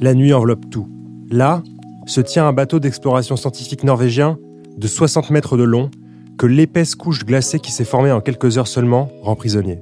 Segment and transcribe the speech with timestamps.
[0.00, 0.88] La nuit enveloppe tout.
[1.30, 1.62] Là,
[2.06, 4.38] se tient un bateau d'exploration scientifique norvégien
[4.78, 5.90] de 60 mètres de long
[6.38, 9.78] que l'épaisse couche glacée qui s'est formée en quelques heures seulement rend prisonnier.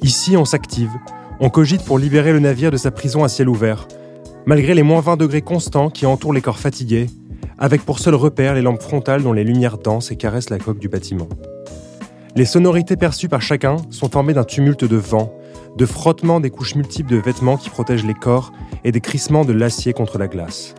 [0.00, 0.92] Ici, on s'active,
[1.40, 3.88] on cogite pour libérer le navire de sa prison à ciel ouvert,
[4.46, 7.08] malgré les moins 20 degrés constants qui entourent les corps fatigués,
[7.58, 10.78] avec pour seul repère les lampes frontales dont les lumières dansent et caressent la coque
[10.78, 11.28] du bâtiment.
[12.36, 15.34] Les sonorités perçues par chacun sont formées d'un tumulte de vent,
[15.76, 18.52] de frottement des couches multiples de vêtements qui protègent les corps
[18.84, 20.74] et des crissements de l'acier contre la glace.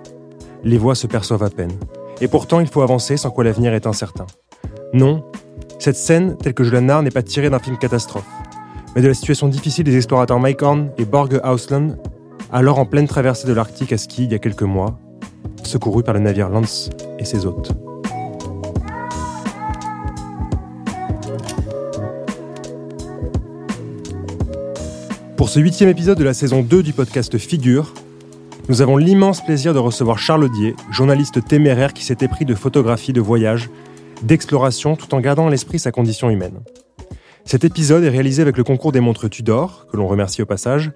[0.63, 1.73] Les voix se perçoivent à peine.
[2.21, 4.25] Et pourtant, il faut avancer sans quoi l'avenir est incertain.
[4.93, 5.25] Non,
[5.79, 8.27] cette scène, telle que je la narre, n'est pas tirée d'un film catastrophe,
[8.95, 10.61] mais de la situation difficile des explorateurs Mike
[10.97, 11.97] et Borge Ausland,
[12.52, 14.99] alors en pleine traversée de l'Arctique à ski il y a quelques mois,
[15.63, 17.73] secourus par le navire Lance et ses hôtes.
[25.44, 27.94] Pour ce huitième épisode de la saison 2 du podcast Figure,
[28.69, 33.11] nous avons l'immense plaisir de recevoir Charles Dier, journaliste téméraire qui s'était pris de photographie
[33.11, 33.69] de voyage,
[34.21, 36.61] d'exploration, tout en gardant à l'esprit sa condition humaine.
[37.44, 40.94] Cet épisode est réalisé avec le concours des montres Tudor, que l'on remercie au passage,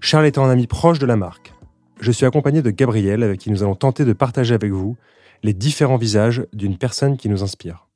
[0.00, 1.54] Charles étant un ami proche de la marque.
[2.00, 4.96] Je suis accompagné de Gabriel, avec qui nous allons tenter de partager avec vous
[5.44, 7.86] les différents visages d'une personne qui nous inspire.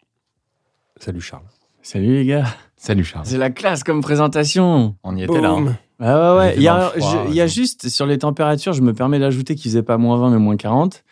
[1.01, 1.43] Salut Charles.
[1.83, 2.47] Salut les gars.
[2.77, 3.27] Salut Charles.
[3.27, 4.95] C'est la classe comme présentation.
[5.03, 5.51] On y était là.
[5.51, 5.77] hein.
[6.01, 6.55] Ah ouais, ouais.
[6.57, 7.49] Il y a, était dans le froid, je- il y a ouais.
[7.49, 10.57] juste sur les températures, je me permets d'ajouter qu'il faisait pas moins 20 mais moins
[10.57, 11.05] 40.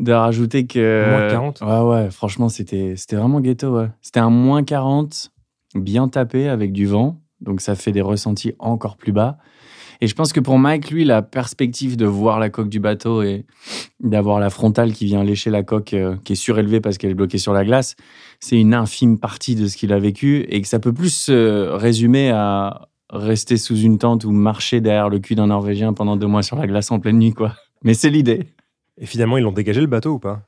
[0.00, 1.10] De rajouter que.
[1.10, 1.60] Moins 40?
[1.60, 2.10] Ouais, ouais.
[2.10, 3.88] Franchement, c'était, c'était vraiment ghetto, ouais.
[4.00, 5.30] C'était un moins 40
[5.74, 7.20] bien tapé avec du vent.
[7.40, 9.36] Donc ça fait des ressentis encore plus bas.
[10.00, 13.22] Et je pense que pour Mike, lui, la perspective de voir la coque du bateau
[13.22, 13.46] et
[14.00, 17.14] d'avoir la frontale qui vient lécher la coque euh, qui est surélevée parce qu'elle est
[17.14, 17.94] bloquée sur la glace,
[18.40, 21.68] c'est une infime partie de ce qu'il a vécu et que ça peut plus se
[21.70, 26.26] résumer à rester sous une tente ou marcher derrière le cul d'un Norvégien pendant deux
[26.26, 27.54] mois sur la glace en pleine nuit, quoi.
[27.84, 28.46] Mais c'est l'idée.
[28.98, 30.42] Et finalement, ils l'ont dégagé le bateau ou pas?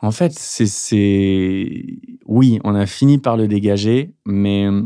[0.00, 1.84] En fait, c'est.
[2.26, 4.82] Oui, on a fini par le dégager, mais euh,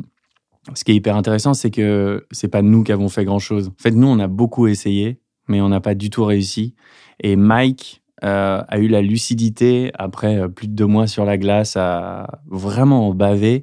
[0.75, 3.69] ce qui est hyper intéressant, c'est que c'est pas nous qui avons fait grand-chose.
[3.69, 6.75] En fait, nous, on a beaucoup essayé, mais on n'a pas du tout réussi.
[7.21, 11.37] Et Mike euh, a eu la lucidité, après euh, plus de deux mois sur la
[11.37, 13.63] glace, à vraiment baver,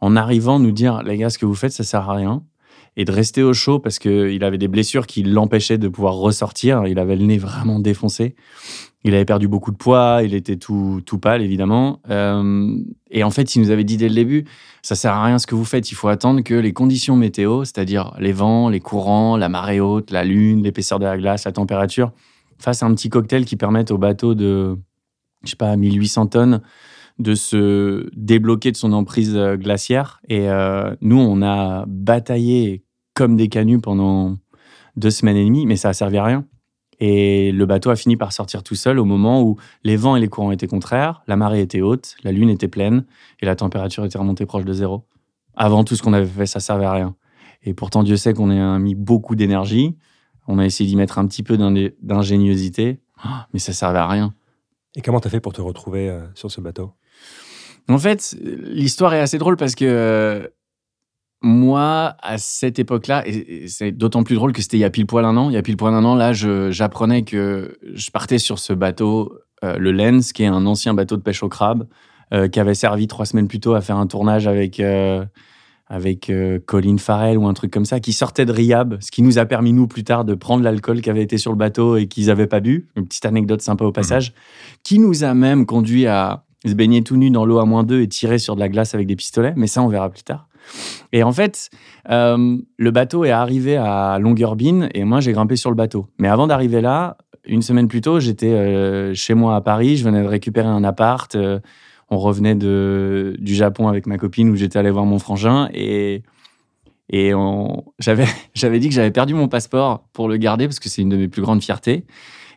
[0.00, 2.42] en arrivant nous dire, les gars, ce que vous faites, ça sert à rien.
[2.96, 6.86] Et de rester au chaud parce qu'il avait des blessures qui l'empêchaient de pouvoir ressortir.
[6.86, 8.34] Il avait le nez vraiment défoncé.
[9.02, 12.00] Il avait perdu beaucoup de poids, il était tout, tout pâle, évidemment.
[12.10, 12.76] Euh,
[13.10, 14.44] et en fait, il nous avait dit dès le début,
[14.82, 17.64] ça sert à rien ce que vous faites, il faut attendre que les conditions météo,
[17.64, 21.52] c'est-à-dire les vents, les courants, la marée haute, la lune, l'épaisseur de la glace, la
[21.52, 22.12] température,
[22.58, 24.76] fassent un petit cocktail qui permette au bateau de,
[25.44, 26.60] je sais pas, 1800 tonnes,
[27.20, 30.20] de se débloquer de son emprise euh, glaciaire.
[30.28, 32.82] Et euh, nous, on a bataillé
[33.14, 34.36] comme des canuts pendant
[34.96, 36.46] deux semaines et demie, mais ça a servi à rien.
[36.98, 40.20] Et le bateau a fini par sortir tout seul au moment où les vents et
[40.20, 43.04] les courants étaient contraires, la marée était haute, la lune était pleine
[43.40, 45.06] et la température était remontée proche de zéro.
[45.56, 47.16] Avant tout ce qu'on avait fait, ça servait à rien.
[47.62, 49.96] Et pourtant, Dieu sait qu'on a mis beaucoup d'énergie.
[50.46, 54.06] On a essayé d'y mettre un petit peu d'in- d'ingéniosité, Ah, mais ça servait à
[54.06, 54.34] rien.
[54.96, 56.92] Et comment t'as fait pour te retrouver euh, sur ce bateau?
[57.88, 60.46] En fait, l'histoire est assez drôle parce que euh,
[61.42, 64.90] moi, à cette époque-là, et et c'est d'autant plus drôle que c'était il y a
[64.90, 65.50] pile poil un an.
[65.50, 69.38] Il y a pile poil un an, là, j'apprenais que je partais sur ce bateau,
[69.64, 71.86] euh, le Lens, qui est un ancien bateau de pêche au crabe,
[72.32, 75.24] euh, qui avait servi trois semaines plus tôt à faire un tournage avec, euh,
[75.86, 79.22] avec euh, Colin Farrell ou un truc comme ça, qui sortait de Riab, ce qui
[79.22, 81.96] nous a permis, nous, plus tard, de prendre l'alcool qui avait été sur le bateau
[81.96, 82.88] et qu'ils n'avaient pas bu.
[82.96, 84.34] Une petite anecdote sympa au passage,
[84.84, 88.02] qui nous a même conduit à se baigner tout nu dans l'eau à moins 2
[88.02, 90.48] et tirer sur de la glace avec des pistolets, mais ça, on verra plus tard.
[91.12, 91.70] Et en fait,
[92.10, 96.06] euh, le bateau est arrivé à Longyearbyen et moi, j'ai grimpé sur le bateau.
[96.18, 100.04] Mais avant d'arriver là, une semaine plus tôt, j'étais euh, chez moi à Paris, je
[100.04, 101.34] venais de récupérer un appart.
[101.34, 101.60] euh,
[102.12, 106.24] on revenait de, du Japon avec ma copine où j'étais allé voir mon frangin et,
[107.08, 107.32] et
[108.00, 111.16] j'avais, dit que j'avais perdu mon passeport pour le garder parce que c'est une de
[111.16, 112.04] mes plus grandes fiertés.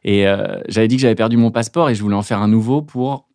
[0.04, 0.26] Et
[0.70, 3.28] j'avais dit que j'avais perdu mon passeport et je voulais en faire un nouveau pour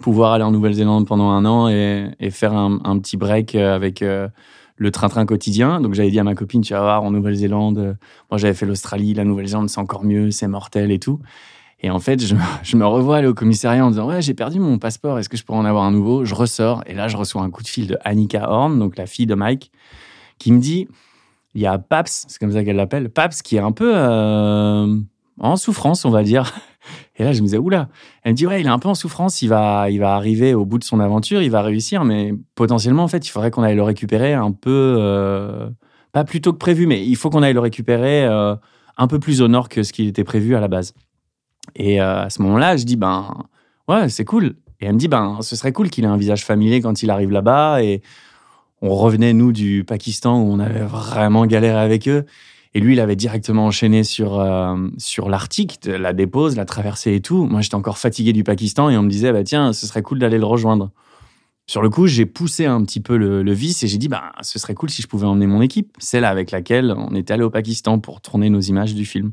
[0.00, 4.28] pouvoir aller en Nouvelle-Zélande pendant un an et, faire un, petit break euh, avec euh,
[4.76, 5.80] le train-train quotidien.
[5.80, 7.94] Donc j'avais dit à ma copine, tu vas voir, en Nouvelle-Zélande, euh,
[8.30, 11.20] moi j'avais fait l'Australie, la Nouvelle-Zélande c'est encore mieux, c'est mortel et tout.
[11.80, 14.78] Et en fait, je, me revois aller au commissariat en disant, ouais, j'ai perdu mon
[14.78, 16.24] passeport, est-ce que je pourrais en avoir un nouveau?
[16.24, 19.06] Je ressors et là je reçois un coup de fil de Annika Horn, donc la
[19.06, 19.70] fille de Mike,
[20.38, 20.88] qui me dit,
[21.54, 23.94] il y a Paps, c'est comme ça qu'elle l'appelle, Paps qui est un peu
[25.38, 26.52] en souffrance, on va dire.
[27.18, 27.88] Et là, je me disais, oula.
[28.22, 30.54] Elle me dit, ouais, il est un peu en souffrance, il va, il va arriver
[30.54, 33.62] au bout de son aventure, il va réussir, mais potentiellement, en fait, il faudrait qu'on
[33.62, 35.68] aille le récupérer un peu, euh,
[36.12, 38.54] pas plus tôt que prévu, mais il faut qu'on aille le récupérer euh,
[38.98, 40.92] un peu plus au nord que ce qui était prévu à la base.
[41.74, 43.44] Et euh, à ce moment-là, je dis, ben,
[43.88, 44.56] ouais, c'est cool.
[44.80, 47.10] Et elle me dit, ben, ce serait cool qu'il ait un visage familier quand il
[47.10, 47.82] arrive là-bas.
[47.82, 48.02] Et
[48.82, 52.26] on revenait, nous, du Pakistan où on avait vraiment galéré avec eux.
[52.76, 57.22] Et lui, il avait directement enchaîné sur, euh, sur l'Arctique, la dépose, la traversée et
[57.22, 57.46] tout.
[57.46, 60.18] Moi, j'étais encore fatigué du Pakistan et on me disait, bah, tiens, ce serait cool
[60.18, 60.90] d'aller le rejoindre.
[61.66, 64.58] Sur le coup, j'ai poussé un petit peu le, vis et j'ai dit, bah, ce
[64.58, 67.48] serait cool si je pouvais emmener mon équipe, celle avec laquelle on était allé au
[67.48, 69.30] Pakistan pour tourner nos images du film.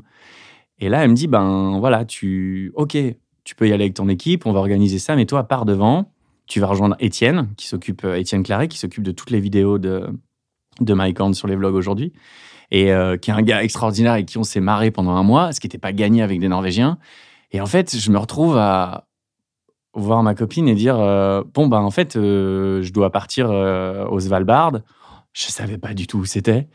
[0.78, 2.96] Et là, elle me dit, ben voilà, tu, ok,
[3.44, 6.10] tu peux y aller avec ton équipe, on va organiser ça, mais toi, pars devant,
[6.46, 9.76] tu vas rejoindre Étienne, qui s'occupe, euh, Étienne Claret, qui s'occupe de toutes les vidéos
[9.76, 10.08] de,
[10.80, 12.14] de Mike Horn sur les vlogs aujourd'hui,
[12.74, 15.52] et euh, qui est un gars extraordinaire et qui on s'est marré pendant un mois,
[15.52, 16.98] ce qui n'était pas gagné avec des Norvégiens.
[17.52, 19.06] Et en fait, je me retrouve à
[19.94, 24.80] voir ma copine et dire, euh, bon, ben en fait, je dois partir au Svalbard.
[25.32, 26.66] Je savais pas du tout où c'était.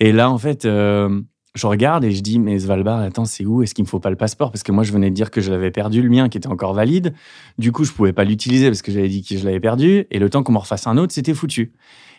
[0.00, 3.62] Et là, en fait, je regarde et je dis, mais Svalbard, attends, c'est où?
[3.62, 4.52] Est-ce qu'il me faut pas le passeport?
[4.52, 6.48] Parce que moi, je venais de dire que je l'avais perdu, le mien, qui était
[6.48, 7.14] encore valide.
[7.56, 10.06] Du coup, je pouvais pas l'utiliser parce que j'avais dit que je l'avais perdu.
[10.10, 11.72] Et le temps qu'on me refasse un autre, c'était foutu.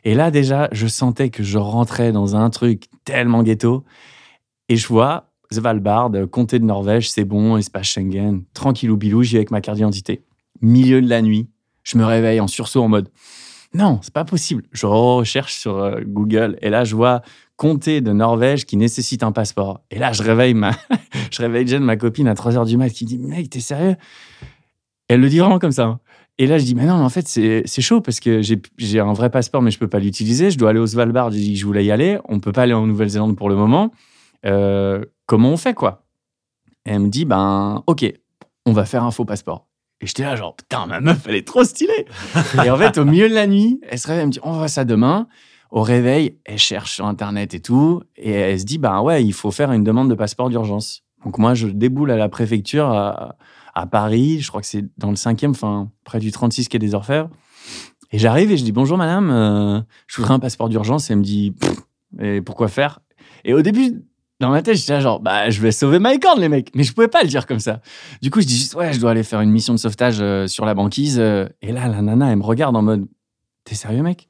[0.03, 3.83] Et là, déjà, je sentais que je rentrais dans un truc tellement ghetto.
[4.69, 9.39] Et je vois Svalbard, comté de Norvège, c'est bon, espace Schengen, tranquillou bilou, j'y vais
[9.39, 10.23] avec ma carte d'identité.
[10.61, 11.49] Milieu de la nuit,
[11.83, 13.09] je me réveille en sursaut en mode
[13.73, 14.63] non, c'est pas possible.
[14.71, 17.21] Je recherche sur euh, Google et là, je vois
[17.55, 19.81] comté de Norvège qui nécessite un passeport.
[19.91, 20.71] Et là, je réveille ma,
[21.31, 23.95] je réveille Jen, ma copine, à 3 h du mat, qui dit Mec, t'es sérieux?
[25.07, 25.85] Elle le dit vraiment comme ça.
[25.85, 25.99] Hein.
[26.39, 29.29] Et là, je dis Mais non, en fait, c'est chaud parce que j'ai un vrai
[29.29, 30.49] passeport, mais je peux pas l'utiliser.
[30.49, 31.31] Je dois aller au Svalbard.
[31.31, 32.17] J'ai dit que je voulais y aller.
[32.27, 33.91] On peut pas aller en Nouvelle-Zélande pour le moment.
[34.45, 36.05] Euh, comment on fait, quoi?
[36.85, 38.11] Et elle me dit Ben, ok,
[38.65, 39.67] on va faire un faux passeport.
[40.01, 42.05] Et j'étais là, genre, putain, ma meuf, elle est trop stylée.
[42.63, 44.53] et en fait, au milieu de la nuit, elle se réveille, elle me dit, on
[44.53, 45.27] va ça demain
[45.71, 49.33] au réveil, elle cherche sur Internet et tout, et elle se dit, bah ouais, il
[49.33, 51.03] faut faire une demande de passeport d'urgence.
[51.23, 53.35] Donc moi, je déboule à la préfecture à,
[53.85, 57.29] Paris, je crois que c'est dans le cinquième, enfin, près du 36 quai des Orfèvres.
[58.11, 61.11] Et j'arrive et je dis, bonjour madame, euh, je voudrais un passeport d'urgence.
[61.11, 61.53] Elle me dit,
[62.19, 62.99] et pourquoi faire?
[63.45, 64.03] Et au début,
[64.39, 66.71] dans ma tête, j'étais là genre, bah, je vais sauver my corn, les mecs.
[66.73, 67.81] Mais je pouvais pas le dire comme ça.
[68.21, 70.65] Du coup, je dis ouais, je dois aller faire une mission de sauvetage euh, sur
[70.65, 71.19] la banquise.
[71.19, 71.47] Euh.
[71.61, 73.05] et là, la nana, elle me regarde en mode,
[73.65, 74.27] t'es sérieux, mec?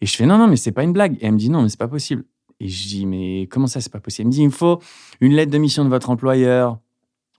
[0.00, 1.16] Et je fais non, non, mais c'est pas une blague.
[1.20, 2.24] Et elle me dit non, mais c'est pas possible.
[2.60, 4.26] Et je dis mais comment ça, c'est pas possible?
[4.26, 4.80] Elle me dit il me faut
[5.20, 6.78] une lettre de mission de votre employeur,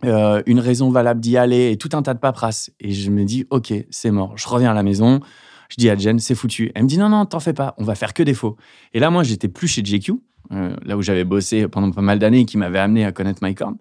[0.06, 2.72] euh, une raison valable d'y aller et tout un tas de paperasses.
[2.80, 4.38] Et je me dis ok, c'est mort.
[4.38, 5.19] Je reviens à la maison.
[5.69, 6.72] Je dis à Jen, c'est foutu.
[6.74, 8.57] Elle me dit non, non, t'en fais pas, on va faire que des faux.
[8.94, 10.13] Et là, moi, j'étais plus chez JQ,
[10.51, 13.44] euh, là où j'avais bossé pendant pas mal d'années et qui m'avait amené à connaître
[13.44, 13.75] MyCorn.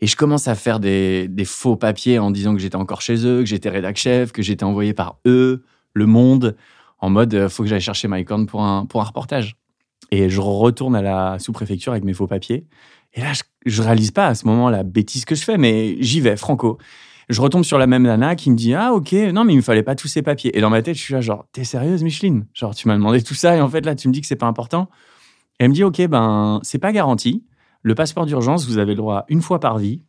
[0.00, 3.40] Et je commence à faire des, faux papiers en disant que j'étais encore chez eux,
[3.40, 5.64] que j'étais rédac chef, que j'étais envoyé par eux,
[5.94, 6.56] Le Monde,
[6.98, 9.56] en mode euh, faut que j'aille chercher MyCorn pour un, pour un reportage.
[10.10, 12.66] Et je retourne à la sous-préfecture avec mes faux papiers.
[13.16, 15.96] Et là, je, je réalise pas à ce moment la bêtise que je fais, mais
[16.00, 16.78] j'y vais, franco.
[17.28, 19.62] Je retombe sur la même nana qui me dit Ah, ok, non, mais il me
[19.62, 20.56] fallait pas tous ces papiers.
[20.56, 22.46] Et dans ma tête, je suis là, genre, t'es sérieuse, Micheline?
[22.54, 24.36] Genre, tu m'as demandé tout ça et en fait, là, tu me dis que c'est
[24.36, 24.88] pas important.
[25.58, 27.44] Elle me dit Ok, ben, c'est pas garanti.
[27.82, 30.02] Le passeport d'urgence, vous avez le droit une fois par vie.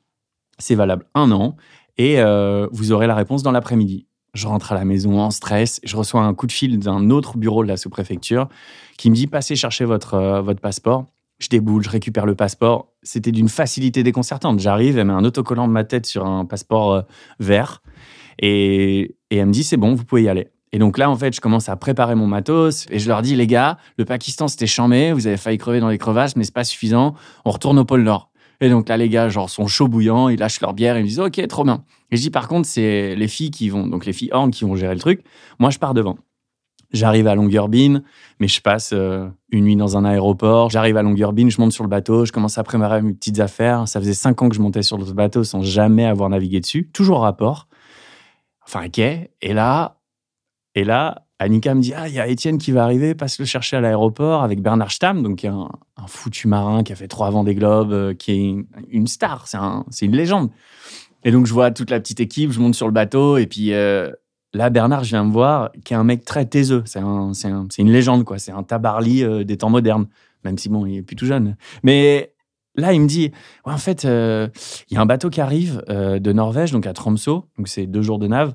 [0.60, 1.56] C'est valable un an.
[1.98, 4.06] Et euh, vous aurez la réponse dans l'après-midi.
[4.36, 5.80] Je rentre à la maison en stress.
[5.83, 8.48] Je reçois un coup de fil d'un autre bureau de la sous-préfecture
[8.98, 11.05] qui me dit Passez chercher votre, euh, votre passeport.
[11.39, 12.94] Je déboule, je récupère le passeport.
[13.03, 14.60] C'était d'une facilité déconcertante.
[14.60, 17.01] J'arrive, elle met un autocollant de ma tête sur un passeport euh,
[17.39, 17.82] vert
[18.39, 20.50] et, et elle me dit C'est bon, vous pouvez y aller.
[20.74, 23.36] Et donc là, en fait, je commence à préparer mon matos et je leur dis
[23.36, 26.53] Les gars, le Pakistan, c'était chambé, vous avez failli crever dans les crevasses, mais c'est
[26.53, 27.13] pas suffisant.
[27.46, 28.32] On retourne au pôle Nord.
[28.60, 31.08] Et donc là, les gars, genre, sont chauds bouillants, ils lâchent leur bière, ils me
[31.08, 31.84] disent Ok, trop bien.
[32.12, 34.63] Et je dis Par contre, c'est les filles qui vont, donc les filles Horn qui
[34.63, 35.24] vont gérer le truc.
[35.60, 36.17] Moi, je pars devant.
[36.91, 38.01] J'arrive à Longyearbyen,
[38.39, 40.70] mais je passe euh, une nuit dans un aéroport.
[40.70, 43.88] J'arrive à Longyearbyen, je monte sur le bateau, je commence à préparer mes petites affaires.
[43.88, 46.89] Ça faisait cinq ans que je montais sur le bateau sans jamais avoir navigué dessus,
[46.94, 47.67] toujours rapport.
[48.65, 49.32] Enfin, quai.
[49.41, 49.98] Et là,
[50.75, 53.46] et là, Annika me dit Ah, il y a Étienne qui va arriver, passe le
[53.46, 55.70] chercher à l'aéroport avec Bernard Stamm, donc un,
[56.08, 60.15] foutu marin qui a fait trois des globes, euh, qui est une, star, c'est une
[60.15, 60.50] légende.
[61.24, 63.74] Et donc, je vois toute la petite équipe, je monte sur le bateau, et puis
[63.74, 64.12] euh,
[64.58, 66.84] là, Bernard, je viens me voir, qui est un mec très taiseux.
[66.86, 67.32] C'est un,
[67.78, 68.40] une légende, quoi.
[68.40, 70.08] C'est un tabarly euh, des temps modernes,
[70.44, 71.56] même si, bon, il est plus tout jeune.
[71.84, 72.34] Mais
[72.76, 73.32] là, il me dit
[73.64, 77.68] En fait, il y a un bateau qui arrive de Norvège, donc à Tromsø, donc
[77.68, 78.54] c'est deux jours de nave.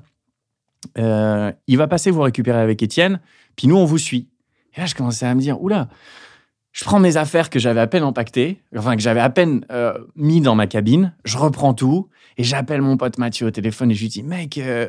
[0.97, 3.19] Euh, il va passer vous récupérer avec Étienne,
[3.55, 4.29] puis nous, on vous suit.
[4.75, 5.87] Et là, je commençais à me dire, oula,
[6.71, 9.97] je prends mes affaires que j'avais à peine empaquetées, enfin que j'avais à peine euh,
[10.15, 13.93] mis dans ma cabine, je reprends tout, et j'appelle mon pote Mathieu au téléphone et
[13.93, 14.87] je lui dis, mec, euh,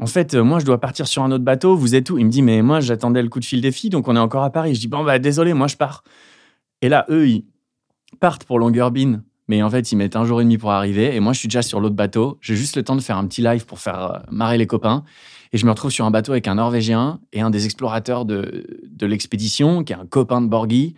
[0.00, 2.16] en fait, moi, je dois partir sur un autre bateau, vous êtes où?
[2.16, 4.20] Il me dit, mais moi, j'attendais le coup de fil des filles, donc on est
[4.20, 4.74] encore à Paris.
[4.74, 6.04] Je dis, bon, bah désolé, moi, je pars.
[6.80, 7.44] Et là, eux, ils,
[8.18, 11.14] partent pour Longyearbyen, mais en fait, ils mettent un jour et demi pour arriver.
[11.14, 12.38] Et moi, je suis déjà sur l'autre bateau.
[12.40, 15.04] J'ai juste le temps de faire un petit live pour faire euh, marrer les copains.
[15.52, 18.66] Et je me retrouve sur un bateau avec un Norvégien et un des explorateurs de,
[18.88, 20.94] de l'expédition, qui est un copain de Borghi.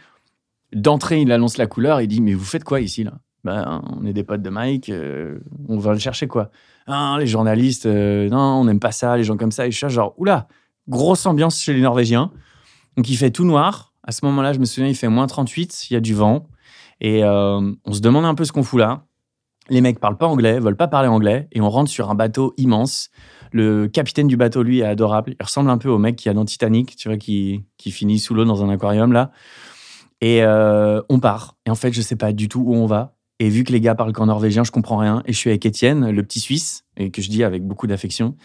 [0.73, 2.01] D'entrée, il annonce la couleur.
[2.01, 3.15] Il dit Mais vous faites quoi ici là?
[3.45, 4.91] Ben, On est des potes de Mike.
[4.91, 6.51] euh, on va le chercher quoi
[6.87, 9.67] Ah, Les journalistes, euh, non, on n'aime pas ça, les gens comme ça.
[9.67, 10.49] Et je suis là, genre, oula,
[10.89, 12.31] grosse ambiance chez les Norvégiens.
[12.97, 13.93] Donc il fait tout noir.
[14.05, 16.49] À ce moment-là, je me souviens, il fait moins 38, il y a du vent.
[17.01, 19.07] Et euh, on se demande un peu ce qu'on fout là.
[19.69, 21.49] Les mecs parlent pas anglais, veulent pas parler anglais.
[21.53, 23.11] Et on rentre sur un bateau immense.
[23.53, 25.35] Le capitaine du bateau, lui, est adorable.
[25.39, 28.19] Il ressemble un peu au mec qui a dans Titanic, tu vois, qui, qui finit
[28.19, 29.31] sous l'eau dans un aquarium là.
[30.21, 31.57] Et euh, on part.
[31.67, 33.15] Et en fait, je sais pas du tout où on va.
[33.43, 35.25] Et vu que les gars parlent qu'en norvégien, je comprends rien.
[35.27, 38.37] Et je suis avec Étienne, le petit Suisse, et que je dis avec beaucoup d'affection.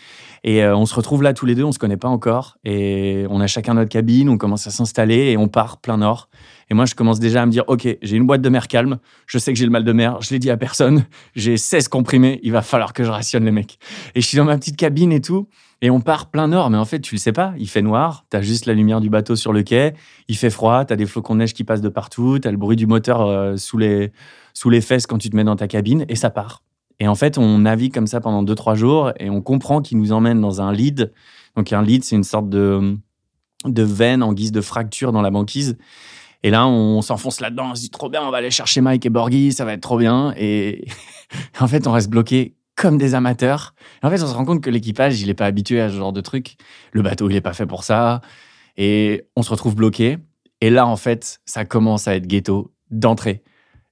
[0.43, 2.57] Et euh, on se retrouve là tous les deux, on se connaît pas encore.
[2.65, 6.29] Et on a chacun notre cabine, on commence à s'installer et on part plein nord.
[6.71, 8.97] Et moi, je commence déjà à me dire, OK, j'ai une boîte de mer calme,
[9.27, 11.87] je sais que j'ai le mal de mer, je l'ai dit à personne, j'ai 16
[11.87, 13.77] comprimés, il va falloir que je rationne les mecs.
[14.15, 15.47] Et je suis dans ma petite cabine et tout,
[15.81, 18.25] et on part plein nord, mais en fait, tu le sais pas, il fait noir,
[18.29, 19.93] t'as juste la lumière du bateau sur le quai,
[20.27, 22.75] il fait froid, t'as des flocons de neige qui passent de partout, t'as le bruit
[22.75, 24.11] du moteur euh, sous, les,
[24.57, 26.63] sous les fesses quand tu te mets dans ta cabine, et ça part.
[26.99, 30.13] Et en fait, on navigue comme ça pendant 2-3 jours, et on comprend qu'il nous
[30.13, 31.13] emmène dans un lead.
[31.55, 32.97] Donc un lead, c'est une sorte de,
[33.65, 35.77] de veine en guise de fracture dans la banquise.
[36.41, 39.05] Et là, on s'enfonce là-dedans, on se dit trop bien, on va aller chercher Mike
[39.05, 40.33] et Borghi, ça va être trop bien.
[40.37, 40.87] Et
[41.59, 43.75] en fait, on reste bloqué comme des amateurs.
[44.01, 45.97] Et en fait, on se rend compte que l'équipage, il n'est pas habitué à ce
[45.97, 46.55] genre de truc.
[46.93, 48.21] Le bateau, il n'est pas fait pour ça.
[48.75, 50.17] Et on se retrouve bloqué.
[50.61, 53.43] Et là, en fait, ça commence à être ghetto d'entrée.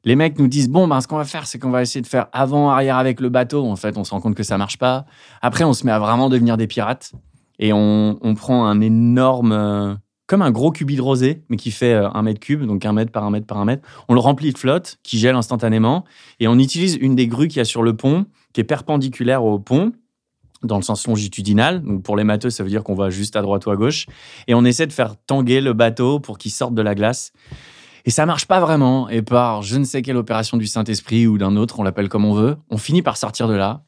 [0.06, 2.08] Les mecs nous disent bon, ben, ce qu'on va faire, c'est qu'on va essayer de
[2.08, 3.66] faire avant-arrière avec le bateau.
[3.66, 5.06] En fait, on se rend compte que ça marche pas.
[5.42, 7.12] Après, on se met à vraiment devenir des pirates.
[7.60, 9.52] Et on, on prend un énorme.
[9.52, 9.96] euh,
[10.28, 12.94] comme un gros cubi de rosé, mais qui fait euh, un mètre cube, donc un
[12.94, 13.88] mètre par un mètre par un mètre.
[14.08, 16.04] On le remplit de flotte, qui gèle instantanément,
[16.40, 19.44] et on utilise une des grues qu'il y a sur le pont, qui est perpendiculaire
[19.44, 19.92] au pont,
[20.64, 21.84] dans le sens longitudinal.
[21.84, 24.08] Donc pour les matheux, ça veut dire qu'on va juste à droite ou à gauche,
[24.48, 27.32] et on essaie de faire tanguer le bateau pour qu'il sorte de la glace.
[28.08, 31.40] Et ça marche pas vraiment, et par je ne sais quelle opération du Saint-Esprit ou
[31.40, 33.82] d'un autre, on l'appelle comme on veut, on finit par sortir de là,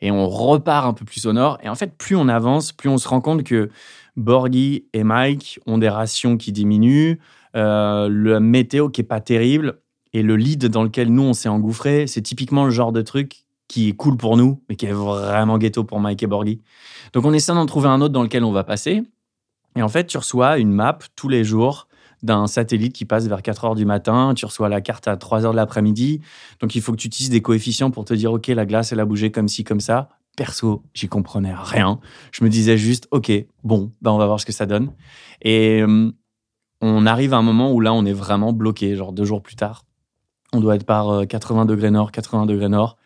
[0.00, 1.58] et on repart un peu plus au nord.
[1.62, 3.70] Et en fait, plus on avance, plus on se rend compte que
[4.16, 7.18] Borghi et Mike ont des rations qui diminuent,
[7.56, 9.78] euh, le météo qui est pas terrible,
[10.12, 13.44] et le lead dans lequel nous on s'est engouffré, c'est typiquement le genre de truc
[13.68, 16.60] qui est cool pour nous, mais qui est vraiment ghetto pour Mike et Borghi.
[17.14, 19.02] Donc on essaie d'en trouver un autre dans lequel on va passer.
[19.76, 21.88] Et en fait, tu reçois une map tous les jours
[22.22, 24.32] d'un satellite qui passe vers 4 heures du matin.
[24.34, 26.20] Tu reçois la carte à 3 heures de l'après-midi.
[26.60, 29.00] Donc il faut que tu utilises des coefficients pour te dire, OK, la glace, elle
[29.00, 30.08] a bougé comme ci, comme ça.
[30.36, 32.00] Perso, j'y comprenais rien.
[32.32, 33.30] Je me disais juste, OK,
[33.64, 34.92] bon, ben on va voir ce que ça donne.
[35.42, 36.10] Et euh,
[36.80, 39.56] on arrive à un moment où là, on est vraiment bloqué, genre deux jours plus
[39.56, 39.84] tard.
[40.52, 42.96] On doit être par euh, 80 degrés nord, 80 degrés nord.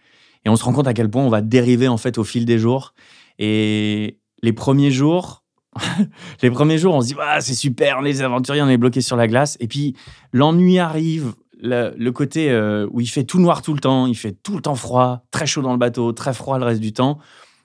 [0.44, 2.44] Et on se rend compte à quel point on va dériver en fait au fil
[2.44, 2.94] des jours.
[3.38, 5.42] Et les premiers jours,
[6.42, 9.16] les premiers jours, on se dit ah, c'est super, les aventuriers, on est bloqués sur
[9.16, 9.56] la glace.
[9.61, 9.95] Et puis
[10.33, 14.33] l'ennui arrive, le, côté euh, où il fait tout noir tout le temps, il fait
[14.33, 17.18] tout le temps froid, très chaud dans le bateau, très froid le reste du temps.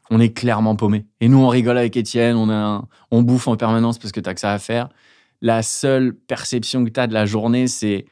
[0.10, 1.06] On est clairement paumé.
[1.22, 4.42] Et nous, on rigole avec Étienne, on, on bouffe en permanence parce que t'as que
[4.42, 4.90] ça à faire.
[5.42, 8.06] La seule perception que tu as de la journée, c'est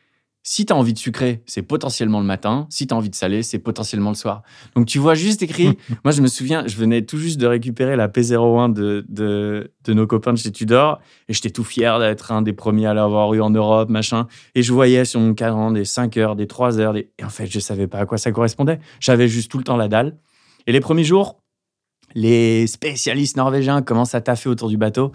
[0.50, 2.66] si tu as envie de sucré, c'est potentiellement le matin.
[2.72, 4.42] Si tu as envie de salé, c'est potentiellement le soir.
[4.76, 5.78] Donc tu vois juste écrit.
[6.04, 9.94] Moi, je me souviens, je venais tout juste de récupérer la P01 de, de, de
[9.94, 11.02] nos copains de chez Tudor.
[11.28, 14.26] Et j'étais tout fier d'être un des premiers à l'avoir eu en Europe, machin.
[14.56, 16.94] Et je voyais sur mon cadran des 5 heures, des 3 heures.
[16.94, 17.12] Des...
[17.20, 18.80] Et en fait, je savais pas à quoi ça correspondait.
[19.00, 20.18] J'avais juste tout le temps la dalle.
[20.66, 21.44] Et les premiers jours,
[22.16, 25.12] les spécialistes norvégiens commencent à taffer autour du bateau.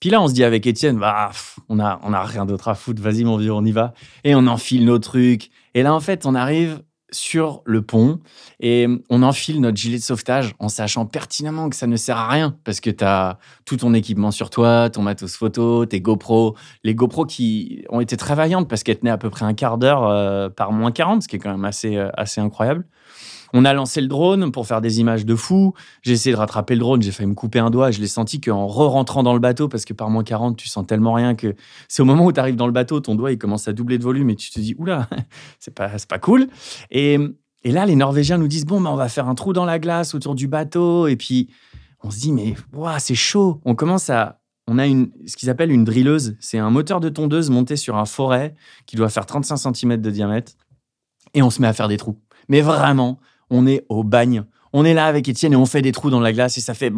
[0.00, 1.30] Puis là, on se dit avec Étienne, bah,
[1.68, 3.02] on a, rien d'autre à foutre.
[3.02, 3.94] Vas-y, mon vieux, on y va.
[4.24, 5.50] Et on enfile nos trucs.
[5.74, 8.20] Et là, en fait, on arrive sur le pont
[8.60, 12.28] et on enfile notre gilet de sauvetage en sachant pertinemment que ça ne sert à
[12.28, 16.54] rien parce que tu as tout ton équipement sur toi, ton matos photo, tes GoPro,
[16.84, 19.78] les GoPro qui ont été très vaillantes parce qu'elles tenaient à peu près un quart
[19.78, 22.84] d'heure euh, par moins 40, ce qui est quand même assez, euh, assez incroyable.
[23.52, 25.74] On a lancé le drone pour faire des images de fou.
[26.02, 27.90] J'ai essayé de rattraper le drone, j'ai failli me couper un doigt.
[27.90, 30.86] Je l'ai senti qu'en re-rentrant dans le bateau, parce que par moins 40, tu sens
[30.86, 31.54] tellement rien que
[31.88, 33.98] c'est au moment où tu arrives dans le bateau, ton doigt il commence à doubler
[33.98, 35.08] de volume et tu te dis oula,
[35.58, 36.48] c'est pas, pas cool.
[36.90, 37.18] Et,
[37.64, 39.78] et là, les Norvégiens nous disent bon, bah, on va faire un trou dans la
[39.78, 41.06] glace autour du bateau.
[41.06, 41.48] Et puis
[42.02, 43.60] on se dit mais ouah, c'est chaud.
[43.64, 44.40] On commence à.
[44.70, 46.36] On a une, ce qu'ils appellent une drilleuse.
[46.40, 50.10] C'est un moteur de tondeuse monté sur un forêt qui doit faire 35 cm de
[50.10, 50.52] diamètre.
[51.32, 52.20] Et on se met à faire des trous.
[52.48, 53.18] Mais vraiment,
[53.50, 54.44] on est au bagne.
[54.72, 56.74] On est là avec Étienne et on fait des trous dans la glace et ça
[56.74, 56.88] fait.
[56.88, 56.92] Et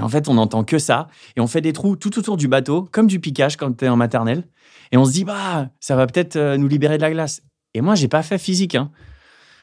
[0.00, 1.08] en fait, on n'entend que ça.
[1.36, 3.88] Et on fait des trous tout autour du bateau, comme du piquage quand tu es
[3.88, 4.44] en maternelle.
[4.92, 7.42] Et on se dit, bah, ça va peut-être euh, nous libérer de la glace.
[7.74, 8.74] Et moi, j'ai pas fait physique.
[8.74, 8.90] Hein.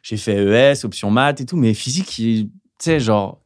[0.03, 2.49] J'ai fait ES, option maths et tout, mais physique, tu
[2.79, 3.41] sais, genre,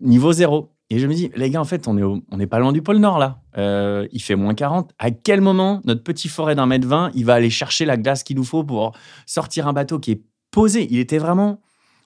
[0.00, 0.70] niveau zéro.
[0.90, 2.98] Et je me dis, les gars, en fait, on est, on pas loin du pôle
[2.98, 3.40] Nord, là.
[3.58, 4.92] Euh, il fait moins 40.
[4.98, 8.24] À quel moment notre petit forêt d'un mètre 20, il va aller chercher la glace
[8.24, 8.92] qu'il nous faut pour
[9.24, 11.60] sortir un bateau qui est posé Il était vraiment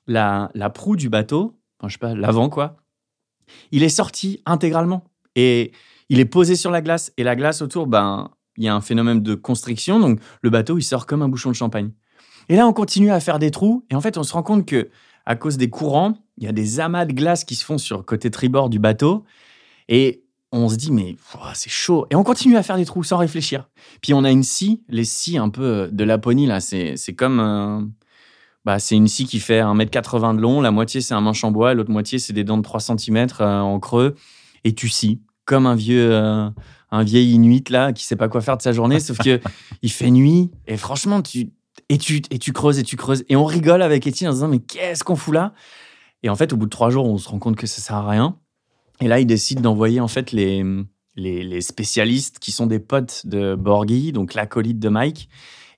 [0.07, 2.77] la, la proue du bateau, enfin, je sais pas, l'avant, quoi.
[3.73, 5.05] Il est sorti intégralement.
[5.37, 5.73] Et
[6.09, 7.13] il est posé sur la glace.
[7.17, 9.99] Et la glace autour, ben, il y a un phénomène de constriction.
[9.99, 11.91] Donc, le bateau, il sort comme un bouchon de champagne.
[12.49, 13.85] Et là, on continue à faire des trous.
[13.91, 14.91] Et en fait, on se rend compte que
[15.27, 17.97] à cause des courants, il y a des amas de glace qui se font sur
[17.97, 19.25] le côté tribord du bateau.
[19.89, 21.17] Et on se dit, mais
[21.55, 22.07] c'est chaud.
[22.11, 23.69] Et on continue à faire des trous sans réfléchir.
[24.03, 27.93] Puis on a une scie, les scies un peu de Laponie, là, c'est comme.
[28.65, 30.61] Bah, c'est une scie qui fait 1m80 de long.
[30.61, 31.75] La moitié, c'est un manche en bois.
[31.75, 34.15] L'autre moitié, c'est des dents de 3 cm euh, en creux.
[34.65, 36.13] Et tu scies comme un vieux.
[36.13, 36.49] Euh,
[36.91, 39.41] un vieil inuit là qui sait pas quoi faire de sa journée sauf que
[39.83, 41.51] il fait nuit et franchement tu
[41.89, 44.37] et tu et tu creuses et tu creuses et on rigole avec Étienne en se
[44.37, 45.55] disant mais qu'est-ce qu'on fout là?
[46.25, 47.97] Et en fait, au bout de trois jours, on se rend compte que ça sert
[47.97, 48.39] à rien.
[49.01, 50.65] Et là, il décide d'envoyer en fait les,
[51.17, 55.29] les, spécialistes qui sont des potes de Borghi, donc l'acolyte de Mike,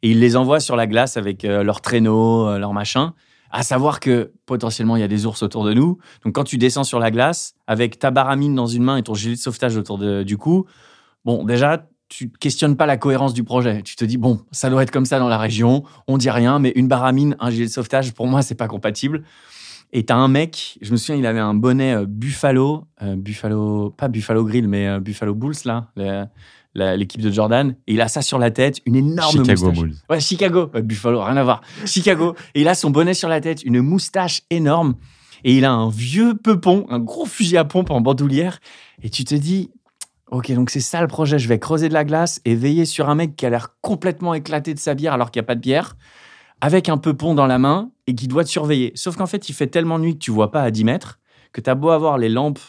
[0.07, 3.11] et il les envoie sur la glace avec euh, leurs traîneaux, euh, leurs machins.
[3.51, 5.99] À savoir que potentiellement il y a des ours autour de nous.
[6.25, 9.15] Donc quand tu descends sur la glace avec ta baramine dans une main et ton
[9.15, 10.67] gilet de sauvetage autour du cou,
[11.25, 13.83] bon déjà tu questionnes pas la cohérence du projet.
[13.83, 15.83] Tu te dis bon ça doit être comme ça dans la région.
[16.07, 19.25] On dit rien, mais une baramine, un gilet de sauvetage pour moi c'est pas compatible.
[19.93, 24.09] Et t'as un mec, je me souviens, il avait un bonnet euh, Buffalo, Buffalo, pas
[24.09, 25.89] Buffalo Grill, mais Buffalo Bulls, là,
[26.77, 27.77] l'équipe de Jordan.
[27.87, 29.79] Et il a ça sur la tête, une énorme Chicago moustache.
[29.79, 29.95] Bulls.
[30.11, 31.63] Ouais, Chicago, Buffalo, rien à voir.
[31.85, 32.35] Chicago.
[32.55, 34.95] Et il a son bonnet sur la tête, une moustache énorme.
[35.45, 38.61] Et il a un vieux peupon, un gros fusil à pompe en bandoulière.
[39.03, 39.71] Et tu te dis,
[40.31, 41.39] ok, donc c'est ça le projet.
[41.39, 44.35] Je vais creuser de la glace et veiller sur un mec qui a l'air complètement
[44.35, 45.97] éclaté de sa bière alors qu'il n'y a pas de bière
[46.61, 48.93] avec un peupon dans la main et qui doit te surveiller.
[48.95, 51.19] Sauf qu'en fait, il fait tellement nuit que tu vois pas à 10 mètres,
[51.53, 52.61] que tu as beau avoir les lampes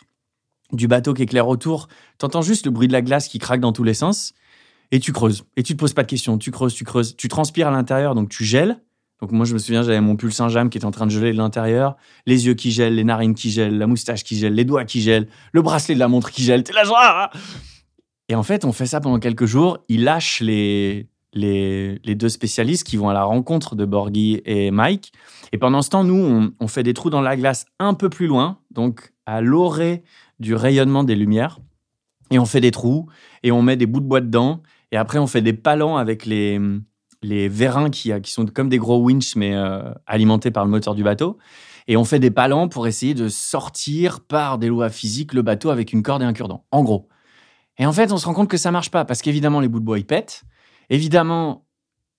[0.73, 1.87] du bateau qui éclairent autour,
[2.19, 4.33] tu entends juste le bruit de la glace qui craque dans tous les sens,
[4.91, 5.43] et tu creuses.
[5.55, 8.15] Et tu te poses pas de questions, tu creuses, tu creuses, tu transpires à l'intérieur,
[8.15, 8.81] donc tu gèles.
[9.21, 11.31] Donc moi, je me souviens, j'avais mon pull Saint-James qui était en train de geler
[11.31, 14.65] de l'intérieur, les yeux qui gèlent, les narines qui gèlent, la moustache qui gèle, les
[14.65, 16.63] doigts qui gèlent, le bracelet de la montre qui gèle.
[16.63, 17.31] T'es la joie
[18.29, 19.79] Et en fait, on fait ça pendant quelques jours.
[19.89, 25.13] Il lâche les, les, deux spécialistes qui vont à la rencontre de Borghi et Mike.
[25.51, 28.27] Et pendant ce temps, nous, on, fait des trous dans la glace un peu plus
[28.27, 30.03] loin, donc à l'orée
[30.39, 31.59] du rayonnement des lumières.
[32.31, 33.07] Et on fait des trous
[33.43, 34.61] et on met des bouts de bois dedans.
[34.91, 36.59] Et après, on fait des palans avec les,
[37.21, 40.95] les vérins qui, qui sont comme des gros winches, mais euh, alimentés par le moteur
[40.95, 41.37] du bateau.
[41.87, 45.69] Et on fait des palans pour essayer de sortir par des lois physiques le bateau
[45.69, 46.65] avec une corde et un cure-dent.
[46.71, 47.07] En gros.
[47.77, 49.79] Et en fait, on se rend compte que ça marche pas parce qu'évidemment, les bouts
[49.79, 50.43] de bois, ils pètent.
[50.89, 51.65] Évidemment,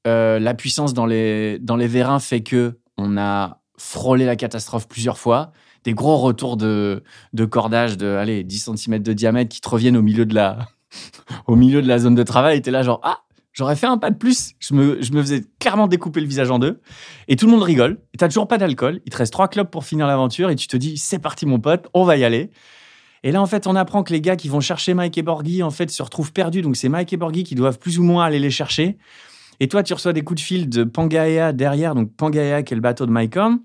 [0.06, 4.88] euh, la puissance dans les, dans les vérins fait que on a frôlé la catastrophe
[4.88, 5.52] plusieurs fois.
[5.84, 9.96] Des gros retours de, de cordage de allez, 10 cm de diamètre qui te reviennent
[9.96, 10.68] au milieu de la,
[11.46, 12.58] au milieu de la zone de travail.
[12.58, 13.20] Et t'es là genre, ah,
[13.52, 14.52] j'aurais fait un pas de plus.
[14.58, 16.80] Je me, je me faisais clairement découper le visage en deux.
[17.26, 17.98] Et tout le monde rigole.
[18.14, 19.00] Et t'as toujours pas d'alcool.
[19.06, 20.50] Il te reste trois clubs pour finir l'aventure.
[20.50, 22.50] Et tu te dis, c'est parti mon pote, on va y aller.
[23.24, 25.62] Et là, en fait, on apprend que les gars qui vont chercher Mike et Borghi,
[25.62, 26.62] en fait, se retrouvent perdus.
[26.62, 28.96] Donc, c'est Mike et Borghi qui doivent plus ou moins aller les chercher.
[29.60, 31.96] Et toi, tu reçois des coups de fil de Pangaea derrière.
[31.96, 33.58] Donc, Pangaea, qui est le bateau de Mike Horn,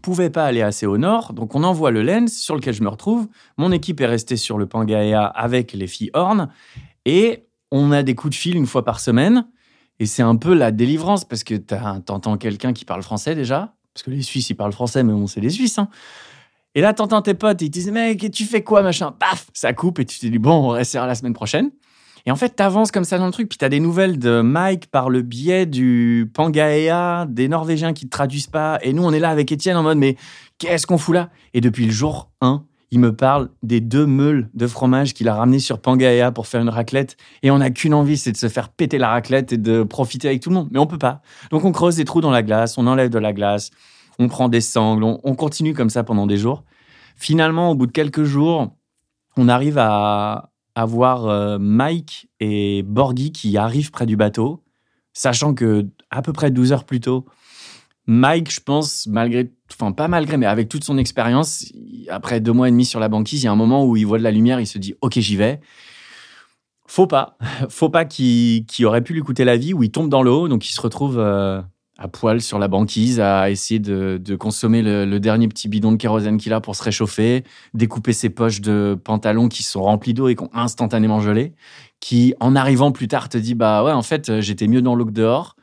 [0.00, 1.32] pouvait pas aller assez au nord.
[1.32, 3.28] Donc, on envoie le Lens sur lequel je me retrouve.
[3.58, 6.48] Mon équipe est restée sur le Pangaea avec les filles Horn.
[7.04, 9.46] Et on a des coups de fil une fois par semaine.
[9.98, 13.74] Et c'est un peu la délivrance parce que tu entends quelqu'un qui parle français déjà.
[13.94, 15.78] Parce que les Suisses, ils parlent français, mais bon, c'est les Suisses.
[15.78, 15.88] Hein.
[16.74, 19.12] Et là, t'entends tes potes, ils te disent, mec, tu fais quoi, machin?
[19.12, 21.70] Paf, ça coupe et tu te dis, bon, on restera la semaine prochaine.
[22.26, 24.86] Et en fait, t'avances comme ça dans le truc, puis t'as des nouvelles de Mike
[24.86, 28.78] par le biais du Pangaea, des Norvégiens qui te traduisent pas.
[28.82, 30.16] Et nous, on est là avec Étienne en mode, mais
[30.58, 31.30] qu'est-ce qu'on fout là?
[31.52, 35.34] Et depuis le jour 1, il me parle des deux meules de fromage qu'il a
[35.34, 37.16] ramené sur Pangaea pour faire une raclette.
[37.42, 40.28] Et on n'a qu'une envie, c'est de se faire péter la raclette et de profiter
[40.28, 40.68] avec tout le monde.
[40.70, 41.22] Mais on peut pas.
[41.50, 43.70] Donc on creuse des trous dans la glace, on enlève de la glace,
[44.18, 46.64] on prend des sangles, on, continue comme ça pendant des jours.
[47.16, 48.76] Finalement, au bout de quelques jours,
[49.38, 50.51] on arrive à,
[50.84, 54.62] voir euh, Mike et Borghi qui arrivent près du bateau,
[55.12, 57.26] sachant que à peu près 12 heures plus tôt,
[58.06, 61.66] Mike, je pense, malgré, enfin pas malgré, mais avec toute son expérience,
[62.08, 64.06] après deux mois et demi sur la banquise, il y a un moment où il
[64.06, 65.60] voit de la lumière, il se dit ok j'y vais.
[66.86, 67.36] Faut pas,
[67.68, 70.68] faut pas qu'il aurait pu lui coûter la vie, où il tombe dans l'eau, donc
[70.68, 71.62] il se retrouve euh,
[72.02, 76.36] à poil sur la banquise, à essayer de, consommer le, dernier petit bidon de kérosène
[76.36, 80.34] qu'il a pour se réchauffer, découper ses poches de pantalon qui sont remplies d'eau et
[80.34, 81.52] qui ont instantanément gelé,
[82.00, 85.06] qui, en arrivant plus tard, te dit Bah ouais, en fait, j'étais mieux dans l'eau
[85.06, 85.54] que dehors.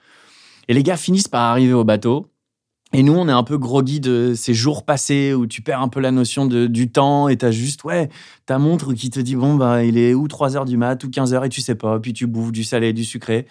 [0.70, 2.28] Et les gars finissent par arriver au bateau.
[2.94, 5.90] Et nous, on est un peu groggy de ces jours passés où tu perds un
[5.90, 8.10] peu la notion du temps et t'as juste, ouais,
[8.46, 11.10] ta montre qui te dit, bon, bah, il est ou 3 heures du mat ou
[11.10, 12.00] 15 heures et tu sais pas.
[12.00, 13.46] Puis tu bouffes du salé, du sucré.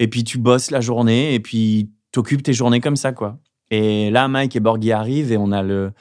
[0.00, 3.38] Et puis tu bosses la journée et puis t'occupes tes journées comme ça, quoi.
[3.70, 5.92] Et là, Mike et Borghi arrivent et on a le,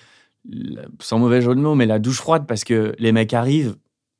[0.99, 3.75] sans mauvais jeu de mots, mais la douche froide parce que les mecs arrivent,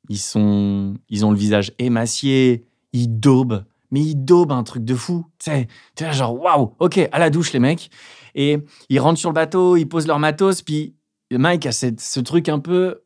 [0.08, 4.94] ils sont, ils ont le visage émacié, ils daubent, mais ils daubent un truc de
[4.94, 5.26] fou.
[5.38, 5.68] Tu sais,
[6.00, 7.90] es là genre, waouh, ok, à la douche, les mecs.
[8.34, 10.94] Et ils rentrent sur le bateau, ils posent leur matos, puis
[11.30, 13.02] Mike a ce truc un peu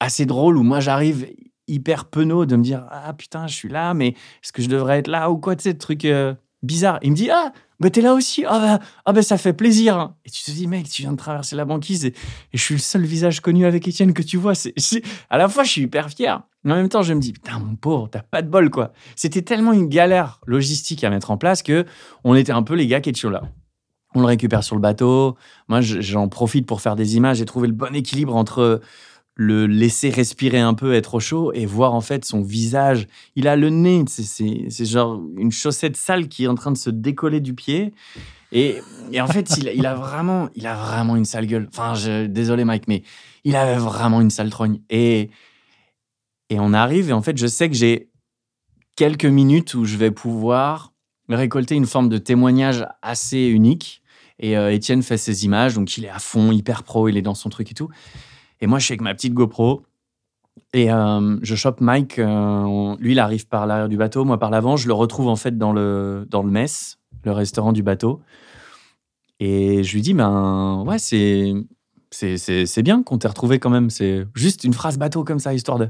[0.00, 1.26] assez drôle où moi j'arrive
[1.68, 4.98] hyper penaud de me dire ah putain je suis là mais est-ce que je devrais
[4.98, 8.00] être là ou quoi tu sais truc euh, bizarre il me dit ah bah t'es
[8.00, 8.44] là aussi.
[8.46, 11.16] Ah bah, ah bah ça fait plaisir et tu te dis mec tu viens de
[11.16, 12.14] traverser la banquise et,
[12.54, 14.54] je suis le seul visage connu avec Étienne que tu vois.
[14.54, 14.74] C'est
[15.30, 17.58] à la fois je suis hyper fier mais en même temps je me dis putain
[17.58, 18.92] mon pauvre t'as pas de bol quoi.
[19.14, 21.84] C'était tellement une galère logistique à mettre en place que
[22.24, 23.42] on était un peu les gars qui étaient là.
[24.14, 25.36] On le récupère sur le bateau.
[25.68, 28.80] Moi, j'en profite pour faire des images et trouver le bon équilibre entre
[29.36, 33.06] le laisser respirer un peu, être au chaud, et voir en fait son visage.
[33.36, 36.90] Il a le nez, c'est genre une chaussette sale qui est en train de se
[36.90, 37.92] décoller du pied.
[38.52, 38.80] Et,
[39.20, 41.68] en fait, il, a vraiment, il a vraiment une sale gueule.
[41.68, 43.02] Enfin, je, désolé Mike, mais
[43.44, 44.80] il avait vraiment une sale trogne.
[44.88, 45.30] Et,
[46.48, 48.08] et on arrive, et en fait, je sais que j'ai
[48.94, 50.94] quelques minutes où je vais pouvoir
[51.28, 54.02] récolter une forme de témoignage assez unique
[54.38, 57.22] et euh, Étienne fait ses images, donc il est à fond, hyper pro, il est
[57.22, 57.88] dans son truc et tout.
[58.60, 59.82] Et moi, je suis avec ma petite GoPro.
[60.72, 62.18] Et euh, je chope Mike.
[62.18, 64.76] Euh, lui, il arrive par l'arrière du bateau, moi par l'avant.
[64.76, 68.20] Je le retrouve en fait dans le, dans le mess, le restaurant du bateau.
[69.38, 71.52] Et je lui dis, ben ouais, c'est,
[72.10, 73.90] c'est, bien qu'on t'ait retrouvé quand même.
[73.90, 75.88] C'est juste une phrase bateau comme ça, histoire de.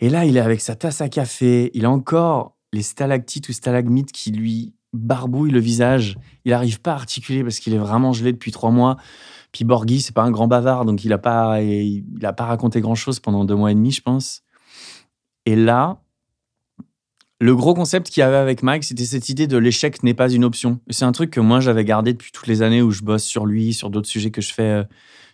[0.00, 1.70] Et là, il est avec sa tasse à café.
[1.74, 6.16] Il a encore les stalactites ou stalagmites qui lui barbouille le visage.
[6.44, 8.96] Il n'arrive pas à articuler parce qu'il est vraiment gelé depuis trois mois.
[9.52, 12.80] Puis Borghi, c'est pas un grand bavard, donc il n'a pas, il a pas raconté
[12.80, 14.42] grand-chose pendant deux mois et demi, je pense.
[15.46, 16.00] Et là,
[17.40, 20.30] le gros concept qu'il y avait avec Mike, c'était cette idée de l'échec n'est pas
[20.30, 20.78] une option.
[20.90, 23.46] C'est un truc que moi j'avais gardé depuis toutes les années où je bosse sur
[23.46, 24.84] lui, sur d'autres sujets que je fais euh,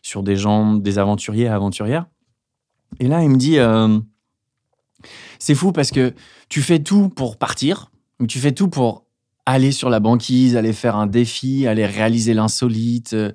[0.03, 2.07] sur des gens, des aventuriers aventurières.
[3.01, 3.99] Et là, il me dit, euh,
[5.41, 6.15] c'est fou parce que
[6.49, 7.91] tu fais tout pour partir,
[8.29, 9.05] tu fais tout pour
[9.45, 13.33] aller sur la banquise, aller faire un défi, aller réaliser l'insolite, euh,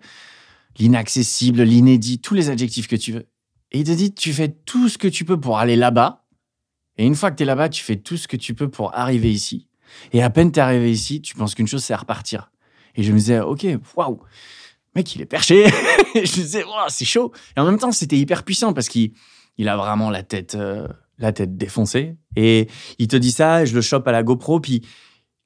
[0.80, 3.28] l'inaccessible, l'inédit, tous les adjectifs que tu veux.
[3.72, 6.26] Et il te dit, tu fais tout ce que tu peux pour aller là-bas.
[6.98, 8.96] Et une fois que tu es là-bas, tu fais tout ce que tu peux pour
[8.96, 9.68] arriver ici.
[10.14, 12.52] Et à peine tu es arrivé ici, tu penses qu'une chose, c'est repartir.
[12.96, 14.20] Et je me disais, OK, waouh,
[14.96, 15.68] mec, il est perché.
[16.16, 17.32] je me disais, waouh, c'est chaud.
[17.56, 19.14] Et en même temps, c'était hyper puissant parce qu'il
[19.58, 22.18] il a vraiment la tête, euh, la tête défoncée.
[22.36, 22.68] Et
[23.00, 24.82] il te dit ça, je le chope à la GoPro, puis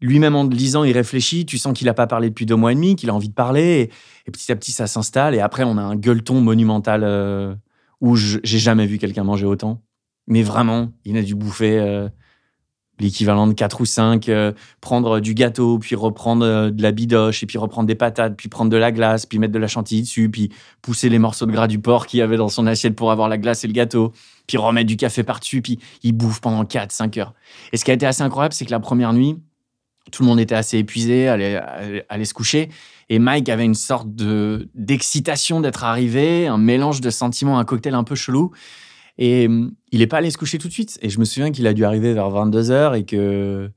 [0.02, 1.46] lui-même en lisant, il réfléchit.
[1.46, 3.34] Tu sens qu'il n'a pas parlé depuis deux mois et demi, qu'il a envie de
[3.34, 3.90] parler.
[4.26, 5.36] Et, petit à petit, ça s'installe.
[5.36, 7.56] Et après, on a un gueuleton monumental euh,
[8.02, 9.82] où j'ai jamais vu quelqu'un manger autant.
[10.28, 12.10] Mais vraiment, il a dû bouffer euh,
[13.00, 17.46] l'équivalent de 4 ou 5, euh, prendre du gâteau, puis reprendre de la bidoche, et
[17.46, 20.30] puis reprendre des patates, puis prendre de la glace, puis mettre de la chantilly dessus,
[20.30, 23.30] puis pousser les morceaux de gras du porc qu'il avait dans son assiette pour avoir
[23.30, 24.14] la glace et le gâteau,
[24.48, 27.34] puis remettre du café par-dessus, puis il bouffe pendant 4, 5 heures.
[27.72, 29.38] Et ce qui a été assez incroyable, c'est que la première nuit,
[30.12, 31.62] tout le monde était assez épuisé, allait,
[32.10, 32.70] allait se coucher.
[33.10, 37.94] Et Mike avait une sorte de d'excitation d'être arrivé, un mélange de sentiments, un cocktail
[37.94, 38.52] un peu chelou.
[39.18, 40.98] Et hum, il n'est pas allé se coucher tout de suite.
[41.02, 43.72] Et je me souviens qu'il a dû arriver vers 22h et que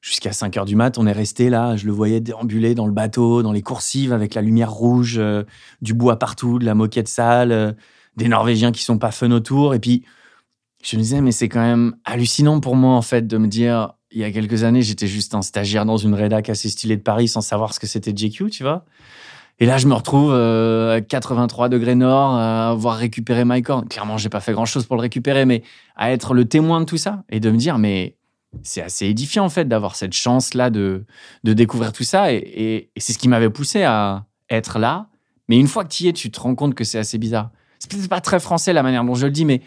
[0.00, 1.76] jusqu'à 5h du mat, on est resté là.
[1.76, 5.44] Je le voyais déambuler dans le bateau, dans les coursives, avec la lumière rouge, euh,
[5.80, 7.72] du bois partout, de la moquette sale, euh,
[8.16, 9.74] des Norvégiens qui sont pas fun autour.
[9.74, 10.04] Et puis,
[10.82, 13.94] je me disais, mais c'est quand même hallucinant pour moi, en fait, de me dire,
[14.14, 17.02] il y a quelques années, j'étais juste un stagiaire dans une rédac assez stylée de
[17.02, 18.84] Paris sans savoir ce que c'était JQ, tu vois.
[19.58, 23.86] Et là, je me retrouve euh, à 83 degrés nord, à avoir récupéré Mycorn.
[23.86, 25.62] Clairement, j'ai pas fait grand chose pour le récupérer, mais
[25.94, 28.16] à être le témoin de tout ça et de me dire, mais
[28.62, 31.04] c'est assez édifiant en fait d'avoir cette chance-là de,
[31.44, 32.32] de découvrir tout ça.
[32.32, 35.08] Et, c'est ce qui m'avait poussé à être là.
[35.48, 37.50] Mais une fois que tu y es, tu te rends compte que c'est assez bizarre.
[37.78, 39.60] C'est peut-être pas très français la manière dont je le dis, mais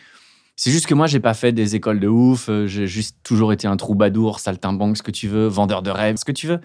[0.56, 2.48] c'est juste que moi, j'ai pas fait des écoles de ouf.
[2.48, 6.16] Euh, j'ai juste toujours été un troubadour, saltimbanque, ce que tu veux, vendeur de rêves,
[6.16, 6.60] ce que tu veux.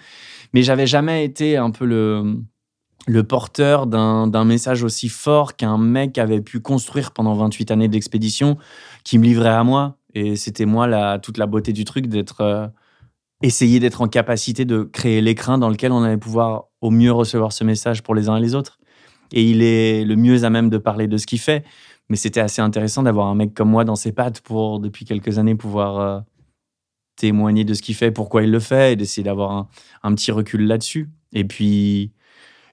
[0.53, 6.40] Mais j'avais jamais été un peu le, porteur d'un message aussi fort qu'un mec avait
[6.40, 8.57] pu construire pendant 28 années d'expédition
[9.03, 9.96] qui me livrait à moi.
[10.14, 12.42] Et c'était moi la, toute la beauté du truc d'être.
[12.42, 12.66] Euh,
[13.42, 17.64] d'être en capacité de créer l'écrin dans lequel on allait pouvoir au mieux recevoir ce
[17.64, 18.79] message pour les uns et les autres.
[19.33, 21.64] Et il est le mieux à même de parler de ce qu'il fait.
[22.11, 25.38] Mais c'était assez intéressant d'avoir un mec comme moi dans ses pattes pour, depuis quelques
[25.38, 26.20] années, pouvoir euh,
[27.16, 29.68] témoigner de ce qu'il fait, pourquoi il le fait, et d'essayer d'avoir
[30.03, 31.09] un, petit recul là-dessus.
[31.33, 32.11] Et puis,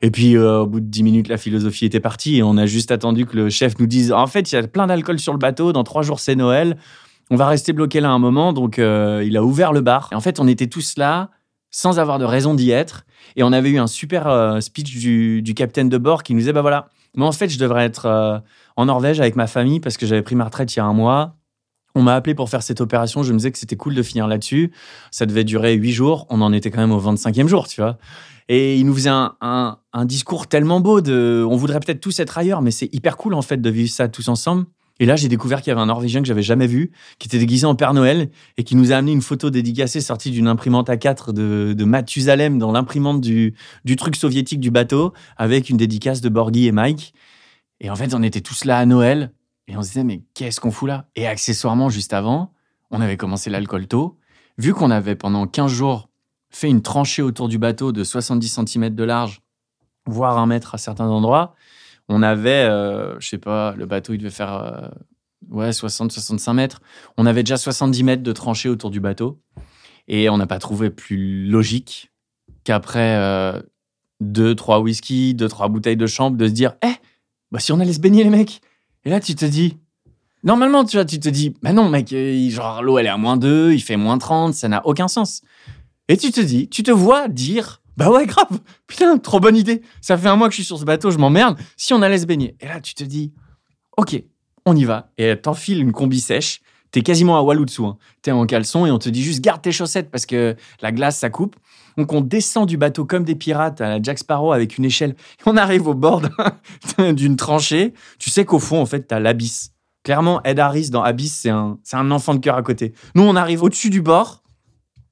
[0.01, 2.65] et puis euh, au bout de dix minutes, la philosophie était partie et on a
[2.65, 5.33] juste attendu que le chef nous dise en fait, il y a plein d'alcool sur
[5.33, 6.75] le bateau, dans trois jours c'est Noël,
[7.29, 8.53] on va rester bloqué là un moment.
[8.53, 10.09] Donc euh, il a ouvert le bar.
[10.11, 11.29] Et en fait, on était tous là
[11.69, 13.05] sans avoir de raison d'y être.
[13.35, 16.53] Et on avait eu un super speech du, du capitaine de bord qui nous disait
[16.53, 18.41] bah voilà, moi en fait, je devrais être
[18.77, 20.93] en Norvège avec ma famille parce que j'avais pris ma retraite il y a un
[20.93, 21.35] mois.
[21.95, 23.23] On m'a appelé pour faire cette opération.
[23.23, 24.71] Je me disais que c'était cool de finir là-dessus.
[25.11, 26.27] Ça devait durer huit jours.
[26.29, 27.97] On en était quand même au 25e jour, tu vois.
[28.49, 32.71] Et il nous faisait un, discours tellement beau on voudrait peut-être tous être ailleurs, mais
[32.71, 34.65] c'est hyper cool en fait de vivre ça tous ensemble.
[34.99, 37.37] Et là, j'ai découvert qu'il y avait un Norvégien que j'avais jamais vu, qui était
[37.37, 40.89] déguisé en Père Noël et qui nous a amené une photo dédicacée sortie d'une imprimante
[40.89, 43.53] A4 de, de Mathusalem dans l'imprimante du,
[43.85, 47.13] du truc soviétique du bateau avec une dédicace de Borghi et Mike.
[47.79, 49.31] Et en fait, on était tous là à Noël
[49.67, 51.07] et on se disait, mais qu'est-ce qu'on fout là?
[51.15, 52.53] Et accessoirement, juste avant,
[52.91, 54.17] on avait commencé l'alcool tôt.
[54.57, 56.09] Vu qu'on avait pendant 15 jours
[56.49, 59.41] fait une tranchée autour du bateau de 70 cm de large,
[60.05, 61.53] voire un mètre à certains endroits,
[62.09, 64.87] on avait, euh, je sais pas, le bateau, il devait faire euh,
[65.49, 66.81] ouais, 60-65 mètres.
[67.17, 69.41] On avait déjà 70 mètres de tranchée autour du bateau.
[70.07, 72.11] Et on n'a pas trouvé plus logique
[72.63, 73.61] qu'après euh,
[74.21, 76.95] deux, trois whisky, deux, trois bouteilles de chambre, de se dire, eh,
[77.51, 78.61] bah si on allait se baigner, les mecs.
[79.05, 79.77] Et là, tu te dis,
[80.43, 82.13] normalement, tu vois, tu te dis, bah non, mec,
[82.49, 85.41] genre, l'eau, elle est à moins 2, il fait moins 30, ça n'a aucun sens.
[86.07, 89.81] Et tu te dis, tu te vois dire, bah ouais, grave, putain, trop bonne idée.
[90.01, 91.57] Ça fait un mois que je suis sur ce bateau, je m'emmerde.
[91.75, 92.55] Si on allait se baigner.
[92.59, 93.33] Et là, tu te dis,
[93.97, 94.23] ok,
[94.65, 95.11] on y va.
[95.17, 96.61] Et t'enfiles une combi sèche.
[96.91, 97.85] T'es quasiment à Walou dessous.
[97.85, 97.97] Hein.
[98.21, 101.17] T'es en caleçon et on te dit juste garde tes chaussettes parce que la glace,
[101.17, 101.55] ça coupe.
[101.97, 105.15] Donc on descend du bateau comme des pirates à la Jack Sparrow avec une échelle.
[105.45, 106.21] on arrive au bord
[106.97, 107.93] d'une tranchée.
[108.19, 109.71] Tu sais qu'au fond, en fait, t'as l'abysse.
[110.03, 112.93] Clairement, Ed Harris dans Abyss, c'est un, un enfant de cœur à côté.
[113.15, 114.41] Nous, on arrive au-dessus du bord.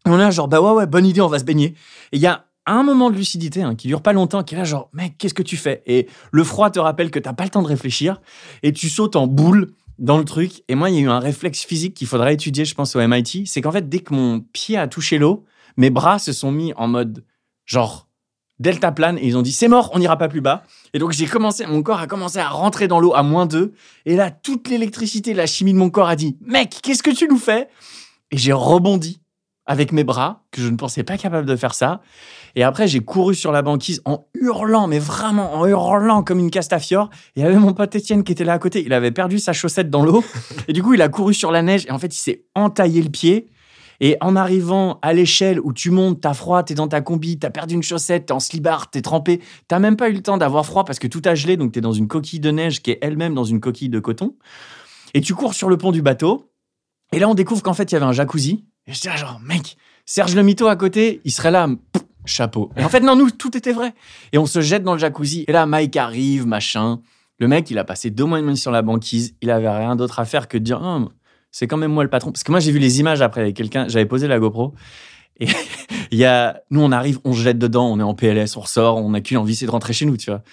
[0.06, 1.74] On est genre, bah ouais, ouais, bonne idée, on va se baigner.
[2.12, 4.58] Et il y a un moment de lucidité hein, qui dure pas longtemps, qui est
[4.58, 5.84] là genre, mec, qu'est-ce que tu fais?
[5.86, 8.22] Et le froid te rappelle que t'as pas le temps de réfléchir
[8.64, 10.64] et tu sautes en boule dans le truc.
[10.68, 13.06] Et moi, il y a eu un réflexe physique qu'il faudrait étudier, je pense, au
[13.06, 13.46] MIT.
[13.48, 15.46] C'est qu'en fait, dès que mon pied a touché l'eau,
[15.78, 17.24] mes bras se sont mis en mode
[17.66, 18.08] genre
[18.60, 20.64] delta plane et ils ont dit c'est mort, on n'ira pas plus bas.
[20.94, 23.74] Et donc j'ai commencé, mon corps a commencé à rentrer dans l'eau à moins 2.
[24.06, 27.28] Et là, toute l'électricité, la chimie de mon corps a dit mec, qu'est-ce que tu
[27.28, 27.68] nous fais?
[28.32, 29.22] Et j'ai rebondi
[29.66, 32.02] avec mes bras, que je ne pensais pas capable de faire ça.
[32.56, 36.52] Et après, j'ai couru sur la banquise en hurlant, mais vraiment en hurlant comme une
[36.52, 37.10] castafiore.
[37.36, 38.84] Et il y avait mon pote Étienne qui était là à côté.
[38.86, 40.24] Il avait perdu sa chaussette dans l'eau.
[40.68, 41.86] Et du coup, il a couru sur la neige.
[41.88, 43.48] Et en fait, il s'est entaillé le pied.
[44.00, 47.50] Et en arrivant à l'échelle où tu montes, t'as froid, t'es dans ta combi, t'as
[47.50, 50.66] perdu une chaussette, t'es en slibard, t'es trempé, t'as même pas eu le temps d'avoir
[50.66, 53.00] froid parce que tout a gelé, donc t'es dans une coquille de neige qui est
[53.02, 54.36] elle-même dans une coquille de coton.
[55.14, 56.52] Et tu cours sur le pont du bateau.
[57.12, 58.66] Et là, on découvre qu'en fait, il y avait un jacuzzi.
[58.88, 61.68] Et je dis genre, mec, Serge le mytho à côté, il serait là,
[62.26, 62.72] chapeau.
[62.78, 63.94] Et en fait, non, nous, tout était vrai.
[64.32, 65.46] Et on se jette dans le jacuzzi.
[65.48, 67.00] Et là, Mike arrive, machin.
[67.40, 69.36] Le mec, il a passé deux mois et demi sur la banquise.
[69.42, 71.00] Il avait rien d'autre à faire que de dire, ah,
[71.56, 72.34] c'est quand même moi le patron.
[72.34, 73.88] Parce que moi, j'ai vu les images après avec quelqu'un.
[73.88, 74.74] J'avais posé la GoPro.
[75.40, 75.48] Et
[76.12, 78.60] il y a, nous, on arrive, on se jette dedans, on est en PLS, on
[78.60, 80.44] ressort, on n'a qu'une envie, c'est de rentrer chez nous, tu vois.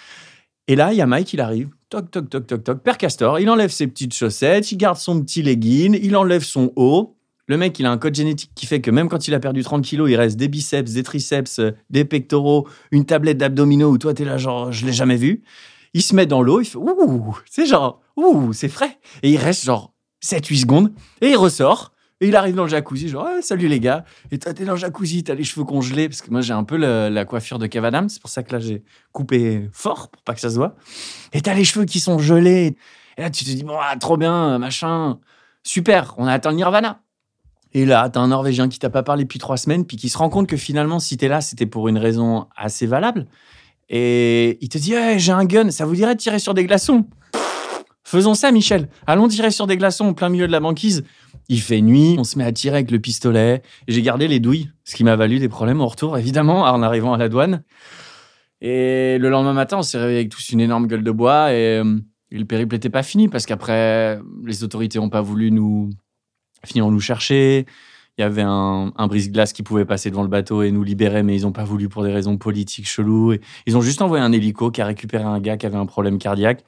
[0.69, 3.37] Et là, il y a Mike, il arrive, toc, toc, toc, toc, toc, Père Castor,
[3.41, 7.57] il enlève ses petites chaussettes, il garde son petit legging, il enlève son haut, le
[7.57, 9.83] mec, il a un code génétique qui fait que même quand il a perdu 30
[9.83, 14.13] kilos, il reste des biceps, des triceps, euh, des pectoraux, une tablette d'abdominaux où toi,
[14.13, 15.43] t'es là, genre, je l'ai jamais vu.
[15.93, 18.97] Il se met dans l'eau, il fait ouh, c'est genre, ouh, c'est frais.
[19.21, 19.92] Et il reste genre
[20.23, 21.91] 7-8 secondes et il ressort.
[22.21, 24.05] Et il arrive dans le jacuzzi, genre, salut les gars.
[24.31, 26.77] Et t'es dans le jacuzzi, t'as les cheveux congelés, parce que moi, j'ai un peu
[26.77, 28.07] la coiffure de Kev Adams.
[28.07, 28.81] C'est pour ça que là, j'ai
[29.11, 30.75] coupé fort pour pas que ça se voit.
[31.33, 32.77] Et t'as les cheveux qui sont gelés.
[33.17, 35.19] Et là, tu te dis, bon, ah, trop bien, machin.
[35.63, 37.01] Super, on a atteint le nirvana.
[37.73, 40.17] Et là, t'as un Norvégien qui t'a pas parlé depuis trois semaines, puis qui se
[40.17, 43.27] rend compte que finalement, si t'es là, c'était pour une raison assez valable.
[43.89, 47.05] Et il te dit, j'ai un gun, ça vous dirait de tirer sur des glaçons?
[48.03, 48.89] Faisons ça, Michel.
[49.07, 51.03] Allons tirer sur des glaçons au plein milieu de la banquise.
[51.49, 53.61] Il fait nuit, on se met à tirer avec le pistolet.
[53.87, 57.13] J'ai gardé les douilles, ce qui m'a valu des problèmes au retour, évidemment, en arrivant
[57.13, 57.63] à la douane.
[58.61, 61.79] Et le lendemain matin, on s'est réveillé avec tous une énorme gueule de bois et,
[61.79, 61.99] euh,
[62.31, 65.91] le périple n'était pas fini parce qu'après, les autorités n'ont pas voulu nous,
[66.65, 67.65] finiront nous chercher.
[68.17, 71.35] Il y avait un, brise-glace qui pouvait passer devant le bateau et nous libérer, mais
[71.35, 73.35] ils n'ont pas voulu pour des raisons politiques cheloues.
[73.65, 76.17] Ils ont juste envoyé un hélico qui a récupéré un gars qui avait un problème
[76.17, 76.63] cardiaque.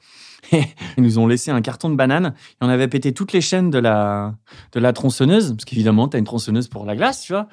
[0.52, 2.34] Ils nous ont laissé un carton de banane.
[2.36, 4.34] Et on avait pété toutes les chaînes de la,
[4.72, 7.48] de la tronçonneuse, parce qu'évidemment, tu as une tronçonneuse pour la glace, tu vois.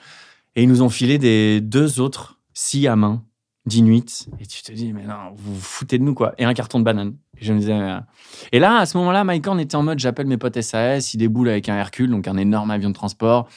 [0.56, 3.24] Et ils nous ont filé des deux autres scies à main
[3.66, 4.28] d'Inuit.
[4.40, 6.34] Et tu te dis, mais non, vous vous foutez de nous, quoi.
[6.38, 7.16] Et un carton de banane.
[7.40, 8.00] Et je me disais, euh,
[8.52, 11.18] et là, à ce moment-là, Mike Horn était en mode, j'appelle mes potes SAS, il
[11.18, 13.48] déboule avec un Hercule, donc un énorme avion de transport.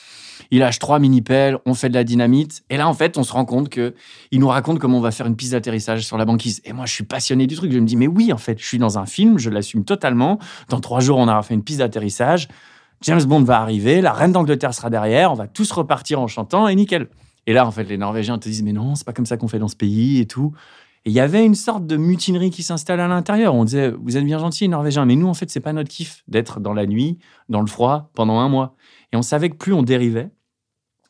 [0.50, 2.62] Il lâche trois mini-pelles, on fait de la dynamite.
[2.70, 3.94] Et là, en fait, on se rend compte que
[4.30, 6.60] il nous raconte comment on va faire une piste d'atterrissage sur la banquise.
[6.64, 7.72] Et moi, je suis passionné du truc.
[7.72, 10.38] Je me dis, mais oui, en fait, je suis dans un film, je l'assume totalement.
[10.68, 12.48] Dans trois jours, on aura fait une piste d'atterrissage.
[13.02, 16.66] James Bond va arriver, la reine d'Angleterre sera derrière, on va tous repartir en chantant
[16.66, 17.08] et nickel.
[17.46, 19.48] Et là, en fait, les Norvégiens te disent, mais non, c'est pas comme ça qu'on
[19.48, 20.52] fait dans ce pays et tout.
[21.04, 23.54] Et il y avait une sorte de mutinerie qui s'installe à l'intérieur.
[23.54, 25.88] On disait, vous êtes bien gentils, les Norvégiens, mais nous, en fait, c'est pas notre
[25.88, 28.74] kiff d'être dans la nuit, dans le froid, pendant un mois.
[29.12, 30.30] Et on savait que plus on dérivait,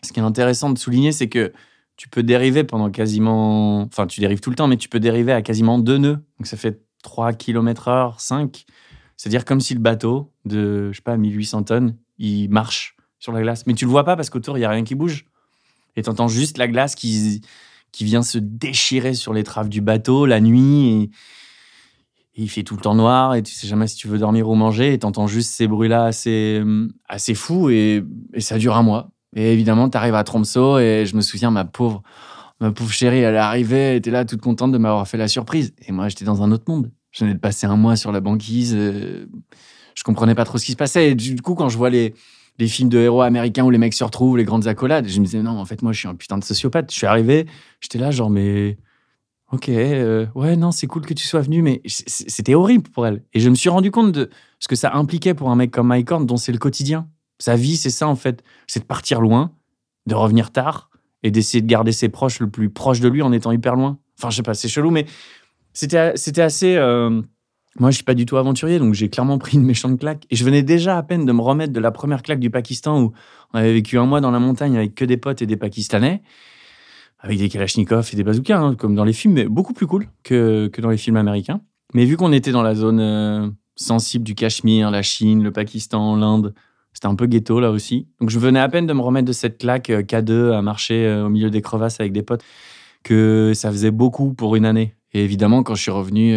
[0.02, 1.52] ce qui est intéressant de souligner, c'est que
[1.96, 3.80] tu peux dériver pendant quasiment.
[3.82, 6.22] Enfin, tu dérives tout le temps, mais tu peux dériver à quasiment deux nœuds.
[6.38, 8.66] Donc, ça fait 3 km heure, 5.
[9.16, 13.40] C'est-à-dire comme si le bateau de, je sais pas, 1800 tonnes, il marche sur la
[13.40, 13.66] glace.
[13.66, 15.24] Mais tu le vois pas parce qu'autour, il y a rien qui bouge.
[15.96, 17.40] Et tu entends juste la glace qui,
[17.92, 21.02] qui vient se déchirer sur les traves du bateau la nuit.
[21.02, 21.10] Et,
[22.38, 24.54] il fait tout le temps noir et tu sais jamais si tu veux dormir ou
[24.54, 24.92] manger.
[24.92, 26.62] Et tu entends juste ces bruits-là assez,
[27.08, 27.70] assez fous.
[27.70, 28.04] Et,
[28.34, 29.10] et ça dure un mois.
[29.34, 32.02] Et évidemment, tu arrives à Tromsø et je me souviens, ma pauvre,
[32.60, 35.28] ma pauvre chérie, elle est arrivée, elle était là toute contente de m'avoir fait la
[35.28, 35.74] surprise.
[35.86, 36.92] Et moi, j'étais dans un autre monde.
[37.10, 38.74] Je venais de passer un mois sur la banquise.
[38.76, 39.26] euh,
[39.94, 41.12] je comprenais pas trop ce qui se passait.
[41.12, 42.14] Et du coup, quand je vois les,
[42.58, 45.24] les films de héros américains où les mecs se retrouvent, les grandes accolades, je me
[45.24, 46.90] disais, non, en fait, moi, je suis un putain de sociopathe.
[46.90, 47.46] Je suis arrivé,
[47.80, 48.78] j'étais là, genre, mais.
[49.52, 53.22] Ok, euh, ouais, non, c'est cool que tu sois venu, mais c'était horrible pour elle.
[53.32, 55.86] Et je me suis rendu compte de ce que ça impliquait pour un mec comme
[55.86, 57.08] Mike Horn, dont c'est le quotidien.
[57.38, 58.42] Sa vie, c'est ça, en fait.
[58.66, 59.52] C'est de partir loin,
[60.06, 60.90] de revenir tard
[61.22, 63.98] et d'essayer de garder ses proches le plus proche de lui en étant hyper loin.
[64.18, 65.06] Enfin, je sais pas, c'est chelou, mais
[65.72, 66.74] c'était c'était assez.
[66.76, 67.22] euh,
[67.78, 70.26] Moi, je suis pas du tout aventurier, donc j'ai clairement pris une méchante claque.
[70.30, 73.02] Et je venais déjà à peine de me remettre de la première claque du Pakistan
[73.02, 73.12] où
[73.52, 76.22] on avait vécu un mois dans la montagne avec que des potes et des Pakistanais,
[77.18, 80.06] avec des kalachnikovs et des bazookas, hein, comme dans les films, mais beaucoup plus cool
[80.22, 81.60] que, que dans les films américains.
[81.94, 86.16] Mais vu qu'on était dans la zone euh, sensible du Cachemire, la Chine, le Pakistan,
[86.16, 86.54] l'Inde,
[86.92, 88.08] c'était un peu ghetto là aussi.
[88.20, 91.06] Donc je venais à peine de me remettre de cette claque euh, K2 à marcher
[91.06, 92.42] euh, au milieu des crevasses avec des potes,
[93.02, 94.94] que ça faisait beaucoup pour une année.
[95.12, 96.34] Et évidemment, quand je suis revenu,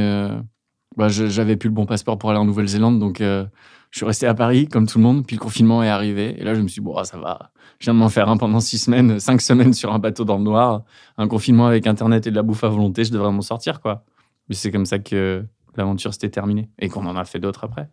[1.00, 3.46] bah, j'avais plus le bon passeport pour aller en Nouvelle-Zélande, donc euh,
[3.90, 5.26] je suis resté à Paris comme tout le monde.
[5.26, 7.52] Puis le confinement est arrivé, et là je me suis dit, bon, ah, ça va.
[7.80, 10.38] Je viens de m'en faire un pendant six semaines, cinq semaines sur un bateau dans
[10.38, 10.84] le noir,
[11.18, 14.04] un confinement avec internet et de la bouffe à volonté, je devrais m'en sortir, quoi.
[14.50, 15.46] Mais c'est comme ça que
[15.78, 17.88] l'aventure s'était terminée et qu'on en a fait d'autres après.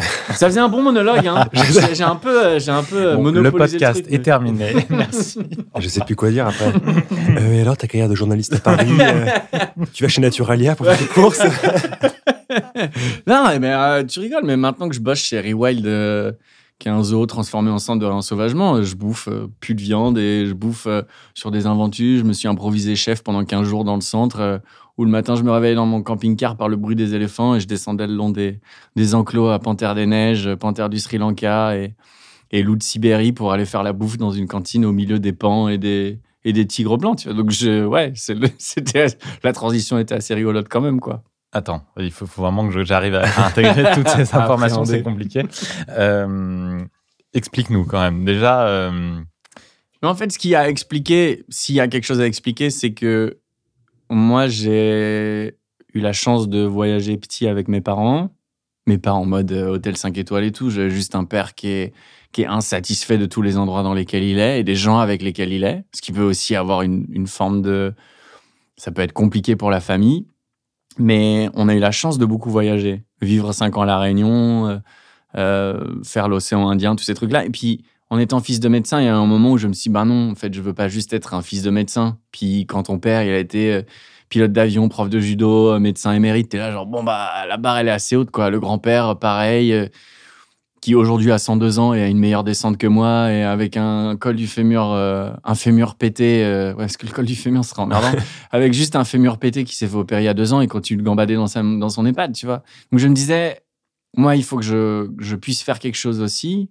[0.34, 1.46] Ça faisait un bon monologue, hein.
[1.94, 4.22] J'ai un peu, euh, j'ai un peu euh, Bon, le monopolisé podcast truc, mais- est
[4.22, 4.74] terminé.
[4.90, 5.40] Merci.
[5.78, 6.72] Je sais plus quoi dire après.
[7.36, 9.26] Euh, et alors, ta carrière de journaliste à Paris, euh,
[9.92, 11.40] tu vas chez Naturalia pour faire tes courses?
[13.26, 16.32] Non, mais euh, tu rigoles, mais maintenant que je bosse chez Rewild, euh,
[16.78, 20.18] qui est un zoo transformé en centre de réensauvagement, je bouffe euh, plus de viande
[20.18, 21.02] et je bouffe euh,
[21.34, 22.20] sur des inventus.
[22.20, 24.58] Je me suis improvisé chef pendant 15 jours dans le centre, euh,
[25.00, 27.60] où le matin je me réveillais dans mon camping-car par le bruit des éléphants et
[27.60, 28.60] je descendais le long des,
[28.96, 31.94] des enclos à Panthère des Neiges, Panthère du Sri Lanka et,
[32.50, 35.32] et loup de Sibérie pour aller faire la bouffe dans une cantine au milieu des
[35.32, 37.16] pans et des, et des tigres blancs.
[37.16, 37.36] Tu vois.
[37.36, 38.12] Donc, je, ouais,
[38.58, 39.06] c'était,
[39.42, 41.22] la transition était assez rigolote quand même, quoi.
[41.52, 45.44] Attends, il faut, faut vraiment que j'arrive à intégrer toutes ces À informations, c'est compliqué.
[45.88, 46.78] Euh,
[47.32, 48.26] Explique-nous quand même.
[48.26, 49.18] Déjà, euh,
[50.02, 52.92] Mais en fait, ce qui a expliqué, s'il y a quelque chose à expliquer, c'est
[52.92, 53.39] que
[54.10, 55.56] moi, j'ai
[55.94, 58.30] eu la chance de voyager petit avec mes parents,
[58.86, 60.70] mais pas en mode euh, hôtel 5 étoiles et tout.
[60.70, 61.92] J'ai juste un père qui est,
[62.32, 65.22] qui est insatisfait de tous les endroits dans lesquels il est et des gens avec
[65.22, 67.94] lesquels il est, ce qui peut aussi avoir une, une forme de...
[68.76, 70.26] Ça peut être compliqué pour la famille,
[70.98, 73.04] mais on a eu la chance de beaucoup voyager.
[73.20, 74.78] Vivre 5 ans à La Réunion, euh,
[75.36, 77.44] euh, faire l'océan Indien, tous ces trucs-là.
[77.44, 79.72] Et puis, en étant fils de médecin, il y a un moment où je me
[79.72, 82.18] suis dit, bah non, en fait, je veux pas juste être un fils de médecin.
[82.32, 83.82] Puis quand ton père, il a été euh,
[84.28, 87.78] pilote d'avion, prof de judo, euh, médecin émérite, t'es là genre, bon, bah, la barre,
[87.78, 88.50] elle est assez haute, quoi.
[88.50, 89.86] Le grand-père, pareil, euh,
[90.80, 94.16] qui aujourd'hui a 102 ans et a une meilleure descente que moi, et avec un
[94.16, 97.64] col du fémur, euh, un fémur pété, euh, ouais, parce que le col du fémur
[97.64, 98.12] serait emmerdant,
[98.50, 100.68] avec juste un fémur pété qui s'est fait opérer il y a deux ans et
[100.68, 102.62] continue de gambader dans, sa, dans son EHPAD, tu vois.
[102.92, 103.60] Donc je me disais,
[104.16, 106.70] moi, il faut que je, je puisse faire quelque chose aussi,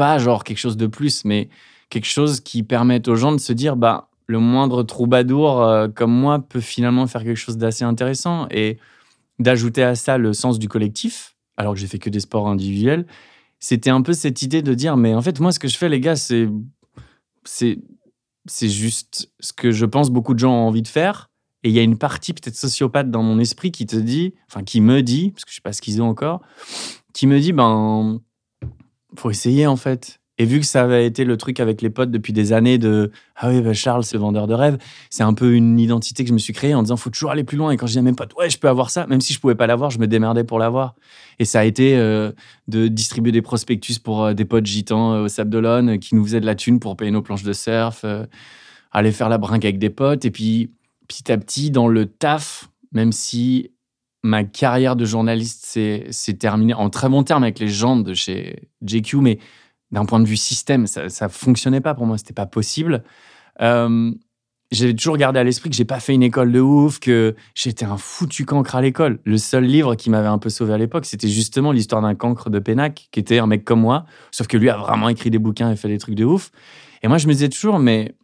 [0.00, 1.50] pas genre quelque chose de plus, mais
[1.90, 6.10] quelque chose qui permette aux gens de se dire, bah, le moindre troubadour euh, comme
[6.10, 8.78] moi peut finalement faire quelque chose d'assez intéressant et
[9.40, 13.06] d'ajouter à ça le sens du collectif, alors que j'ai fait que des sports individuels.
[13.58, 15.90] C'était un peu cette idée de dire, mais en fait, moi, ce que je fais,
[15.90, 16.48] les gars, c'est,
[17.44, 17.78] c'est,
[18.46, 21.28] c'est juste ce que je pense beaucoup de gens ont envie de faire.
[21.62, 24.64] Et il y a une partie peut-être sociopathe dans mon esprit qui te dit, enfin,
[24.64, 26.40] qui me dit, parce que je sais pas schizo encore,
[27.12, 28.22] qui me dit, ben,
[29.16, 30.20] faut essayer en fait.
[30.40, 33.10] Et vu que ça avait été le truc avec les potes depuis des années de
[33.36, 34.78] ah oui bah Charles le vendeur de rêves,
[35.10, 37.44] c'est un peu une identité que je me suis créée en disant faut toujours aller
[37.44, 37.72] plus loin.
[37.72, 39.40] Et quand je dis à mes potes ouais je peux avoir ça, même si je
[39.40, 40.94] pouvais pas l'avoir, je me démerdais pour l'avoir.
[41.38, 42.32] Et ça a été euh,
[42.68, 46.24] de distribuer des prospectus pour euh, des potes gitans euh, au Sable d'Olonne qui nous
[46.24, 48.06] faisaient de la thune pour payer nos planches de surf,
[48.92, 50.24] aller faire la brinque avec des potes.
[50.24, 50.70] Et puis
[51.06, 53.72] petit à petit dans le taf, même si
[54.22, 58.68] ma carrière de journaliste s'est terminée en très bon terme avec les gens de chez
[58.84, 59.38] JQ, mais
[59.90, 63.02] d'un point de vue système, ça ne fonctionnait pas pour moi, c'était pas possible.
[63.60, 64.12] Euh,
[64.70, 67.84] j'ai toujours gardé à l'esprit que j'ai pas fait une école de ouf, que j'étais
[67.84, 69.18] un foutu cancre à l'école.
[69.24, 72.50] Le seul livre qui m'avait un peu sauvé à l'époque, c'était justement l'histoire d'un cancre
[72.50, 75.40] de Pénac, qui était un mec comme moi, sauf que lui a vraiment écrit des
[75.40, 76.52] bouquins et fait des trucs de ouf.
[77.02, 78.14] Et moi, je me disais toujours, mais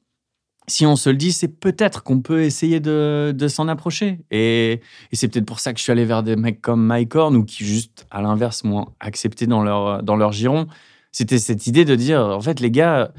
[0.69, 4.21] si on se le dit, c'est peut-être qu'on peut essayer de, de s'en approcher.
[4.31, 4.81] Et,
[5.13, 7.45] c'est peut-être pour ça que je suis allé vers des mecs comme Mike Horn, ou
[7.45, 10.67] qui, juste à l'inverse, m'ont accepté dans leur, dans leur giron.
[11.13, 13.13] C'était cette idée de dire, en fait, les gars,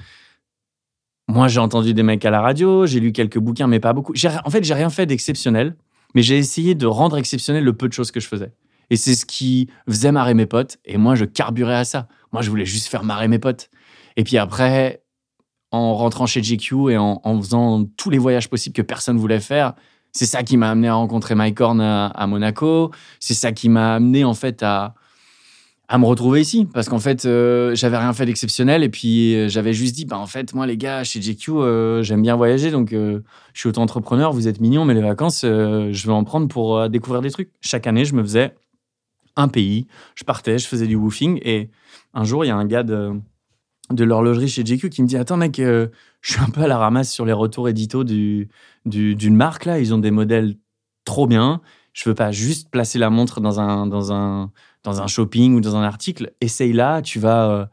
[1.30, 4.14] moi, j'ai entendu des mecs à la radio, j'ai lu quelques bouquins, mais pas beaucoup.
[4.46, 5.76] En fait, j'ai rien fait d'exceptionnel,
[6.16, 8.52] mais j'ai essayé de rendre exceptionnel le peu de choses que je faisais.
[8.90, 10.78] Et c'est ce qui faisait marrer mes potes.
[10.86, 12.08] Et moi, je carburais à ça.
[12.32, 13.70] Moi, je voulais juste faire marrer mes potes.
[14.16, 15.02] Et puis après,
[15.72, 19.74] en rentrant chez GQ et en, faisant tous les voyages possibles que personne voulait faire,
[20.12, 22.92] c'est ça qui m'a amené à rencontrer Mike Horn à Monaco.
[23.20, 24.96] C'est ça qui m'a amené, en fait, à,
[25.88, 26.66] à me retrouver ici.
[26.66, 30.18] Parce qu'en fait euh, j'avais rien fait d'exceptionnel et puis euh, j'avais juste dit bah
[30.18, 33.22] en fait moi les gars chez JQ euh, j'aime bien voyager donc je
[33.54, 37.32] suis auto-entrepreneur vous êtes mignons mais les vacances je vais en prendre pour découvrir des
[37.32, 37.52] trucs.
[37.62, 38.56] Chaque année je me faisais
[39.36, 41.70] un pays je partais je faisais du woofing et
[42.14, 43.14] un jour il y a un gars de,
[43.92, 45.90] de l'horlogerie chez JQ qui me dit attends mec je
[46.22, 48.50] suis un peu à la ramasse sur les retours édito du
[48.86, 49.80] d'une marque là.
[49.80, 50.58] Ils ont des modèles
[51.06, 51.62] trop bien.
[51.94, 54.52] Je veux pas juste placer la montre dans un dans un
[54.88, 57.66] dans un shopping ou dans un article, essaye là, tu vas euh,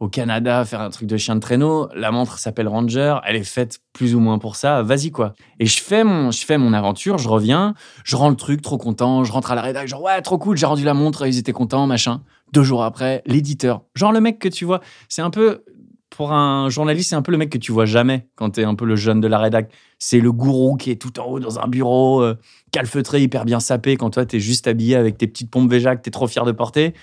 [0.00, 3.42] au Canada faire un truc de chien de traîneau, la montre s'appelle Ranger, elle est
[3.42, 5.34] faite plus ou moins pour ça, vas-y quoi.
[5.60, 8.76] Et je fais mon je fais mon aventure, je reviens, je rends le truc trop
[8.76, 11.38] content, je rentre à la rédaction, genre ouais, trop cool, j'ai rendu la montre, ils
[11.38, 12.20] étaient contents, machin.
[12.52, 15.64] Deux jours après, l'éditeur, genre le mec que tu vois, c'est un peu
[16.10, 18.64] pour un journaliste, c'est un peu le mec que tu vois jamais quand tu es
[18.64, 19.70] un peu le jeune de la rédac.
[19.98, 22.36] C'est le gourou qui est tout en haut dans un bureau, euh,
[22.72, 25.96] calfeutré, hyper bien sapé, quand toi, tu es juste habillé avec tes petites pompes Véja
[25.96, 26.94] que tu es trop fier de porter.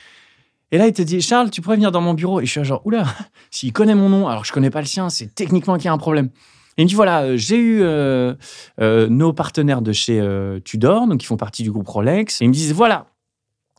[0.71, 2.41] Et là, il te dit, Charles, tu pourrais venir dans mon bureau?
[2.41, 3.05] Et je suis genre, oula,
[3.51, 5.93] s'il connaît mon nom, alors je connais pas le sien, c'est techniquement qu'il y a
[5.93, 6.29] un problème.
[6.77, 8.35] Et il me dit, voilà, euh, j'ai eu euh,
[8.79, 10.21] nos partenaires de chez
[10.65, 12.41] Tudor, donc qui font partie du groupe Rolex.
[12.41, 13.05] Et ils me disent, voilà,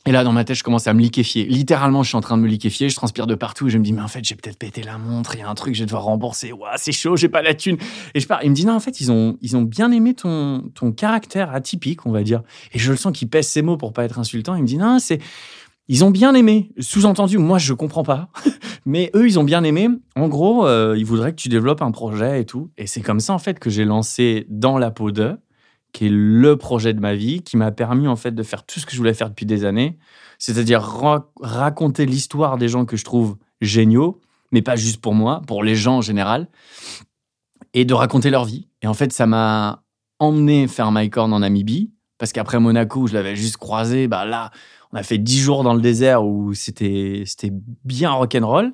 [0.07, 1.43] et là, dans ma tête, je commence à me liquéfier.
[1.43, 3.67] Littéralement, je suis en train de me liquéfier, je transpire de partout.
[3.67, 5.49] Et je me dis, mais en fait, j'ai peut-être pété la montre, il y a
[5.49, 6.53] un truc, je vais devoir rembourser.
[6.53, 7.75] Ouah, c'est chaud, j'ai pas la thune.
[8.15, 8.39] Et je pars.
[8.41, 11.53] Il me dit, non, en fait, ils ont, ils ont bien aimé ton, ton caractère
[11.53, 12.41] atypique, on va dire.
[12.71, 14.55] Et je le sens qu'il pèse ses mots pour pas être insultant.
[14.55, 15.19] Il me dit, non, c'est.
[15.89, 16.71] Ils ont bien aimé.
[16.79, 18.29] Sous-entendu, moi, je comprends pas.
[18.85, 19.89] mais eux, ils ont bien aimé.
[20.15, 22.71] En gros, euh, ils voudraient que tu développes un projet et tout.
[22.77, 25.37] Et c'est comme ça, en fait, que j'ai lancé Dans la peau d'eux
[25.93, 28.79] qui est le projet de ma vie, qui m'a permis en fait de faire tout
[28.79, 29.97] ce que je voulais faire depuis des années,
[30.37, 30.81] c'est-à-dire
[31.41, 34.21] raconter l'histoire des gens que je trouve géniaux,
[34.51, 36.47] mais pas juste pour moi, pour les gens en général,
[37.73, 38.67] et de raconter leur vie.
[38.81, 39.83] Et en fait, ça m'a
[40.19, 44.51] emmené faire Horn en Namibie, parce qu'après Monaco, je l'avais juste croisé, bah là,
[44.91, 47.25] on a fait dix jours dans le désert où c'était
[47.83, 48.73] bien rock'n'roll.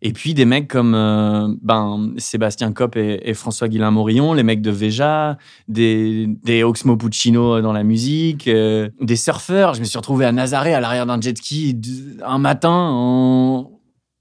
[0.00, 4.62] Et puis des mecs comme euh, ben, Sébastien Kopp et, François Guillain Morillon, les mecs
[4.62, 9.74] de Veja, des, des Oxmo Puccino dans la musique, euh, des surfeurs.
[9.74, 11.76] Je me suis retrouvé à Nazaré à l'arrière d'un jet ski
[12.24, 13.66] un matin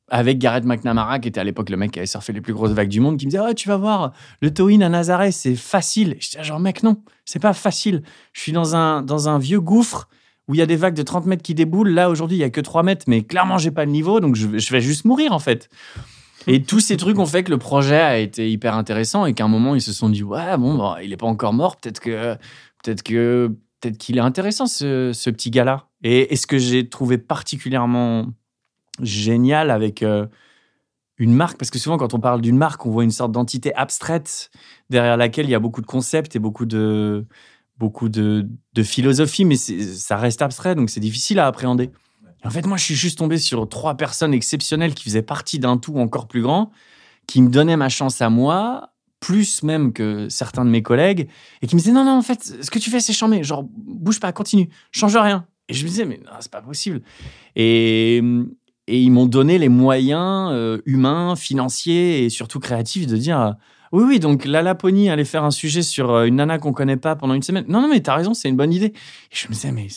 [0.10, 2.72] avec Gareth McNamara, qui était à l'époque le mec qui avait surfé les plus grosses
[2.72, 5.56] vagues du monde, qui me disait oh, Tu vas voir, le towing à Nazaré, c'est
[5.56, 6.14] facile.
[6.14, 8.04] Et j'étais genre, mec, non, c'est pas facile.
[8.34, 10.08] Je suis dans un, dans un vieux gouffre
[10.48, 11.90] où il y a des vagues de 30 mètres qui déboulent.
[11.90, 14.36] Là, aujourd'hui, il y a que 3 mètres, mais clairement, j'ai pas le niveau, donc
[14.36, 15.70] je, vais juste mourir, en fait.
[16.48, 19.44] Et tous ces trucs ont fait que le projet a été hyper intéressant et qu'à
[19.44, 22.36] un moment, ils se sont dit, ouais, bon, il n'est pas encore mort, peut-être que,
[22.84, 25.88] peut-être que, peut-être qu'il est intéressant, ce, petit gars-là.
[26.04, 28.28] Et, ce que j'ai trouvé particulièrement
[29.02, 30.26] génial avec euh,
[31.18, 33.76] une marque, parce que souvent, quand on parle d'une marque, on voit une sorte d'entité
[33.76, 34.50] abstraite
[34.90, 37.26] derrière laquelle il y a beaucoup de concepts et beaucoup de,
[37.78, 38.48] beaucoup de,
[38.84, 41.92] philosophie, mais ça reste abstrait, donc c'est difficile à appréhender.
[42.44, 45.78] en fait, moi, je suis juste tombé sur trois personnes exceptionnelles qui faisaient partie d'un
[45.78, 46.72] tout encore plus grand,
[47.28, 51.28] qui me donnaient ma chance à moi, plus même que certains de mes collègues,
[51.62, 53.64] et qui me disaient non, non, en fait, ce que tu fais, c'est chambé, genre,
[53.64, 55.46] bouge pas, continue, change rien.
[55.70, 57.02] Et je me disais, mais non, c'est pas possible.
[57.56, 58.22] Et,
[58.88, 63.56] et ils m'ont donné les moyens euh, humains, financiers et surtout créatifs de dire
[63.92, 66.98] oui, oui, donc la Laponie allait faire un sujet sur euh, une nana qu'on connaît
[66.98, 67.66] pas pendant une semaine.
[67.68, 68.88] Non, non, mais t'as raison, c'est une bonne idée.
[68.88, 69.88] Et je me disais, mais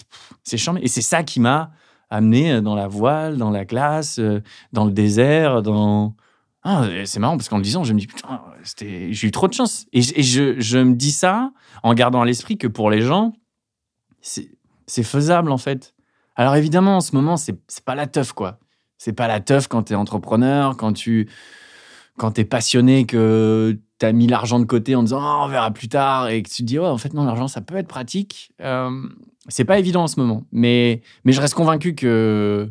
[0.45, 0.76] c'est chiant.
[0.76, 1.70] Et c'est ça qui m'a
[2.09, 6.14] amené euh, dans la voile, dans la glace, euh, dans le désert, dans,
[6.62, 9.55] Ah, c'est marrant parce qu'en le disant, je me dis, putain, j'ai eu trop de
[9.55, 9.86] chance.
[9.93, 13.32] Et, je- me dis ça en gardant à l'esprit que pour les gens,
[14.20, 15.95] c'est faisable en fait.
[16.36, 18.59] Alors évidemment, en ce moment, c'est pas la teuf, quoi.
[18.99, 21.28] C'est pas la teuf quand tu es entrepreneur, quand tu
[22.21, 25.71] quand es passionné, que tu as mis l'argent de côté en disant Ah, on verra
[25.71, 28.53] plus tard et que tu te dis en fait, non, l'argent, ça peut être pratique.
[28.61, 28.91] Euh,
[29.49, 30.45] c'est pas évident en ce moment.
[30.53, 32.71] Mais, mais je reste convaincu que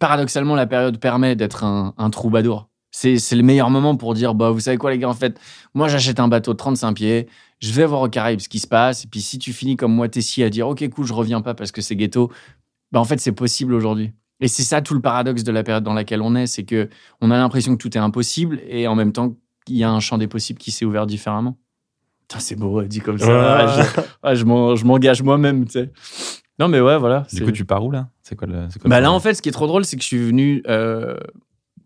[0.00, 2.68] paradoxalement, la période permet d'être un, troubadour.
[2.90, 5.38] C'est le meilleur moment pour dire bah, vous savez quoi, les gars, en fait,
[5.74, 7.28] moi, j'achète un bateau de 35 pieds,
[7.60, 9.04] je vais voir au Caraïbes ce qui se passe.
[9.04, 11.54] Et puis, si tu finis comme moi, Tessie, à dire ok, cool, je reviens pas
[11.54, 12.32] parce que c'est ghetto,
[12.90, 14.14] bah, en fait, c'est possible aujourd'hui.
[14.40, 16.88] Et c'est ça tout le paradoxe de la période dans laquelle on est, c'est que
[17.20, 19.34] on a l'impression que tout est impossible et en même temps,
[19.66, 21.58] il y a un champ des possibles qui s'est ouvert différemment.
[22.22, 23.26] Putain, c'est beau, dit comme ça.
[23.66, 23.82] Ouais.
[23.84, 25.90] Je, ouais, je m'en- je m'engage moi-même, tu sais.
[26.58, 27.26] Non, mais ouais, voilà.
[27.30, 28.08] Du c'est- coup, tu pars où là?
[28.22, 28.66] C'est quoi le.
[28.84, 31.16] bah là, en fait, ce qui est trop drôle, c'est que je suis venu euh,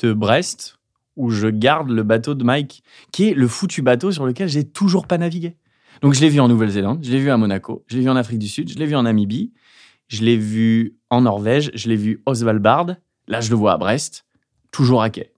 [0.01, 0.79] de Brest,
[1.17, 2.83] où je garde le bateau de Mike,
[3.13, 5.57] qui est le foutu bateau sur lequel j'ai toujours pas navigué.
[6.01, 8.17] Donc, je l'ai vu en Nouvelle-Zélande, je l'ai vu à Monaco, je l'ai vu en
[8.17, 9.53] Afrique du Sud, je l'ai vu en Namibie,
[10.13, 12.87] je l'ai vu en Norvège, je l'ai vu au Svalbard.
[13.29, 14.25] Là, je le vois à Brest,
[14.71, 15.33] toujours à quai.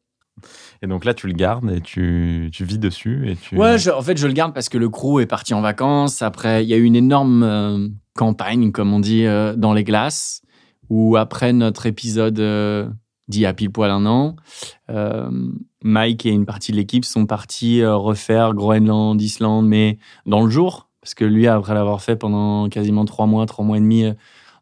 [0.83, 3.57] Et donc là, tu le gardes et tu, tu vis dessus et tu.
[3.57, 6.23] Ouais, je- en fait, je le garde parce que le crew est parti en vacances.
[6.23, 9.85] Après, il y a eu une énorme euh, campagne, comme on dit, euh, dans les
[9.85, 10.43] glaces,
[10.91, 12.89] où après notre épisode euh,
[13.29, 14.37] d'il y a pile poil un an,
[14.91, 15.31] euh,
[15.83, 20.89] Mike et une partie de l'équipe sont partis refaire Groenland, Islande, mais dans le jour,
[21.01, 24.05] parce que lui, après l'avoir fait pendant quasiment trois mois, trois mois et demi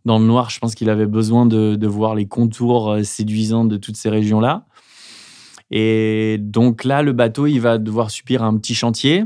[0.04, 3.76] dans le noir, je pense qu'il avait besoin de, voir les contours euh, séduisants de
[3.76, 4.66] toutes ces régions-là.
[5.70, 9.24] Et donc là, le bateau, il va devoir subir un petit chantier.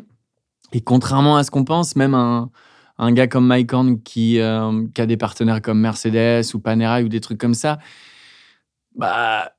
[0.72, 2.50] Et contrairement à ce qu'on pense, même un,
[3.12, 7.08] gars comme Mike Horn qui, euh, qui a des partenaires comme Mercedes ou Panerai ou
[7.08, 7.78] des trucs comme ça,
[8.94, 9.52] bah,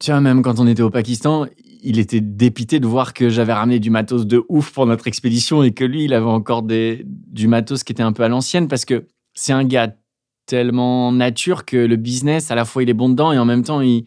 [0.00, 1.46] tu vois, même quand on était au Pakistan,
[1.82, 5.62] il était dépité de voir que j'avais ramené du matos de ouf pour notre expédition
[5.62, 8.84] et que lui, il avait encore du matos qui était un peu à l'ancienne parce
[8.84, 9.94] que c'est un gars
[10.46, 13.62] tellement nature que le business, à la fois, il est bon dedans et en même
[13.62, 14.04] temps, il,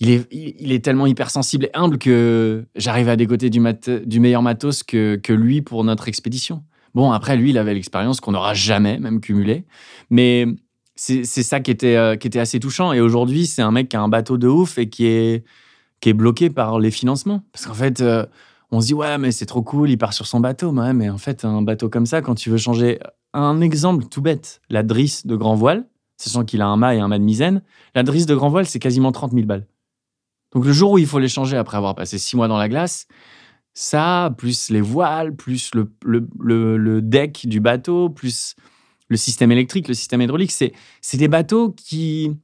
[0.00, 4.20] il est, il est tellement hypersensible et humble que j'arrive à dégoter du, mat- du
[4.20, 6.62] meilleur matos que, que lui pour notre expédition.
[6.94, 9.64] Bon, après, lui, il avait l'expérience qu'on n'aura jamais même cumulée.
[10.10, 10.46] Mais
[10.96, 12.92] c'est ça qui était, euh, qui était assez touchant.
[12.92, 15.44] Et aujourd'hui, c'est un mec qui a un bateau de ouf et qui est,
[16.00, 17.42] qui est bloqué par les financements.
[17.52, 18.26] Parce qu'en fait, euh,
[18.72, 20.70] on se dit, ouais, mais c'est trop cool, il part sur son bateau.
[20.72, 23.00] Ouais, mais en fait, un bateau comme ça, quand tu veux changer
[23.32, 27.00] un exemple tout bête, la drisse de grand voile, sachant qu'il a un mât et
[27.00, 27.62] un mât de misaine,
[27.94, 29.66] la drisse de grand voile, c'est quasiment 30 000 balles.
[30.52, 32.68] Donc le jour où il faut les changer après avoir passé six mois dans la
[32.68, 33.06] glace,
[33.72, 38.56] ça, plus les voiles, plus le, le, le- le deck du bateau, plus
[39.08, 40.72] le système électrique, le système hydraulique, c'est
[41.16, 42.36] des bateaux qui,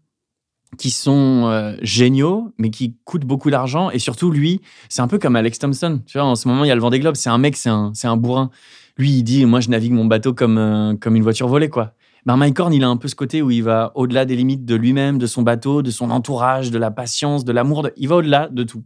[0.79, 3.91] qui sont euh, géniaux, mais qui coûtent beaucoup d'argent.
[3.91, 6.01] Et surtout, lui, c'est un peu comme Alex Thompson.
[6.07, 7.71] Tu vois, en ce moment, il y a le Vendée Globe, c'est un mec, c'est
[7.71, 8.51] un, un bourrin.
[8.99, 11.93] Lui, il dit, moi, je navigue mon bateau comme, euh, comme une voiture volée, quoi.
[12.25, 14.65] Ben, Mike Horn, il a un peu ce côté où il va au-delà des limites
[14.65, 17.89] de lui-même, de son bateau, de son entourage, de la patience, de l'amour.
[17.97, 18.83] Il va au-delà de tout.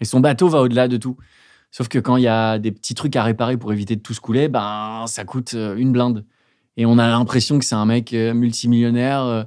[0.00, 1.16] Et son bateau va au-delà de tout.
[1.70, 4.12] Sauf que quand il y a des petits trucs à réparer pour éviter de tout
[4.12, 6.24] se couler, ben, ça coûte euh, une blinde.
[6.76, 9.46] Et on a l'impression que c'est un mec multimillionnaire.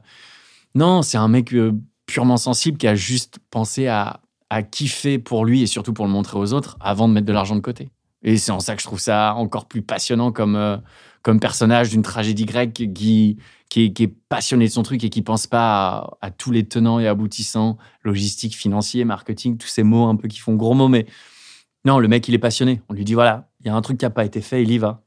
[0.76, 1.74] Non, c'est un mec euh,
[2.05, 6.11] purement sensible qui a juste pensé à, à kiffer pour lui et surtout pour le
[6.11, 7.89] montrer aux autres avant de mettre de l'argent de côté.
[8.24, 10.78] Et c'est en ça que je trouve ça encore plus passionnant comme, euh,
[11.21, 13.38] comme personnage d'une tragédie grecque qui,
[13.69, 16.99] qui, est, passionné de son truc et qui pense pas à, à tous les tenants
[16.99, 20.88] et aboutissants, logistique, financier, marketing, tous ces mots un peu qui font gros mots.
[20.88, 21.05] Mais
[21.86, 22.82] non, le mec, il est passionné.
[22.89, 24.71] On lui dit voilà, il y a un truc qui n'a pas été fait, il
[24.71, 25.03] y va.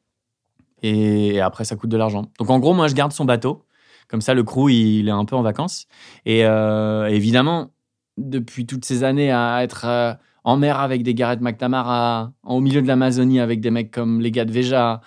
[0.83, 2.31] Et après, ça coûte de l'argent.
[2.39, 3.66] Donc en gros, moi, je garde son bateau.
[4.09, 5.87] Comme ça, le crew, il est un peu en vacances.
[6.25, 7.73] Et euh, évidemment,
[8.17, 12.83] depuis toutes ces années à être euh, en mer avec des Gareth McNamara, au milieu
[12.83, 15.01] de l'Amazonie avec des mecs comme les gars de Veja,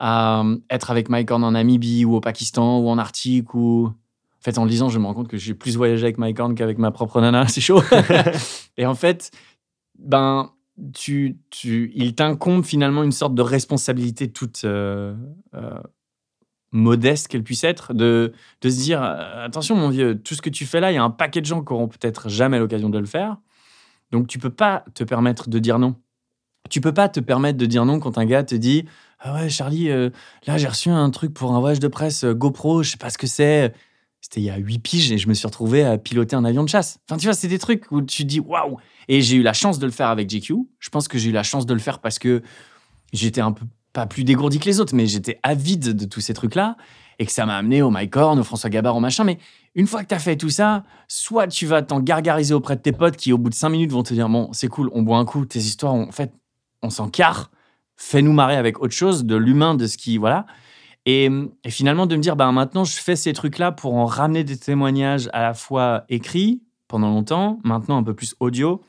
[0.00, 3.92] à euh, être avec Mike Horn en Namibie ou au Pakistan ou en Arctique ou...
[3.92, 6.40] En fait, en le lisant, je me rends compte que j'ai plus voyagé avec Mike
[6.40, 7.46] Horn qu'avec ma propre nana.
[7.48, 7.82] C'est chaud.
[8.78, 9.30] et en fait,
[9.98, 10.50] ben,
[10.94, 15.14] tu, tu, il t'incombe finalement une sorte de responsabilité toute euh,
[15.54, 15.78] euh,
[16.72, 20.50] modeste qu'elle puisse être, de, de se dire euh, attention mon vieux, tout ce que
[20.50, 22.90] tu fais là, il y a un paquet de gens qui auront peut-être jamais l'occasion
[22.90, 23.36] de le faire.
[24.12, 25.96] Donc tu peux pas te permettre de dire non.
[26.68, 28.84] Tu peux pas te permettre de dire non quand un gars te dit
[29.18, 30.10] ah ouais Charlie, euh,
[30.46, 33.10] là j'ai reçu un truc pour un voyage de presse euh, GoPro, je sais pas
[33.10, 33.74] ce que c'est.
[34.20, 36.62] C'était il y a huit piges et je me suis retrouvé à piloter un avion
[36.62, 36.98] de chasse.
[37.08, 38.76] Enfin, tu vois, c'est des trucs où tu dis waouh.
[39.08, 40.56] Et j'ai eu la chance de le faire avec GQ.
[40.78, 42.42] Je pense que j'ai eu la chance de le faire parce que
[43.14, 46.34] j'étais un peu pas plus dégourdi que les autres, mais j'étais avide de tous ces
[46.34, 46.76] trucs-là
[47.18, 49.24] et que ça m'a amené au Mike Horn, au François Gabard, au machin.
[49.24, 49.38] Mais
[49.74, 52.80] une fois que tu as fait tout ça, soit tu vas t'en gargariser auprès de
[52.80, 55.02] tes potes qui, au bout de cinq minutes, vont te dire Bon, c'est cool, on
[55.02, 56.32] boit un coup, tes histoires, en fait,
[56.82, 57.50] on s'en carre,
[57.96, 60.16] fais-nous marrer avec autre chose, de l'humain, de ce qui.
[60.16, 60.46] Voilà.
[61.04, 61.28] Et,
[61.64, 64.56] et, finalement, de me dire bah, Maintenant, je fais ces trucs-là pour en ramener des
[64.56, 68.82] témoignages à la fois écrits pendant longtemps, maintenant un peu plus audio.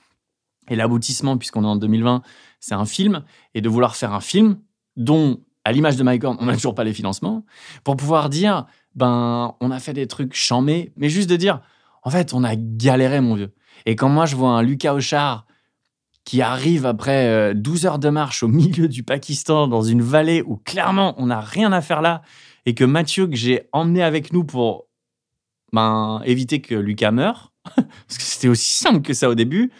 [0.70, 2.22] Et l'aboutissement, puisqu'on est en 2020,
[2.62, 3.24] c'est un film.
[3.54, 4.58] Et de vouloir faire un film
[4.96, 7.46] dont, à l'image de Mike Horn, on n'a toujours pas les financements,
[7.84, 8.66] pour pouvoir dire
[8.96, 11.62] ben, on a fait des trucs chamés, mais juste de dire,
[12.04, 13.54] en fait, on a galéré, mon vieux.
[13.86, 15.46] Et quand moi, je vois un Lucas Auchard
[16.24, 20.44] qui arrive après 12 euh, heures de marche au milieu du Pakistan, dans une vallée
[20.46, 22.22] où clairement, on n'a rien à faire là,
[22.66, 24.88] et que Mathieu, que j'ai emmené avec nous pour
[25.74, 29.72] ben, éviter que Lucas meure, parce que c'était aussi simple que ça au début,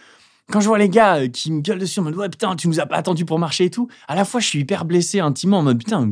[0.50, 2.68] quand je vois les gars euh, qui me gueulent dessus en mode ouais putain tu
[2.68, 5.20] nous as pas attendu pour marcher et tout, à la fois je suis hyper blessé
[5.20, 6.10] intimement en mode putain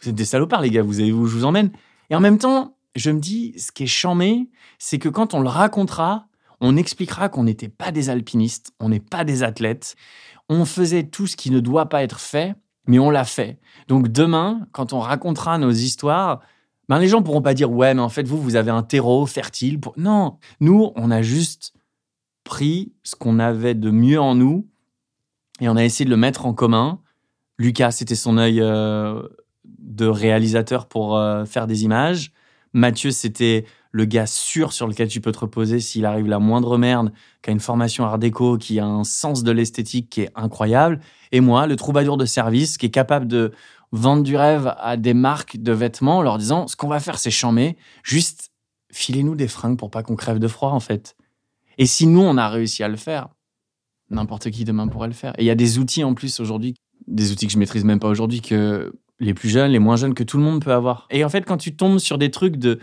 [0.00, 1.70] vous êtes des salopards les gars, vous avez où je vous emmène
[2.12, 5.40] et en même temps, je me dis, ce qui est chambé, c'est que quand on
[5.40, 6.26] le racontera,
[6.60, 9.96] on expliquera qu'on n'était pas des alpinistes, on n'est pas des athlètes,
[10.50, 12.54] on faisait tout ce qui ne doit pas être fait,
[12.86, 13.58] mais on l'a fait.
[13.88, 16.40] Donc demain, quand on racontera nos histoires,
[16.90, 19.24] ben les gens pourront pas dire ouais, mais en fait vous, vous avez un terreau
[19.24, 19.80] fertile.
[19.96, 21.72] Non, nous, on a juste
[22.44, 24.66] pris ce qu'on avait de mieux en nous
[25.60, 27.00] et on a essayé de le mettre en commun.
[27.58, 29.22] Lucas, c'était son œil euh,
[29.64, 32.32] de réalisateur pour euh, faire des images.
[32.72, 36.78] Mathieu, c'était le gars sûr sur lequel tu peux te reposer s'il arrive la moindre
[36.78, 37.12] merde,
[37.42, 41.00] qui a une formation art déco, qui a un sens de l'esthétique qui est incroyable.
[41.30, 43.52] Et moi, le troubadour de service, qui est capable de
[43.92, 47.18] vendre du rêve à des marques de vêtements en leur disant ce qu'on va faire,
[47.18, 48.50] c'est chammer, juste
[48.90, 51.14] filez-nous des fringues pour pas qu'on crève de froid, en fait.
[51.78, 53.28] Et si nous, on a réussi à le faire,
[54.10, 55.32] n'importe qui demain pourrait le faire.
[55.38, 56.74] Et il y a des outils en plus aujourd'hui,
[57.06, 60.14] des outils que je maîtrise même pas aujourd'hui, que les plus jeunes, les moins jeunes
[60.14, 61.06] que tout le monde peut avoir.
[61.10, 62.80] Et en fait, quand tu tombes sur des trucs de,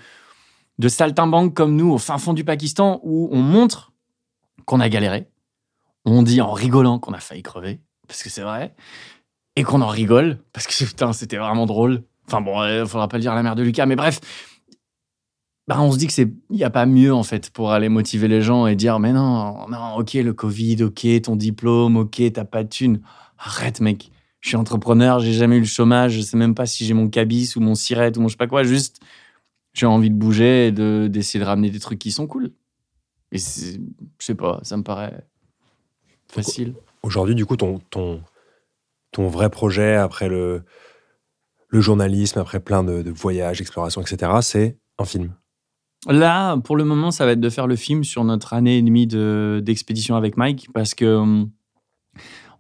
[0.79, 3.91] de saltimbanques comme nous, au fin fond du Pakistan, où on montre
[4.65, 5.27] qu'on a galéré,
[6.05, 8.73] on dit en rigolant qu'on a failli crever, parce que c'est vrai,
[9.55, 12.03] et qu'on en rigole, parce que putain, c'était vraiment drôle.
[12.27, 14.19] Enfin bon, il faudra pas le dire à la mère de Lucas, mais bref,
[15.70, 17.88] bah, on se dit que c'est il y a pas mieux en fait pour aller
[17.88, 22.22] motiver les gens et dire mais non non ok le Covid ok ton diplôme ok
[22.34, 23.01] t'as pas de thune
[23.38, 24.11] arrête mec
[24.41, 27.09] je suis entrepreneur, j'ai jamais eu le chômage, je sais même pas si j'ai mon
[27.09, 29.01] cabis ou mon sirette ou mon je sais pas quoi, juste
[29.74, 32.51] j'ai envie de bouger et de, d'essayer de ramener des trucs qui sont cool.
[33.32, 33.78] Et je
[34.20, 35.26] sais pas, ça me paraît
[36.28, 36.74] facile.
[37.03, 38.24] Aujourd'hui, du coup, ton, ton,
[39.11, 40.63] ton vrai projet après le,
[41.67, 45.34] le journalisme, après plein de, de voyages, explorations, etc., c'est un film.
[46.08, 48.82] Là, pour le moment, ça va être de faire le film sur notre année et
[48.82, 51.52] demie de, d'expédition avec Mike parce que hum,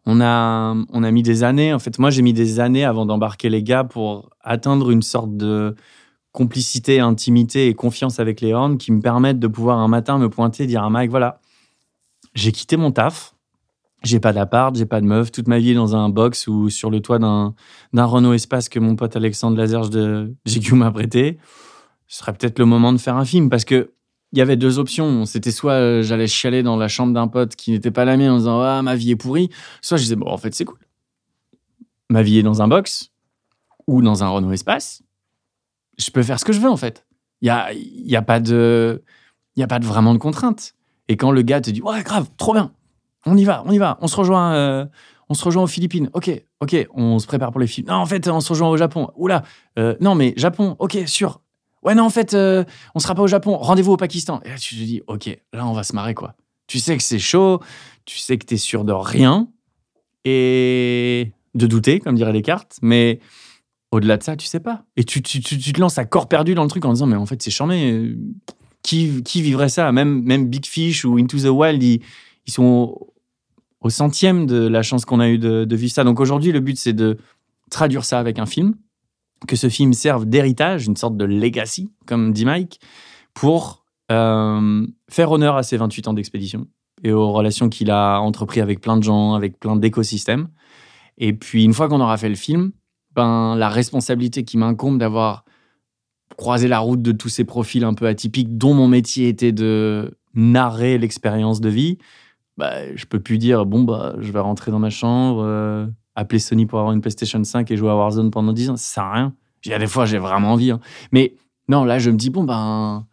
[0.05, 1.73] on a, on a mis des années.
[1.73, 5.37] En fait, moi, j'ai mis des années avant d'embarquer les gars pour atteindre une sorte
[5.37, 5.75] de
[6.31, 10.29] complicité, intimité et confiance avec les Horns qui me permettent de pouvoir un matin me
[10.29, 11.41] pointer et dire à Mike voilà,
[12.35, 13.33] j'ai quitté mon taf,
[14.03, 16.91] j'ai pas d'appart, j'ai pas de meuf, toute ma vie dans un box ou sur
[16.91, 17.55] le toit d'un,
[17.93, 21.39] d'un Renault Espace que mon pote Alexandre Lazerge de GQ m'a prêté.
[22.09, 23.93] Ce serait peut-être le moment de faire un film parce que
[24.31, 25.25] il y avait deux options.
[25.25, 28.31] C'était soit euh, j'allais chialer dans la chambre d'un pote qui n'était pas la mienne
[28.31, 29.49] en disant ah ma vie est pourrie,
[29.81, 30.79] soit je disais bon en fait c'est cool.
[32.09, 33.11] Ma vie est dans un box
[33.85, 35.03] ou dans un Renault Espace.
[35.99, 37.05] Je peux faire ce que je veux en fait.
[37.41, 39.03] Il y a y a pas de
[39.55, 40.73] il y a pas de vraiment de contraintes.
[41.09, 42.73] Et quand le gars te dit ouais grave trop bien,
[43.27, 44.53] on y va, on y va, on se rejoint.
[44.53, 44.85] Euh,
[45.31, 46.09] on se rejoint aux Philippines.
[46.13, 47.87] Ok, ok, on se prépare pour les films.
[47.87, 49.11] Non, en fait, on se rejoint au Japon.
[49.15, 49.43] Oula,
[49.77, 51.39] euh, non, mais Japon, ok, sûr.
[51.83, 52.63] Ouais, non, en fait, euh,
[52.95, 53.57] on sera pas au Japon.
[53.57, 54.41] Rendez-vous au Pakistan.
[54.43, 56.35] Et là, tu te dis, OK, là, on va se marrer, quoi.
[56.67, 57.61] Tu sais que c'est chaud,
[58.05, 59.47] tu sais que tu es sûr de rien
[60.25, 63.19] et de douter, comme diraient les cartes, mais
[63.91, 64.83] au-delà de ça, tu sais pas.
[64.95, 67.15] Et tu, tu, tu, te lances à corps perdu dans le truc en disant, mais
[67.15, 68.15] en fait, c'est charmé.
[68.83, 69.91] Qui, qui vivrait ça?
[69.91, 72.01] Même, même Big Fish ou Into the Wild, ils,
[72.45, 72.97] ils sont
[73.81, 76.03] au, centième de la chance qu'on a eu de vivre ça.
[76.03, 77.17] Donc aujourd'hui, le but, c'est de
[77.71, 78.75] traduire ça avec un film
[79.47, 82.79] que ce film serve d'héritage, une sorte de legacy, comme dit Mike,
[83.33, 86.67] pour euh, faire honneur à ses 28 ans d'expédition
[87.03, 90.49] et aux relations qu'il a entrepris avec plein de gens, avec plein d'écosystèmes.
[91.17, 92.71] Et puis, une fois qu'on aura fait le film,
[93.15, 95.45] ben, la responsabilité qui m'incombe d'avoir
[96.37, 100.17] croisé la route de tous ces profils un peu atypiques, dont mon métier était de
[100.33, 101.97] narrer l'expérience de vie,
[102.57, 105.87] bah, je peux plus dire, bon, bah, je vais rentrer dans ma chambre, euh,
[106.19, 108.93] appeler Sony pour avoir une PlayStation 5 et jouer à Warzone pendant 10 ans, ça
[108.93, 109.33] sert à rien.
[109.65, 110.71] Il y a des fois, j'ai vraiment envie.
[110.71, 110.79] Hein.
[111.11, 111.35] Mais
[111.67, 113.05] non, là, je me dis, bon, ben.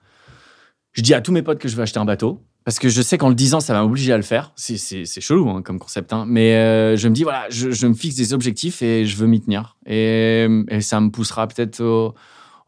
[0.92, 2.42] Je dis à tous mes potes que je vais acheter un bateau.
[2.64, 4.52] Parce que je sais qu'en le disant, ça va m'obliger à le faire.
[4.56, 6.12] C'est chelou hein, comme concept.
[6.12, 6.24] Hein.
[6.26, 9.40] Mais euh, je me dis, voilà, je, me fixe des objectifs et je veux m'y
[9.40, 9.76] tenir.
[9.86, 10.48] Et,
[10.80, 11.80] ça me poussera peut-être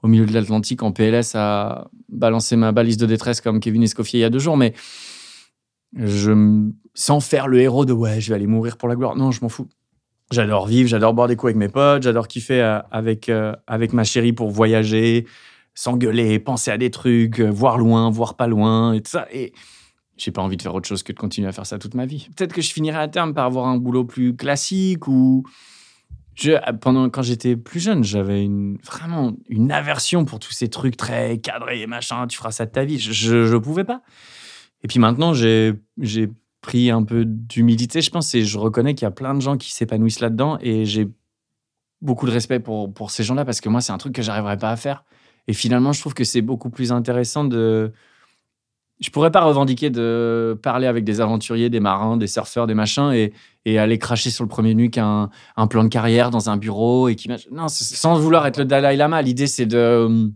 [0.03, 4.21] au milieu de l'Atlantique en PLS à balancer ma balise de détresse comme Kevin Escoffier
[4.21, 4.75] il y a deux jours, mais
[5.97, 9.17] je, sans faire le héros de ouais, je vais aller mourir pour la gloire.
[9.17, 9.69] Non, je m'en fous.
[10.31, 13.95] J'adore vivre, j'adore boire des coups avec mes potes, j'adore kiffer euh, avec, euh, avec
[13.95, 15.27] ma chérie pour voyager,
[15.75, 19.27] s'engueuler, penser à des trucs, euh, voir loin, voir pas loin et tout ça.
[19.33, 19.55] Et
[20.19, 22.05] j'ai pas envie de faire autre chose que de continuer à faire ça toute ma
[22.05, 22.29] vie.
[22.37, 25.45] Peut-être que je finirai à terme par avoir un boulot plus classique ou.
[26.35, 30.97] Je, pendant, quand j'étais plus jeune, j'avais une, vraiment une aversion pour tous ces trucs
[30.97, 33.01] très cadrés et machin, tu feras ça de ta vie.
[33.01, 34.03] Je ne pouvais pas.
[34.85, 35.75] Et puis maintenant, j'ai
[36.61, 39.57] pris un peu d'humilité, je pense, et je reconnais qu'il y a plein de gens
[39.57, 41.09] qui s'épanouissent là-dedans, et j'ai
[42.01, 44.59] beaucoup de respect pour, pour ces gens-là, parce que moi, c'est un truc que j'arriverais
[44.59, 45.05] pas à faire.
[45.47, 47.93] Et finalement, je trouve que c'est beaucoup plus intéressant de...
[49.01, 53.13] Je pourrais pas revendiquer de parler avec des aventuriers, des marins, des surfeurs, des machins,
[53.13, 53.33] et,
[53.65, 57.09] et aller cracher sur le premier nuque un, un plan de carrière dans un bureau,
[57.09, 57.29] et qui...
[57.53, 60.33] Non, sans vouloir être le Dalai Lama, l'idée, c'est de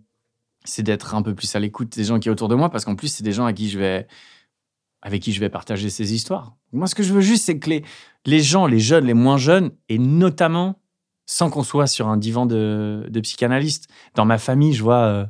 [0.64, 2.84] c'est d'être un peu plus à l'écoute des gens qui sont autour de moi, parce
[2.84, 4.06] qu'en plus, c'est des gens à qui je vais
[5.02, 6.56] avec qui je vais partager ces histoires.
[6.72, 7.84] Moi, ce que je veux juste, c'est que les,
[8.24, 10.78] les gens, les jeunes, les moins jeunes, et notamment
[11.26, 13.88] sans qu'on soit sur un divan de, de, psychanalyste.
[14.14, 15.26] Dans ma famille, je vois euh,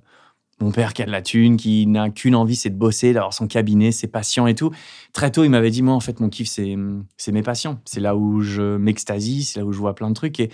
[0.61, 3.33] mon père qui a de la thune, qui n'a qu'une envie, c'est de bosser, d'avoir
[3.35, 4.71] son cabinet, ses patients et tout.
[5.13, 7.81] Très tôt, il m'avait dit, moi, en fait, mon kiff, c'est, mes patients.
[7.85, 10.41] C'est là où je m'extasie, c'est là où je vois plein de trucs.
[10.41, 10.51] Et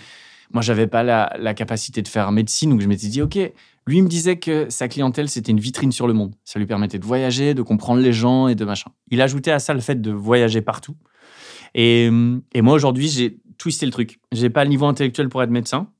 [0.51, 3.39] moi, j'avais pas la, la, capacité de faire médecine, donc je m'étais dit, OK,
[3.89, 6.35] lui me disait que sa clientèle, c'était une vitrine sur le monde.
[6.45, 8.91] Ça lui permettait de voyager, de comprendre les gens et de machin.
[9.09, 10.95] Il ajoutait à ça le fait de voyager partout.
[11.75, 12.09] Et,
[12.53, 14.19] et moi, aujourd'hui, j'ai twisté le truc.
[14.31, 15.91] J'ai pas le niveau intellectuel pour être médecin.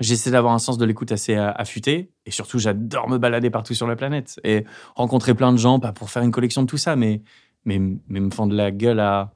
[0.00, 2.10] J'essaie d'avoir un sens de l'écoute assez affûté.
[2.24, 4.64] Et surtout, j'adore me balader partout sur la planète et
[4.96, 7.22] rencontrer plein de gens, pas pour faire une collection de tout ça, mais,
[7.64, 9.32] mais, mais me fendre la gueule à,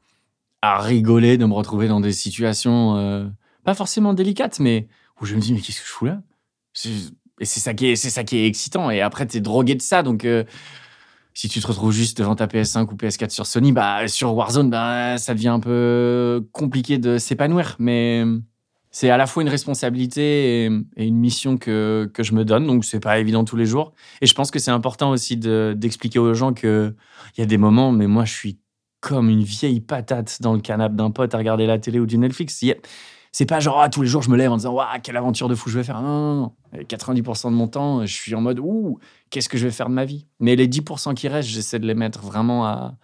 [0.62, 2.96] rigoler, de me retrouver dans des situations.
[2.96, 3.26] Euh,
[3.64, 4.88] pas forcément délicate, mais
[5.20, 6.22] où je me dis, mais qu'est-ce que je fous là?
[7.40, 8.90] Et c'est ça, qui est, c'est ça qui est excitant.
[8.90, 10.02] Et après, tu es drogué de ça.
[10.02, 10.44] Donc, euh,
[11.34, 14.70] si tu te retrouves juste devant ta PS5 ou PS4 sur Sony, bah, sur Warzone,
[14.70, 17.76] bah, ça devient un peu compliqué de s'épanouir.
[17.80, 18.24] Mais
[18.92, 22.66] c'est à la fois une responsabilité et, une mission que, que, je me donne.
[22.66, 23.92] Donc, c'est pas évident tous les jours.
[24.20, 26.94] Et je pense que c'est important aussi de, d'expliquer aux gens qu'il
[27.36, 28.58] y a des moments, mais moi, je suis
[29.00, 32.16] comme une vieille patate dans le canapé d'un pote à regarder la télé ou du
[32.16, 32.62] Netflix
[33.34, 35.48] c'est pas genre, ah, tous les jours, je me lève en disant, waouh, quelle aventure
[35.48, 36.00] de fou je vais faire.
[36.00, 36.82] Non, non, non.
[36.84, 39.92] 90% de mon temps, je suis en mode, ouh, qu'est-ce que je vais faire de
[39.92, 40.28] ma vie?
[40.38, 42.96] Mais les 10% qui restent, j'essaie de les mettre vraiment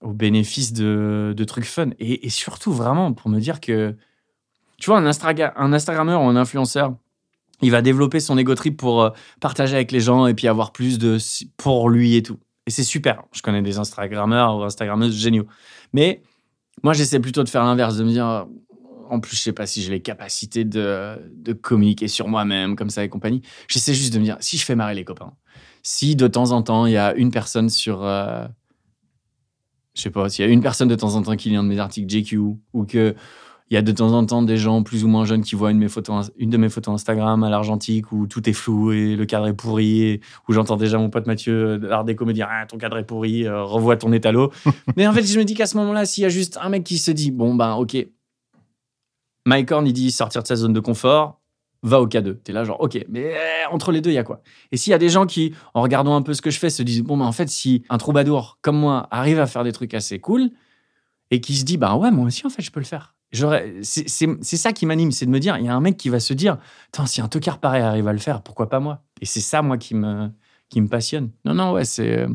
[0.00, 1.90] au bénéfice de, trucs fun.
[2.00, 3.94] Et, surtout, vraiment, pour me dire que,
[4.78, 6.96] tu vois, un, un Instagrammeur ou un influenceur,
[7.62, 9.10] il va développer son ego trip pour euh,
[9.40, 11.18] partager avec les gens et puis avoir plus de
[11.56, 12.40] pour lui et tout.
[12.66, 13.22] Et c'est super.
[13.30, 15.46] Je connais des Instagrammeurs ou Instagrammeuses géniaux.
[15.92, 16.20] Mais
[16.82, 18.46] moi, j'essaie plutôt de faire l'inverse, de me dire,
[19.08, 22.90] en plus, je sais pas si j'ai les capacités de, de communiquer sur moi-même, comme
[22.90, 23.42] ça et compagnie.
[23.68, 25.32] J'essaie juste de me dire, si je fais marrer les copains,
[25.82, 28.04] si de temps en temps, il y a une personne sur.
[28.04, 28.46] Euh,
[29.94, 31.62] je sais pas, s'il y a une personne de temps en temps qui lit un
[31.62, 33.14] de mes articles JQ, ou que
[33.68, 35.72] il y a de temps en temps des gens plus ou moins jeunes qui voient
[35.72, 38.92] une de mes photos, une de mes photos Instagram à l'argentique où tout est flou
[38.92, 42.48] et le cadre est pourri, où j'entends déjà mon pote Mathieu d'Art Déco me dire
[42.48, 44.52] ah, ton cadre est pourri, euh, revois ton étalot.
[44.96, 46.84] Mais en fait, je me dis qu'à ce moment-là, s'il y a juste un mec
[46.84, 47.96] qui se dit bon ben ok,
[49.46, 51.40] Mike Horn il dit sortir de sa zone de confort,
[51.82, 52.36] va au K2.
[52.42, 54.42] T'es là genre ok, mais euh, entre les deux il y a quoi?
[54.70, 56.70] Et s'il y a des gens qui en regardant un peu ce que je fais
[56.70, 59.72] se disent bon ben en fait si un troubadour comme moi arrive à faire des
[59.72, 60.50] trucs assez cool
[61.32, 63.15] et qui se dit bah ouais moi aussi en fait je peux le faire
[63.82, 66.20] c'est ça qui m'anime, c'est de me dire, il y a un mec qui va
[66.20, 66.58] se dire,
[67.06, 69.02] si un tocard pareil arrive à le faire, pourquoi pas moi?
[69.20, 70.30] Et c'est ça, moi, qui me,
[70.88, 71.30] passionne.
[71.44, 71.82] Non, non, ouais.
[71.98, 72.28] Euh,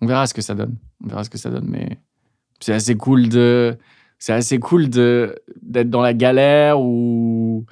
[0.00, 0.76] on verra ce que ça donne.
[1.04, 1.98] On verra ce que ça donne, mais
[2.60, 3.76] c'est assez cool de.
[4.18, 7.66] C'est assez cool d'être dans la galère ou.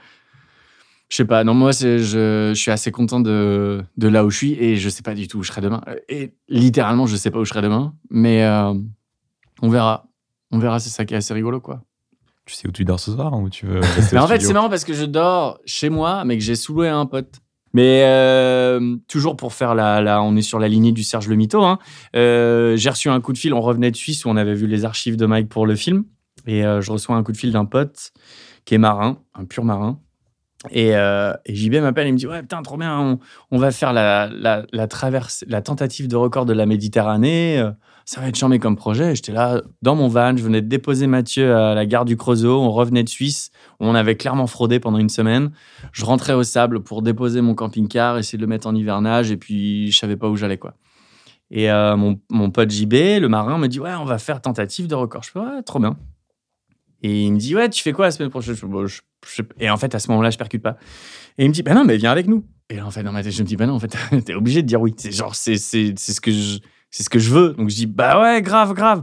[1.09, 4.77] Je sais pas, non, moi, je, suis assez content de, là où je suis et
[4.77, 5.81] je sais pas du tout où je serai demain.
[6.09, 8.75] Et littéralement, je sais pas où je serai demain, mais euh,
[9.63, 10.09] on verra.
[10.51, 11.83] On verra, c'est ça qui est assez rigolo, quoi.
[12.47, 13.81] Tu sais où tu dors ce soir ou tu veux
[14.13, 16.89] Mais en fait, c'est marrant parce que je dors chez moi, mais que j'ai sous-loué
[16.89, 17.41] un pote.
[17.75, 21.37] Mais euh, toujours pour faire la, la, On est sur la lignée du Serge Le
[21.37, 21.63] Mito.
[21.63, 21.79] Hein.
[22.15, 23.53] Euh, j'ai reçu un coup de fil.
[23.53, 26.05] On revenait de Suisse où on avait vu les archives de Mike pour le film.
[26.47, 28.13] Et euh, je reçois un coup de fil d'un pote
[28.65, 30.01] qui est marin, un pur marin.
[30.71, 33.19] Et, et JB m'appelle et me dit Ouais, putain, trop bien,
[33.51, 34.29] on, va faire la,
[34.73, 37.63] la, traverse, la tentative de record de la Méditerranée
[38.07, 39.17] ça va être charmé comme projet.
[39.17, 42.61] J'étais là dans mon van, je venais de déposer Mathieu à la gare du Creusot,
[42.63, 43.51] on revenait de Suisse,
[43.81, 45.51] on avait clairement fraudé pendant une semaine.
[45.91, 49.37] Je rentrais au sable pour déposer mon camping-car, essayer de le mettre en hivernage, et
[49.37, 50.75] puis je savais pas où j'allais quoi.
[51.51, 54.87] Et euh, mon, mon, pote JB, le marin, me dit ouais, on va faire tentative
[54.87, 55.25] de record.
[55.25, 55.97] Je fais ouais, trop bien.
[57.09, 58.57] Et il me dit, ouais, tu fais quoi la semaine prochaine?
[58.57, 60.77] Je- Et en fait, à ce moment-là, je percute pas.
[61.39, 62.45] Et il me dit, bah non, mais viens avec nous.
[62.69, 63.95] Et là, en fait, dans ma tête, je me dis, bah non, en fait,
[64.25, 64.93] t'es obligé de dire oui.
[64.97, 66.59] C'est genre, c'est ce que je
[66.91, 67.53] ce que je veux.
[67.53, 69.03] Donc je dis, bah ouais, grave, grave.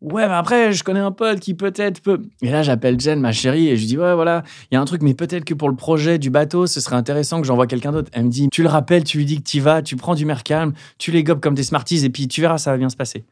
[0.00, 2.20] Ouais, mais après, je connais un pote qui peut-être peut.
[2.42, 4.84] Et là, j'appelle Jen, ma chérie, et je dis, ouais, voilà, il y a un
[4.84, 7.92] truc, mais peut-être que pour le projet du bateau, ce serait intéressant que j'envoie quelqu'un
[7.92, 8.10] d'autre.
[8.12, 10.26] Elle me dit, tu le rappelles, tu lui dis que tu vas, tu prends du
[10.26, 12.88] mer calme, tu les gobes comme des Smarties, et puis tu verras, ça va bien
[12.90, 13.24] se passer.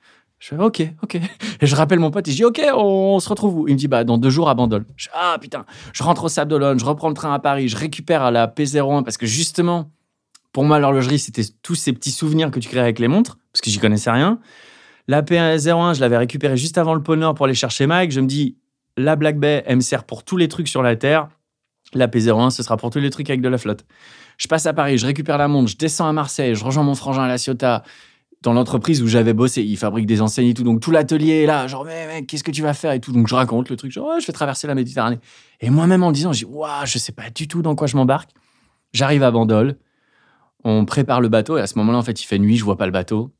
[0.45, 1.15] Je fais, ok, ok.
[1.63, 3.69] Et je rappelle mon pote, et je dis, ok, on, se retrouve où?
[3.69, 4.85] Il me dit, bah, dans deux jours à Bandol.
[4.95, 5.65] Je ah, putain,
[5.95, 8.47] je rentre au Sable d'Olonne, je reprends le train à Paris, je récupère à la
[8.47, 9.91] P01, parce que justement,
[10.53, 13.63] pour moi, l'horlogerie, c'était tous ces petits souvenirs que tu crées avec les montres, parce
[13.63, 14.39] que j'y connaissais rien.
[15.09, 18.13] La P01, je l'avais récupérée juste avant le pôle Nord pour aller chercher Mike.
[18.13, 18.59] Je me dis,
[18.99, 21.29] la Black Bay, elle me sert pour tous les trucs sur la Terre.
[21.95, 23.87] La P01, ce sera pour tous les trucs avec de la flotte.
[24.37, 26.95] Je passe à Paris, je récupère la montre, je descends à Marseille, je rejoins mon
[26.95, 27.83] frangin à La Ciotat,
[28.45, 29.63] dans l'entreprise où j'avais bossé.
[29.63, 30.63] Il fabrique des enseignes et tout.
[30.63, 31.67] Donc tout l'atelier est là.
[31.67, 33.11] Genre, mais qu'est-ce que tu vas faire et tout.
[33.11, 33.91] Donc je raconte le truc.
[33.91, 35.19] Genre, ouais, je vais traverser la Méditerranée.
[35.61, 37.97] Et moi-même en disant, je dis, waouh, je sais pas du tout dans quoi je
[37.97, 38.31] m'embarque.
[38.93, 39.77] J'arrive à Bandol.
[40.63, 42.77] On prépare le bateau et à ce moment-là, en fait, il fait nuit, je vois
[42.77, 43.31] pas le bateau.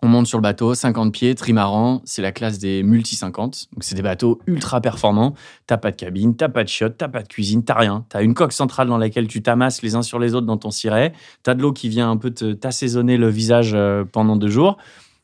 [0.00, 3.66] On monte sur le bateau, 50 pieds, trimaran, c'est la classe des multi 50.
[3.72, 5.34] Donc c'est des bateaux ultra performants.
[5.66, 8.04] T'as pas de cabine, t'as pas de chiottes, t'as pas de cuisine, t'as rien.
[8.08, 10.70] T'as une coque centrale dans laquelle tu t'amasses les uns sur les autres dans ton
[10.70, 11.12] ciré.
[11.42, 14.76] T'as de l'eau qui vient un peu t'assaisonner le visage euh, pendant deux jours.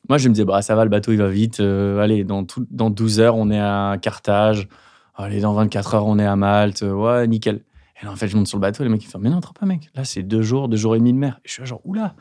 [0.08, 1.60] Moi, je me disais, bah, ça va, le bateau, il va vite.
[1.60, 4.68] Euh, allez, dans, tout- dans 12 heures, on est à Carthage.
[5.14, 6.82] Allez, dans 24 heures, on est à Malte.
[6.82, 7.60] Ouais, nickel.
[8.02, 9.40] Et là, en fait, je monte sur le bateau, les mecs, ils font, mais non,
[9.40, 9.88] trop pas, mec.
[9.94, 11.38] Là, c'est deux jours, deux jours et demi de mer.
[11.44, 12.16] Et je suis genre, oula.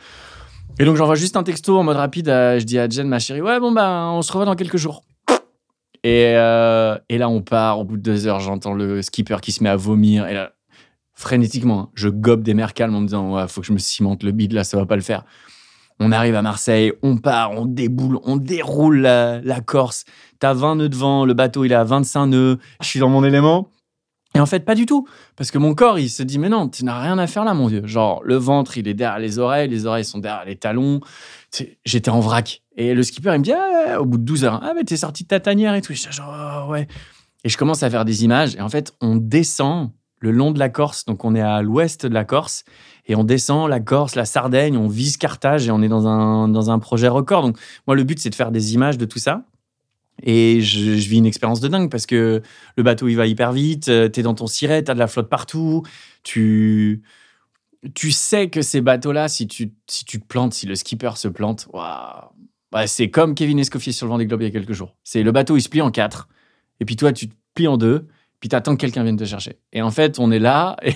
[0.79, 2.27] Et donc, j'envoie juste un texto en mode rapide.
[2.27, 5.03] je dis à Jen, ma chérie, ouais, bon, ben, on se revoit dans quelques jours.
[6.03, 7.79] Et, euh, et là, on part.
[7.79, 10.27] Au bout de deux heures, j'entends le skipper qui se met à vomir.
[10.27, 10.53] Et là,
[11.13, 13.77] frénétiquement, hein, je gobe des mers calmes en me disant, ouais, faut que je me
[13.77, 15.23] cimente le bide, là, ça va pas le faire.
[15.99, 20.05] On arrive à Marseille, on part, on déboule, on déroule la, la Corse.
[20.39, 22.57] T'as 20 nœuds de vent, le bateau, il est à 25 nœuds.
[22.81, 23.69] Je suis dans mon élément.
[24.35, 25.07] Et en fait, pas du tout.
[25.35, 27.53] Parce que mon corps, il se dit, mais non, tu n'as rien à faire là,
[27.53, 27.85] mon vieux.
[27.85, 31.01] Genre, le ventre, il est derrière les oreilles, les oreilles sont derrière les talons.
[31.85, 32.63] J'étais en vrac.
[32.75, 34.97] Et le skipper, il me dit, ah, au bout de 12 heures, ah, mais t'es
[34.97, 35.93] sorti de ta tanière et tout.
[35.93, 36.87] Je suis genre, oh, ouais.
[37.43, 38.55] Et je commence à faire des images.
[38.55, 41.05] Et en fait, on descend le long de la Corse.
[41.05, 42.63] Donc, on est à l'ouest de la Corse.
[43.05, 46.47] Et on descend la Corse, la Sardaigne, on vise Carthage et on est dans un,
[46.47, 47.43] dans un projet record.
[47.43, 49.43] Donc, moi, le but, c'est de faire des images de tout ça.
[50.21, 52.41] Et je, vis une expérience de dingue parce que
[52.77, 53.89] le bateau, il va hyper vite.
[53.89, 55.83] euh, T'es dans ton ciré, t'as de la flotte partout.
[56.23, 57.01] Tu,
[57.95, 61.27] tu sais que ces bateaux-là, si tu, si tu te plantes, si le skipper se
[61.27, 62.29] plante, waouh,
[62.71, 64.95] bah, c'est comme Kevin Escoffier sur le Vendée Globe il y a quelques jours.
[65.03, 66.29] C'est le bateau, il se plie en quatre.
[66.79, 68.07] Et puis toi, tu te plies en deux.
[68.39, 69.57] Puis t'attends que quelqu'un vienne te chercher.
[69.71, 70.75] Et en fait, on est là.
[70.83, 70.93] Et,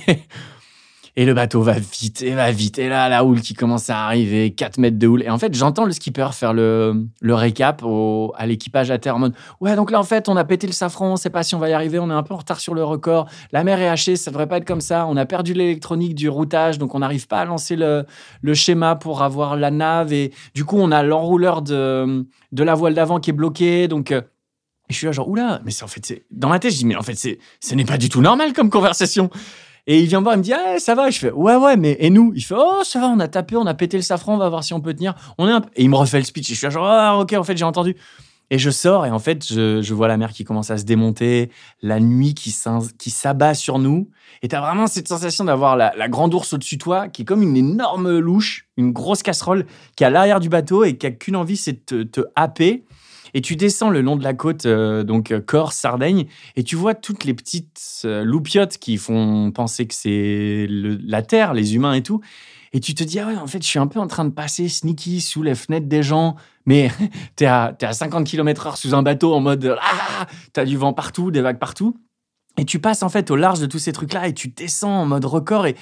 [1.19, 2.77] et le bateau va vite, et va vite.
[2.77, 5.23] Et là, la houle qui commence à arriver, 4 mètres de houle.
[5.23, 9.15] Et en fait, j'entends le skipper faire le, le récap au- à l'équipage à terre
[9.15, 11.41] en mode Ouais, donc là, en fait, on a pété le safran, on sait pas
[11.41, 13.27] si on va y arriver, on est un peu en retard sur le record.
[13.51, 15.07] La mer est hachée, ça devrait pas être comme ça.
[15.07, 18.05] On a perdu l'électronique du routage, donc on n'arrive pas à lancer le,
[18.41, 20.13] le schéma pour avoir la nave.
[20.13, 23.87] Et du coup, on a l'enrouleur de, de la voile d'avant qui est bloqué.
[23.87, 24.11] Donc.
[24.11, 24.21] euh,
[24.89, 26.23] et je suis là, genre, oula, mais c'est en fait, c'est.
[26.31, 28.53] Dans ma tête, je dis, mais en fait, c'est, ce n'est pas du tout normal
[28.53, 29.29] comme conversation.
[29.89, 31.09] Et il vient me voir, il me dit, ah, ça va.
[31.09, 32.33] Je fais, ouais, ouais, mais et nous?
[32.35, 34.49] Il fait, oh, ça va, on a tapé, on a pété le safran, on va
[34.49, 35.15] voir si on peut tenir.
[35.37, 36.49] On est Et il me refait le speech.
[36.49, 37.95] Et je suis genre, ah, ok, en fait, j'ai entendu.
[38.49, 40.85] Et je sors, et en fait, je, je vois la mer qui commence à se
[40.85, 42.55] démonter, la nuit qui,
[42.97, 44.09] qui s'abat sur nous.
[44.41, 47.25] Et t'as vraiment cette sensation d'avoir la, la grande ours au-dessus de toi, qui est
[47.25, 49.65] comme une énorme louche, une grosse casserole,
[49.97, 52.21] qui est à l'arrière du bateau et qui a qu'une envie, c'est de te, te
[52.35, 52.85] happer.
[53.37, 56.25] Et tu descends le long de la côte, euh, donc euh, Corse, Sardaigne,
[56.55, 61.53] et tu vois toutes les petites euh, loupiottes qui font penser que c'est la Terre,
[61.53, 62.19] les humains et tout.
[62.73, 64.31] Et tu te dis, ah ouais, en fait, je suis un peu en train de
[64.31, 66.35] passer sneaky sous les fenêtres des gens,
[66.65, 66.89] mais
[67.35, 70.93] t'es à, t'es à 50 km/h sous un bateau en mode, ah, t'as du vent
[70.93, 71.95] partout, des vagues partout.
[72.57, 75.05] Et tu passes en fait au large de tous ces trucs-là et tu descends en
[75.05, 75.75] mode record et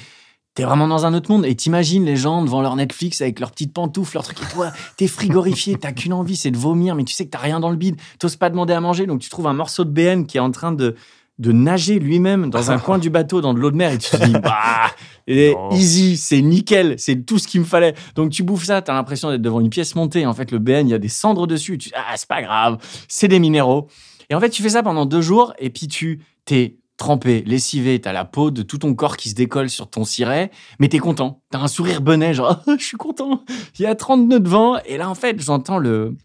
[0.55, 1.45] t'es vraiment dans un autre monde.
[1.45, 4.71] Et t'imagines les gens devant leur Netflix avec leurs petites pantoufles, leurs trucs et toi,
[4.97, 7.69] t'es frigorifié, t'as qu'une envie, c'est de vomir, mais tu sais que t'as rien dans
[7.69, 10.37] le bide, t'oses pas demander à manger, donc tu trouves un morceau de BN qui
[10.37, 10.95] est en train de,
[11.39, 14.09] de nager lui-même dans un coin du bateau dans de l'eau de mer et tu
[14.09, 14.91] te dis, bah,
[15.27, 17.93] et easy, c'est nickel, c'est tout ce qu'il me fallait.
[18.15, 20.25] Donc tu bouffes ça, t'as l'impression d'être devant une pièce montée.
[20.25, 21.77] En fait, le BN, il y a des cendres dessus.
[21.77, 22.77] Tu ah, c'est pas grave,
[23.07, 23.87] c'est des minéraux.
[24.29, 27.99] Et en fait, tu fais ça pendant deux jours et puis tu t'es trempé, lessivé,
[27.99, 30.99] t'as la peau de tout ton corps qui se décolle sur ton ciré, mais t'es
[30.99, 31.41] content.
[31.51, 33.43] T'as un sourire benet, genre, je suis content.
[33.77, 34.77] Il y a 30 nœuds de vent.
[34.85, 36.15] Et là, en fait, j'entends le,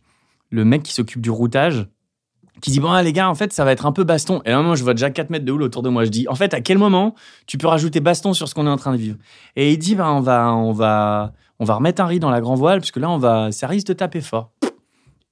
[0.51, 1.87] le mec qui s'occupe du routage
[2.61, 4.51] qui dit bon ah, les gars en fait ça va être un peu baston et
[4.51, 6.35] là moi je vois déjà 4 mètres de houle autour de moi je dis en
[6.35, 7.15] fait à quel moment
[7.47, 9.17] tu peux rajouter baston sur ce qu'on est en train de vivre?
[9.57, 12.41] Et il dit bah on va on va on va remettre un riz dans la
[12.41, 14.53] grand voile parce que là on va ça risque de taper fort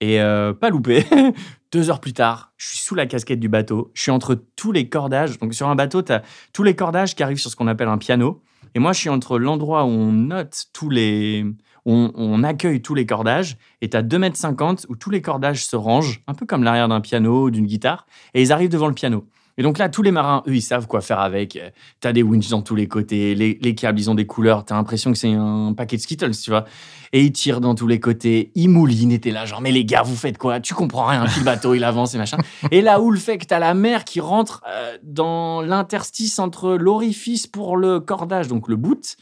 [0.01, 1.05] et euh, pas loupé
[1.71, 3.91] Deux heures plus tard, je suis sous la casquette du bateau.
[3.93, 5.39] Je suis entre tous les cordages.
[5.39, 6.23] Donc, sur un bateau, tu as
[6.55, 8.43] tous les cordages qui arrivent sur ce qu'on appelle un piano.
[8.75, 11.45] Et moi, je suis entre l'endroit où on note tous les.
[11.85, 13.59] On, on accueille tous les cordages.
[13.83, 16.65] Et tu as 2 mètres 50 où tous les cordages se rangent, un peu comme
[16.65, 18.07] l'arrière d'un piano ou d'une guitare.
[18.33, 19.27] Et ils arrivent devant le piano.
[19.59, 21.61] Et donc là, tous les marins, eux, ils savent quoi faire avec.
[22.01, 24.65] T'as des winches dans tous les côtés, les, les câbles, ils ont des couleurs.
[24.65, 26.65] T'as l'impression que c'est un paquet de Skittles, tu vois.
[27.13, 28.53] Et ils tirent dans tous les côtés.
[28.55, 30.61] Ils moulinent, et t'es là, genre, mais les gars, vous faites quoi?
[30.61, 32.39] Tu comprends rien, puis le bateau, il avance et machin.
[32.71, 36.75] Et là où le fait que t'as la mer qui rentre euh, dans l'interstice entre
[36.75, 39.17] l'orifice pour le cordage, donc le boot,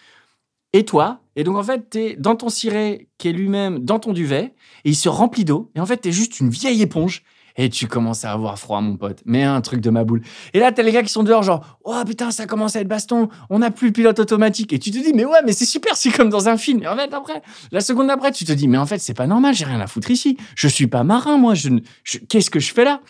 [0.74, 1.20] et toi.
[1.36, 4.90] Et donc, en fait, t'es dans ton ciré, qui est lui-même dans ton duvet, et
[4.90, 5.70] il se remplit d'eau.
[5.74, 7.22] Et en fait, t'es juste une vieille éponge.
[7.56, 9.22] Et tu commences à avoir froid, mon pote.
[9.24, 10.20] Mais un truc de ma boule.
[10.52, 12.88] Et là, t'as les gars qui sont dehors, genre, oh putain, ça commence à être
[12.88, 14.72] baston, on n'a plus le pilote automatique.
[14.72, 16.82] Et tu te dis, mais ouais, mais c'est super, c'est comme dans un film.
[16.82, 17.42] Et en fait, après,
[17.72, 19.86] la seconde d'après, tu te dis, mais en fait, c'est pas normal, j'ai rien à
[19.86, 20.36] foutre ici.
[20.54, 21.54] Je suis pas marin, moi.
[21.54, 21.80] Je, ne-
[22.28, 23.00] Qu'est-ce que je fais là?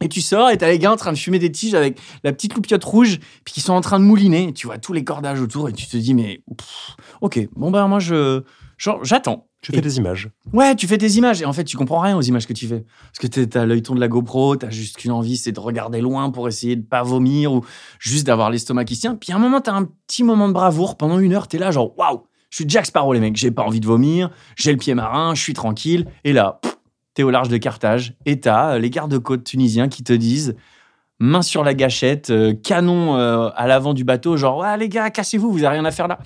[0.00, 2.32] Et tu sors et t'as les gars en train de fumer des tiges avec la
[2.32, 4.52] petite loupiote rouge, puis qui sont en train de mouliner.
[4.52, 6.40] Tu vois tous les cordages autour et tu te dis, mais
[7.20, 8.42] ok, bon ben moi je,
[8.78, 9.44] genre, j'attends.
[9.60, 10.30] Tu fais Et- des images.
[10.52, 12.66] Ouais, tu fais des images et en fait, tu comprends rien aux images que tu
[12.68, 12.84] fais.
[13.12, 16.30] Parce que t'as l'œilleton de la GoPro, t'as juste qu'une envie, c'est de regarder loin
[16.30, 17.64] pour essayer de pas vomir ou
[17.98, 19.16] juste d'avoir l'estomac qui se tient.
[19.16, 20.96] Puis à un moment, t'as un petit moment de bravoure.
[20.96, 23.36] Pendant une heure, t'es là, genre, waouh, je suis Jack Sparrow, les mecs.
[23.36, 26.06] J'ai pas envie de vomir, j'ai le pied marin, je suis tranquille.
[26.22, 26.60] Et là,
[27.14, 30.54] t'es au large de Carthage et t'as euh, les gardes-côtes tunisiens qui te disent,
[31.18, 35.10] main sur la gâchette, euh, canon euh, à l'avant du bateau, genre, ouais, les gars,
[35.10, 36.20] cassez-vous, vous avez rien à faire là.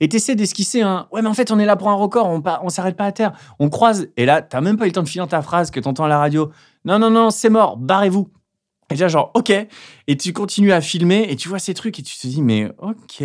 [0.00, 2.40] Et t'essaies d'esquisser un, ouais, mais en fait, on est là pour un record, on,
[2.42, 4.92] pa- on s'arrête pas à terre on croise, et là, t'as même pas eu le
[4.92, 6.50] temps de finir ta phrase que t'entends à la radio.
[6.84, 8.30] Non, non, non, c'est mort, barrez-vous.
[8.90, 9.50] Et déjà, genre, ok.
[10.06, 12.70] Et tu continues à filmer, et tu vois ces trucs, et tu te dis, mais
[12.78, 13.22] ok.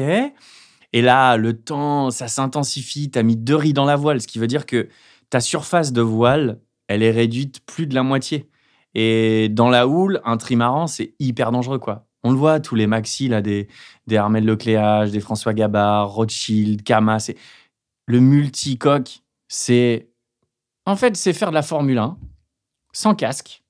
[0.93, 4.39] Et là, le temps, ça s'intensifie, t'as mis deux riz dans la voile, ce qui
[4.39, 4.89] veut dire que
[5.29, 8.49] ta surface de voile, elle est réduite plus de la moitié.
[8.93, 12.07] Et dans la houle, un trimaran, c'est hyper dangereux, quoi.
[12.23, 13.67] On le voit, tous les maxi, là, des,
[14.07, 17.35] des Armel Lecléage, des François Gabard, Rothschild, Kama, c'est
[18.05, 20.09] le multicoque, c'est
[20.85, 22.17] en fait, c'est faire de la Formule 1
[22.93, 23.63] sans casque,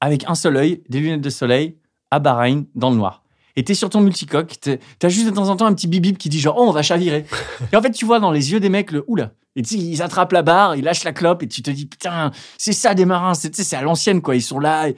[0.00, 1.78] avec un seul œil, des lunettes de soleil,
[2.10, 3.24] à Bahreïn, dans le noir.
[3.56, 4.54] Et t'es sur ton multicoque,
[4.98, 6.82] t'as juste de temps en temps un petit bip qui dit genre, oh, on va
[6.82, 7.26] chavirer.
[7.72, 9.32] et en fait, tu vois dans les yeux des mecs le oula.
[9.56, 11.86] Et tu sais, ils attrapent la barre, ils lâchent la clope, et tu te dis,
[11.86, 14.36] putain, c'est ça des marins, c'est à l'ancienne, quoi.
[14.36, 14.88] Ils sont là,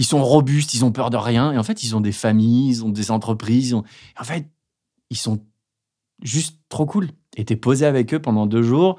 [0.00, 1.52] ils sont robustes, ils ont peur de rien.
[1.52, 3.74] Et en fait, ils ont des familles, ils ont des entreprises.
[3.74, 4.46] En fait,
[5.10, 5.44] ils sont
[6.22, 7.10] juste trop cool.
[7.36, 8.98] Et t'es posé avec eux pendant deux jours.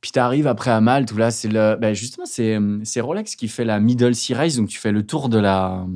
[0.00, 1.76] Puis t'arrives après à Malte, où là, c'est le.
[1.80, 5.28] Ben justement, c'est Rolex qui fait la Middle Sea Race, donc tu fais le tour
[5.28, 5.86] de la.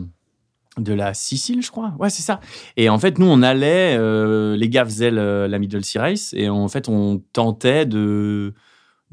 [0.78, 1.92] De la Sicile, je crois.
[1.98, 2.38] Ouais, c'est ça.
[2.76, 6.48] Et en fait, nous, on allait, euh, les gars faisaient la Middle Sea Race, et
[6.48, 8.54] en fait, on tentait de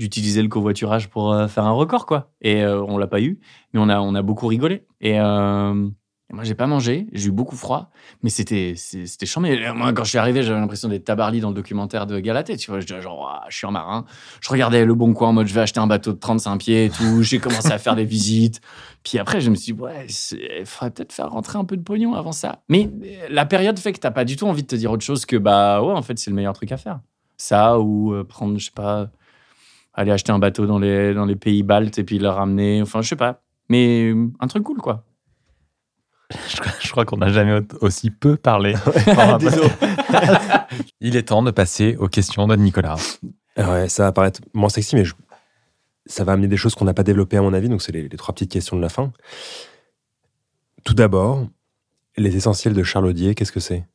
[0.01, 2.31] d'utiliser le covoiturage pour euh, faire un record, quoi.
[2.41, 3.39] Et euh, on l'a pas eu,
[3.73, 4.87] mais on a, on a beaucoup rigolé.
[4.99, 5.73] Et euh,
[6.33, 7.91] moi, j'ai pas mangé, j'ai eu beaucoup froid,
[8.23, 9.71] mais c'était c'était chambé.
[9.75, 12.71] Moi, quand je suis arrivé, j'avais l'impression d'être Tabarly dans le documentaire de Galatée, tu
[12.71, 12.79] vois.
[12.79, 14.05] Je genre, Ouah, je suis un marin.
[14.39, 16.85] Je regardais le bon coin en mode, je vais acheter un bateau de 35 pieds
[16.85, 17.21] et tout.
[17.21, 18.59] J'ai commencé à faire des visites.
[19.03, 21.83] Puis après, je me suis dit, ouais, il faudrait peut-être faire rentrer un peu de
[21.83, 22.63] pognon avant ça.
[22.69, 22.89] Mais
[23.29, 25.35] la période fait que t'as pas du tout envie de te dire autre chose que,
[25.35, 27.01] bah ouais, en fait, c'est le meilleur truc à faire.
[27.37, 29.09] Ça, ou prendre, je sais pas,
[29.93, 32.81] aller acheter un bateau dans les, dans les pays baltes et puis le ramener.
[32.81, 33.41] Enfin, je sais pas.
[33.69, 35.03] Mais euh, un truc cool, quoi.
[36.49, 38.73] Je, crois- je crois qu'on n'a jamais au- aussi peu parlé.
[41.01, 42.95] Il est temps de passer aux questions de Nicolas.
[43.57, 45.13] Ouais, ça va paraître moins sexy, mais je-
[46.05, 47.67] ça va amener des choses qu'on n'a pas développées à mon avis.
[47.67, 49.11] Donc, c'est les, les trois petites questions de la fin.
[50.85, 51.45] Tout d'abord,
[52.17, 53.85] les essentiels de Charles Audier, qu'est-ce que c'est?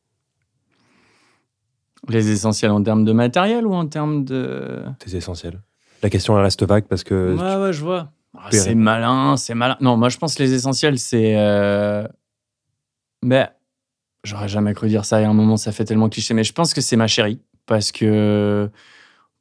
[2.07, 4.83] Les essentiels en termes de matériel ou en termes de.
[4.99, 5.59] Tes essentiels
[6.03, 7.35] La question, elle reste vague parce que.
[7.35, 8.11] Ouais, ouais, je vois.
[8.37, 9.77] Ah, c'est malin, c'est malin.
[9.81, 11.35] Non, moi, je pense que les essentiels, c'est.
[11.37, 12.07] Euh...
[13.25, 13.49] Ben,
[14.23, 15.21] j'aurais jamais cru dire ça.
[15.21, 16.33] Et à un moment, ça fait tellement cliché.
[16.33, 17.41] Mais je pense que c'est ma chérie.
[17.65, 18.69] Parce que.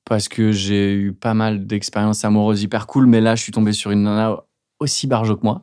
[0.05, 3.07] Parce que j'ai eu pas mal d'expériences amoureuses hyper cool.
[3.07, 4.37] Mais là, je suis tombé sur une nana
[4.79, 5.63] aussi barjo que moi.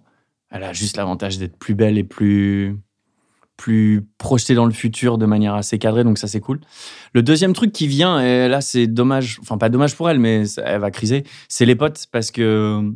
[0.51, 2.77] Elle a juste l'avantage d'être plus belle et plus.
[3.57, 6.03] Plus projetée dans le futur de manière assez cadrée.
[6.03, 6.59] Donc, ça, c'est cool.
[7.13, 9.39] Le deuxième truc qui vient, et là, c'est dommage.
[9.41, 11.23] Enfin, pas dommage pour elle, mais elle va criser.
[11.47, 12.07] C'est les potes.
[12.11, 12.91] Parce que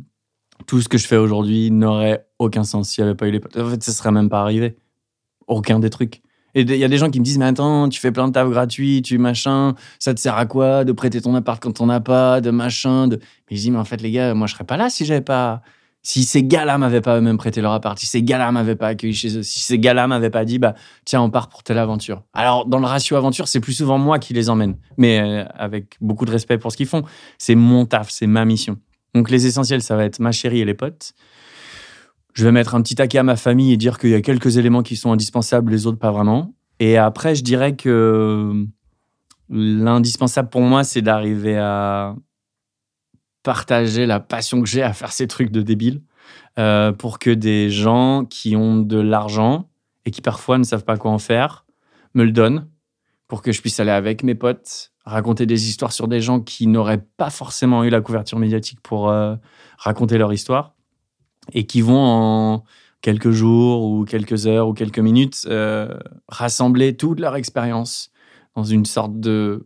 [0.66, 3.40] tout ce que je fais aujourd'hui n'aurait aucun sens s'il n'y avait pas eu les
[3.40, 3.56] potes.
[3.56, 4.76] En fait, ça serait même pas arrivé.
[5.46, 6.22] Aucun des trucs.
[6.54, 8.32] Et il y a des gens qui me disent, mais attends, tu fais plein de
[8.32, 11.86] taf gratuits, tu machin, ça te sert à quoi de prêter ton appart quand on
[11.86, 13.20] n'a pas, de machin, de...
[13.50, 15.20] Mais je dis, mais en fait, les gars, moi, je serais pas là si j'avais
[15.20, 15.62] pas...
[16.08, 19.12] Si ces gars-là m'avaient pas eux-mêmes prêté leur appart, si ces gars-là m'avaient pas accueilli
[19.12, 22.22] chez eux, si ces gars-là m'avaient pas dit, bah, tiens, on part pour telle aventure.
[22.32, 25.98] Alors, dans le ratio aventure, c'est plus souvent moi qui les emmène, mais euh, avec
[26.00, 27.02] beaucoup de respect pour ce qu'ils font.
[27.36, 28.78] C'est mon taf, c'est ma mission.
[29.12, 31.12] Donc les essentiels, ça va être ma chérie et les potes.
[32.32, 34.56] je vais mettre un petit taquet à ma famille et dire qu'il y a quelques
[34.56, 36.54] éléments qui sont indispensables, les autres pas vraiment.
[36.80, 38.64] Et après, je dirais que
[39.50, 42.16] l'indispensable pour moi, c'est d'arriver à
[43.42, 46.02] partager la passion que j'ai à faire ces trucs de débile
[46.58, 49.70] euh, pour que des gens qui ont de l'argent
[50.04, 51.64] et qui parfois ne savent pas quoi en faire
[52.14, 52.68] me le donnent
[53.26, 56.66] pour que je puisse aller avec mes potes raconter des histoires sur des gens qui
[56.66, 59.36] n'auraient pas forcément eu la couverture médiatique pour euh,
[59.78, 60.74] raconter leur histoire
[61.52, 62.64] et qui vont en
[63.00, 68.10] quelques jours ou quelques heures ou quelques minutes euh, rassembler toute leur expérience
[68.54, 69.64] dans une sorte de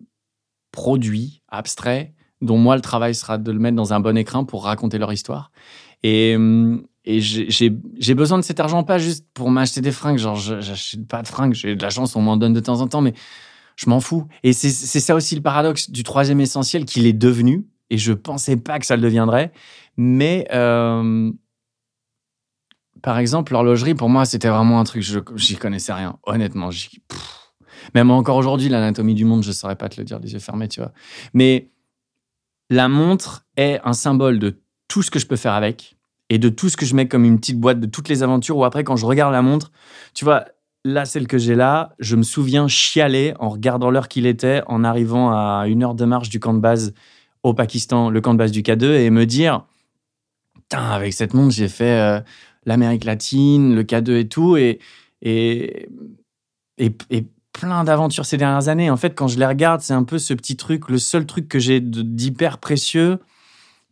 [0.71, 4.65] produit abstrait dont moi le travail sera de le mettre dans un bon écrin pour
[4.65, 5.51] raconter leur histoire.
[6.03, 10.37] Et, hum, et j'ai besoin de cet argent pas juste pour m'acheter des fringues, genre
[10.37, 13.01] j'achète pas de fringues, j'ai de la chance, on m'en donne de temps en temps,
[13.01, 13.15] mais
[13.77, 14.27] je m'en fous.
[14.45, 18.57] Et c'est ça aussi le paradoxe du troisième essentiel qu'il est devenu, et je pensais
[18.57, 19.53] pas que ça le deviendrait,
[19.97, 21.33] mais euh,
[23.03, 25.03] par exemple, l'horlogerie, pour moi, c'était vraiment un truc,
[25.35, 26.71] j'y connaissais rien, honnêtement.
[27.97, 30.69] Même encore aujourd'hui, l'anatomie du monde, je saurais pas te le dire les yeux fermés,
[30.69, 30.93] tu vois.
[31.35, 31.73] Mais
[32.73, 34.59] la montre est un symbole de
[34.89, 35.97] tout ce que je peux faire avec
[36.31, 38.57] et de tout ce que je mets comme une petite boîte de toutes les aventures
[38.57, 39.71] où après, quand je regarde la montre,
[40.15, 40.47] tu vois,
[40.83, 44.85] là, celle que j'ai là, je me souviens chialer en regardant l'heure qu'il était, en
[44.85, 46.95] arrivant à une heure de marche du camp de base
[47.43, 49.67] au Pakistan, le camp de base du K2, et me dire,
[50.55, 52.21] putain, avec cette montre, j'ai fait euh,
[52.65, 54.79] l'Amérique latine, le K2 et tout, et,
[55.21, 55.91] et,
[56.79, 58.91] et, plein d'aventures ces dernières années.
[58.91, 61.49] En fait, quand je les regarde, c'est un peu ce petit truc, le seul truc
[61.49, 63.19] que j'ai d'hyper précieux,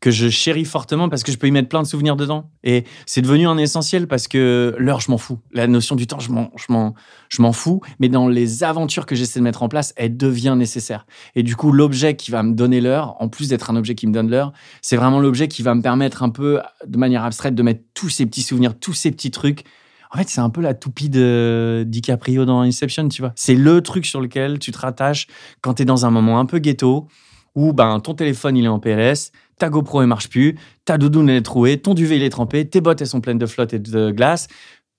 [0.00, 2.50] que je chéris fortement parce que je peux y mettre plein de souvenirs dedans.
[2.64, 5.38] Et c'est devenu un essentiel parce que l'heure, je m'en fous.
[5.52, 7.80] La notion du temps, je m'en, fous.
[7.98, 11.06] Mais dans les aventures que j'essaie de mettre en place, elle devient nécessaire.
[11.34, 14.06] Et du coup, l'objet qui va me donner l'heure, en plus d'être un objet qui
[14.06, 17.54] me donne l'heure, c'est vraiment l'objet qui va me permettre un peu, de manière abstraite,
[17.54, 19.64] de mettre tous ces petits souvenirs, tous ces petits trucs.
[20.12, 23.32] En fait, c'est un peu la toupie de DiCaprio dans Inception, tu vois.
[23.36, 25.28] C'est le truc sur lequel tu te rattaches
[25.60, 27.06] quand tu es dans un moment un peu ghetto,
[27.54, 31.28] où ben, ton téléphone il est en PLS, ta GoPro ne marche plus, ta doudoune
[31.28, 33.72] elle est trouée, ton duvet il est trempé, tes bottes elles sont pleines de flotte
[33.72, 34.48] et de glace,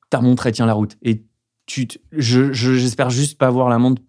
[0.09, 0.97] ta montre elle tient la route.
[1.01, 1.23] Et
[1.65, 4.01] tu, je, j'espère juste pas voir la montre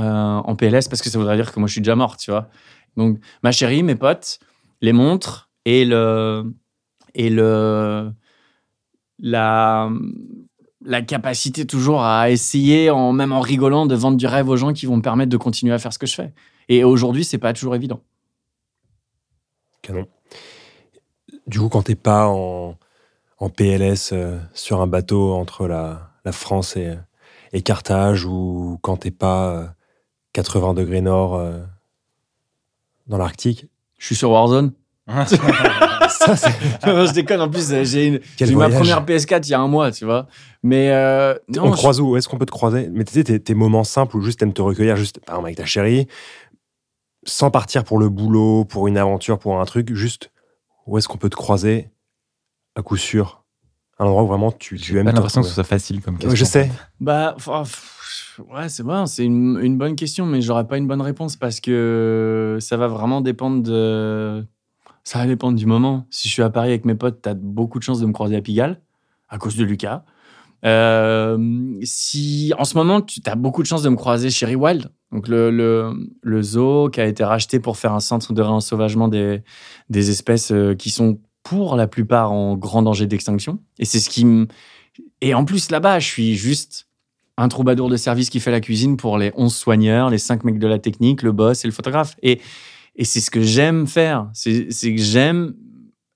[0.00, 2.30] euh, en PLS parce que ça voudrait dire que moi je suis déjà mort, tu
[2.30, 2.48] vois.
[2.96, 4.38] Donc ma chérie, mes potes,
[4.80, 6.44] les montres et le
[7.14, 8.10] et le
[9.22, 9.90] la
[10.84, 14.72] la capacité toujours à essayer, en, même en rigolant, de vendre du rêve aux gens
[14.72, 16.32] qui vont me permettre de continuer à faire ce que je fais.
[16.68, 18.00] Et aujourd'hui, c'est pas toujours évident.
[19.82, 20.06] Canon.
[21.46, 22.76] Du coup, quand t'es pas en,
[23.38, 26.96] en PLS euh, sur un bateau entre la, la France et,
[27.52, 29.74] et, Carthage, ou quand t'es pas
[30.32, 31.58] 80 euh, degrés nord euh,
[33.08, 33.66] dans l'Arctique?
[33.98, 34.72] Je suis sur Warzone.
[35.26, 37.40] ça, je déconne.
[37.40, 40.28] En plus, j'ai eu ma première PS4 il y a un mois, tu vois.
[40.62, 40.92] Mais
[41.58, 42.16] on croise où?
[42.16, 42.88] Est-ce qu'on peut te croiser?
[42.92, 45.48] Mais tu sais, tes, tes, moments simples où juste t'aimes te recueillir, juste par exemple
[45.48, 46.06] avec ta chérie,
[47.24, 50.30] sans partir pour le boulot, pour une aventure, pour un truc, juste
[50.86, 51.90] où est-ce qu'on peut te croiser
[52.74, 53.44] à coup sûr?
[53.98, 55.06] Un endroit où vraiment tu, tu aimes.
[55.06, 56.34] J'ai l'impression que ce soit facile comme question.
[56.34, 56.70] je sais.
[56.98, 57.36] Bah,
[58.50, 61.60] ouais, c'est bon, c'est une, une, bonne question, mais j'aurais pas une bonne réponse parce
[61.60, 64.44] que ça va vraiment dépendre de.
[65.04, 66.06] Ça va dépendre du moment.
[66.10, 68.36] Si je suis à Paris avec mes potes, t'as beaucoup de chances de me croiser
[68.36, 68.80] à Pigalle,
[69.28, 70.04] à cause de Lucas.
[70.64, 74.90] Euh, si en ce moment, tu as beaucoup de chances de me croiser chez Rewild,
[75.10, 75.50] donc le,
[76.22, 79.42] le, zoo qui a été racheté pour faire un centre de réensauvagement des,
[79.90, 83.58] des espèces euh, qui sont pour la plupart en grand danger d'extinction.
[83.78, 84.46] Et c'est ce qui me...
[85.20, 86.86] Et en plus, là-bas, je suis juste
[87.36, 90.58] un troubadour de service qui fait la cuisine pour les 11 soigneurs, les 5 mecs
[90.58, 92.14] de la technique, le boss et le photographe.
[92.22, 92.40] Et,
[92.96, 94.28] et c'est ce que j'aime faire.
[94.34, 95.54] C'est que j'aime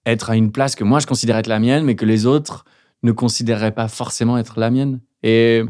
[0.05, 2.65] être à une place que moi, je considère être la mienne, mais que les autres
[3.03, 5.01] ne considérerait pas forcément être la mienne.
[5.23, 5.62] Et,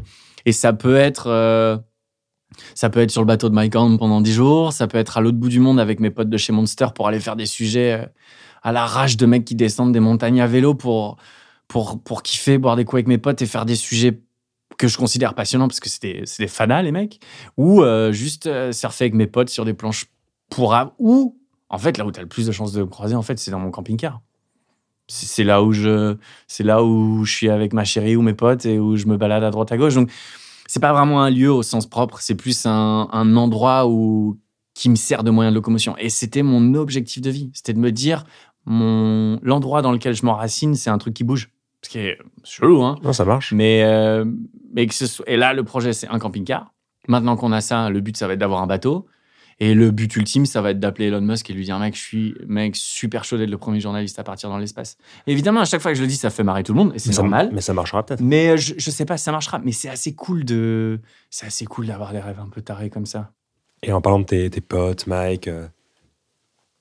[0.45, 1.29] et ça peut être.
[1.29, 1.79] Euh,
[2.75, 5.19] ça peut être sur le bateau de Mike Horn pendant 10 jours, ça peut être
[5.19, 7.45] à l'autre bout du monde avec mes potes de chez Monster pour aller faire des
[7.45, 8.07] sujets euh,
[8.63, 11.17] à la rage de mecs qui descendent des montagnes à vélo pour,
[11.67, 14.23] pour, pour kiffer, boire des coups avec mes potes et faire des sujets
[14.79, 17.21] que je considère passionnants parce que des, des fanas, les mecs.
[17.57, 20.07] Ou euh, juste surfer avec mes potes sur des planches
[20.51, 20.77] pour.
[20.99, 23.23] Ou, en fait, là où tu as le plus de chances de me croiser, en
[23.23, 24.21] fait, c'est dans mon camping-car.
[25.09, 26.17] C'est là où je
[26.49, 29.17] c'est là où je suis avec ma chérie ou mes potes et où je me
[29.17, 29.95] balade à droite à gauche.
[29.95, 30.11] Donc
[30.67, 34.37] c'est pas vraiment un lieu au sens propre c'est plus un, un, endroit où
[34.75, 35.97] qui me sert de moyen de locomotion.
[35.99, 37.53] Et c'était mon objectif de vie.
[37.55, 38.25] C'était de me dire
[38.65, 41.53] mon l'endroit dans lequel je m'enracine c'est un truc qui bouge.
[41.83, 42.99] Ce qui est chelou hein.
[43.05, 43.53] Non ça marche.
[43.53, 44.25] Mais euh,
[44.75, 46.75] mais que ce soit, et là le projet c'est un camping-car.
[47.07, 49.07] Maintenant qu'on a ça le but ça va être d'avoir un bateau
[49.59, 52.01] Et le but ultime, ça va être d'appeler Elon Musk et lui dire, mec, je
[52.01, 54.99] suis mec super chaud d'être le premier journaliste à partir dans l'espace.
[55.27, 56.99] Évidemment, à chaque fois que je le dis, ça fait marrer tout le monde et
[56.99, 57.51] c'est normal.
[57.53, 58.21] mais ça marchera peut-être.
[58.21, 61.01] Mais euh, je, je sais pas si ça marchera, mais c'est assez cool de,
[61.31, 63.33] c'est assez cool d'avoir des rêves un peu tarés comme ça.
[63.83, 65.67] Et en parlant de tes, tes potes, Mike, euh,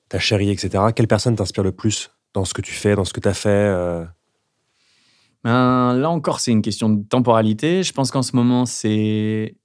[0.10, 3.14] ta chérie, etc., quelle personne t'inspire le plus dans ce que tu fais, dans ce
[3.14, 4.04] que tu as fait euh,
[5.46, 7.84] Ben, là encore, c'est une question de temporalité.
[7.84, 9.56] Je pense qu'en ce moment, c'est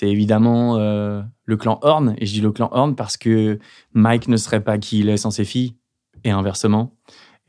[0.00, 2.14] évidemment euh, le clan Horn.
[2.16, 3.58] Et je dis le clan Horn parce que
[3.92, 5.76] Mike ne serait pas qui il est sans ses filles,
[6.24, 6.96] et inversement.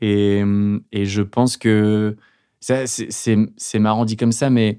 [0.02, 0.42] Et,
[0.92, 2.16] et je pense que
[2.60, 4.78] c'est- marrant dit comme ça, mais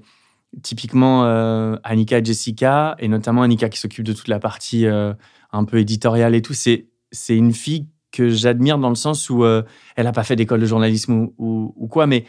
[0.62, 5.12] typiquement euh, Annika et Jessica, et notamment Annika qui s'occupe de toute la partie euh,
[5.50, 6.86] un peu éditoriale et tout, c'est
[7.28, 9.62] une fille que j'admire dans le sens où euh,
[9.96, 12.24] elle n'a pas fait d'école de journalisme ou, ou, ou quoi, mais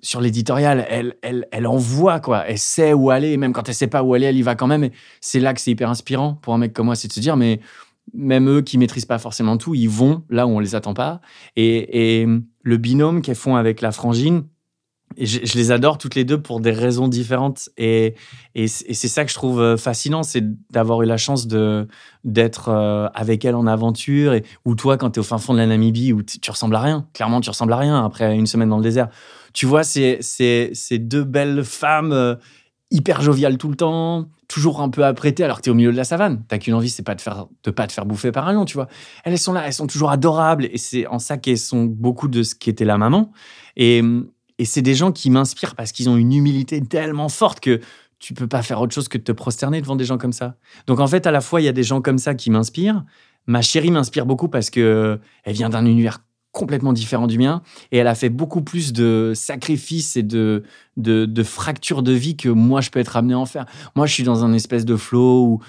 [0.00, 2.44] sur l'éditorial, elle, elle, elle envoie, quoi.
[2.46, 4.66] Elle sait où aller, même quand elle sait pas où aller, elle y va quand
[4.66, 4.90] même.
[5.20, 7.36] C'est là que c'est hyper inspirant pour un mec comme moi, c'est de se dire,
[7.36, 7.60] mais
[8.14, 11.20] même eux qui maîtrisent pas forcément tout, ils vont là où on les attend pas.
[11.56, 12.26] Et, et
[12.62, 14.44] le binôme qu'elles font avec la frangine,
[15.16, 17.68] je, les adore toutes les deux pour des raisons différentes.
[17.76, 18.14] Et,
[18.54, 21.88] et c'est ça que je trouve euh, fascinant, c'est d'avoir eu la chance de
[22.24, 24.34] d'être euh, avec elle en aventure.
[24.34, 26.76] Et, ou toi, quand tu es au fin fond de la Namibie, où tu ressembles
[26.76, 27.06] à rien.
[27.14, 29.08] Clairement, tu ressembles à rien après une semaine dans le désert.
[29.52, 30.18] Tu vois, ces
[30.98, 32.34] deux belles femmes euh,
[32.90, 35.92] hyper joviales tout le temps, toujours un peu apprêtées alors que tu es au milieu
[35.92, 36.42] de la savane.
[36.48, 38.74] T'as qu'une envie, c'est pas de faire pas te faire bouffer par un lion, tu
[38.74, 38.88] vois.
[39.24, 40.66] Elles, elles sont là, elles sont toujours adorables.
[40.72, 43.30] Et c'est en ça qu'elles sont beaucoup de ce qu'était la maman.
[43.76, 44.02] Et,
[44.58, 47.80] et c'est des gens qui m'inspirent parce qu'ils ont une humilité tellement forte que
[48.18, 50.56] tu peux pas faire autre chose que de te prosterner devant des gens comme ça.
[50.86, 53.04] Donc en fait, à la fois, il y a des gens comme ça qui m'inspirent.
[53.46, 56.18] Ma chérie m'inspire beaucoup parce que euh, elle vient d'un univers
[56.58, 57.62] complètement différent du mien
[57.92, 60.64] et elle a fait beaucoup plus de sacrifices et de,
[60.96, 63.64] de, fractures de vie que moi je peux être amené à en faire.
[63.94, 65.60] Moi, je suis dans un espèce de flow ou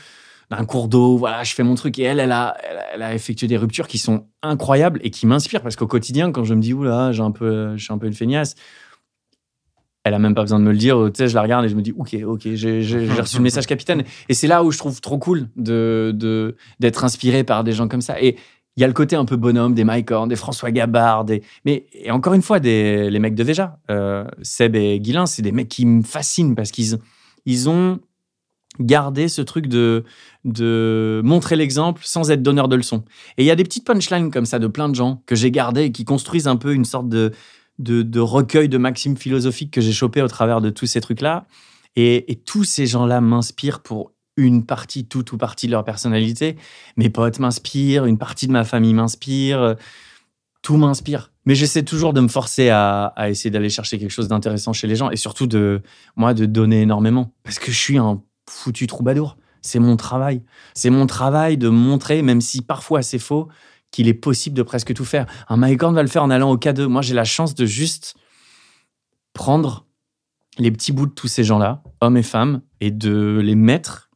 [0.49, 2.57] d'un cours d'eau, voilà, je fais mon truc et elle, elle a,
[2.91, 6.43] elle, a- effectué des ruptures qui sont incroyables et qui m'inspirent parce qu'au quotidien, quand
[6.43, 8.55] je me dis oula, j'ai un peu, je suis un peu une feignasse,
[10.03, 10.97] elle a même pas besoin de me le dire.
[11.13, 12.79] Tu sais, je la regarde et je me dis, ok, ok, j'ai
[13.19, 14.03] reçu le message, capitaine.
[14.27, 18.01] Et c'est là où je trouve trop cool de- d'être inspiré par des gens comme
[18.01, 18.19] ça.
[18.19, 18.37] Et
[18.79, 21.43] il y a le côté un peu bonhomme des Mike Horn, des François Gabard, des...
[21.65, 25.41] mais et encore une fois, des, les mecs de Véja, euh, Seb et Guilin, c'est
[25.41, 26.97] des mecs qui me fascinent parce qu'ils
[27.45, 27.99] ils ont
[28.79, 30.05] gardé ce truc de,
[30.45, 33.03] de montrer l'exemple sans être donneur de leçons.
[33.37, 35.51] Et il y a des petites punchlines comme ça de plein de gens que j'ai
[35.51, 37.33] gardées et qui construisent un peu une sorte de,
[37.79, 41.47] de, recueil de maximes philosophiques que j'ai chopé au travers de tous ces trucs-là.
[41.97, 46.57] Et tous ces gens-là m'inspirent pour une partie, toute ou partie de leur personnalité.
[46.97, 49.73] Mes potes m'inspirent, une partie de ma famille m'inspire, euh,
[50.61, 51.31] tout m'inspire.
[51.45, 54.95] Mais j'essaie toujours de me forcer à, essayer d'aller chercher quelque chose d'intéressant chez les
[54.95, 55.81] gens et surtout de,
[56.15, 57.33] moi, de donner énormément.
[57.43, 59.37] Parce que je suis un foutu troubadour.
[59.61, 60.43] C'est mon travail.
[60.73, 63.49] C'est mon travail de montrer, même si parfois c'est faux,
[63.91, 65.25] qu'il est possible de presque tout faire.
[65.47, 66.85] Un Mike va le faire en allant au K2.
[66.85, 68.15] Moi, j'ai la chance de juste
[69.33, 69.85] prendre
[70.57, 74.08] les petits bouts de tous ces gens-là, hommes et femmes, et de les mettre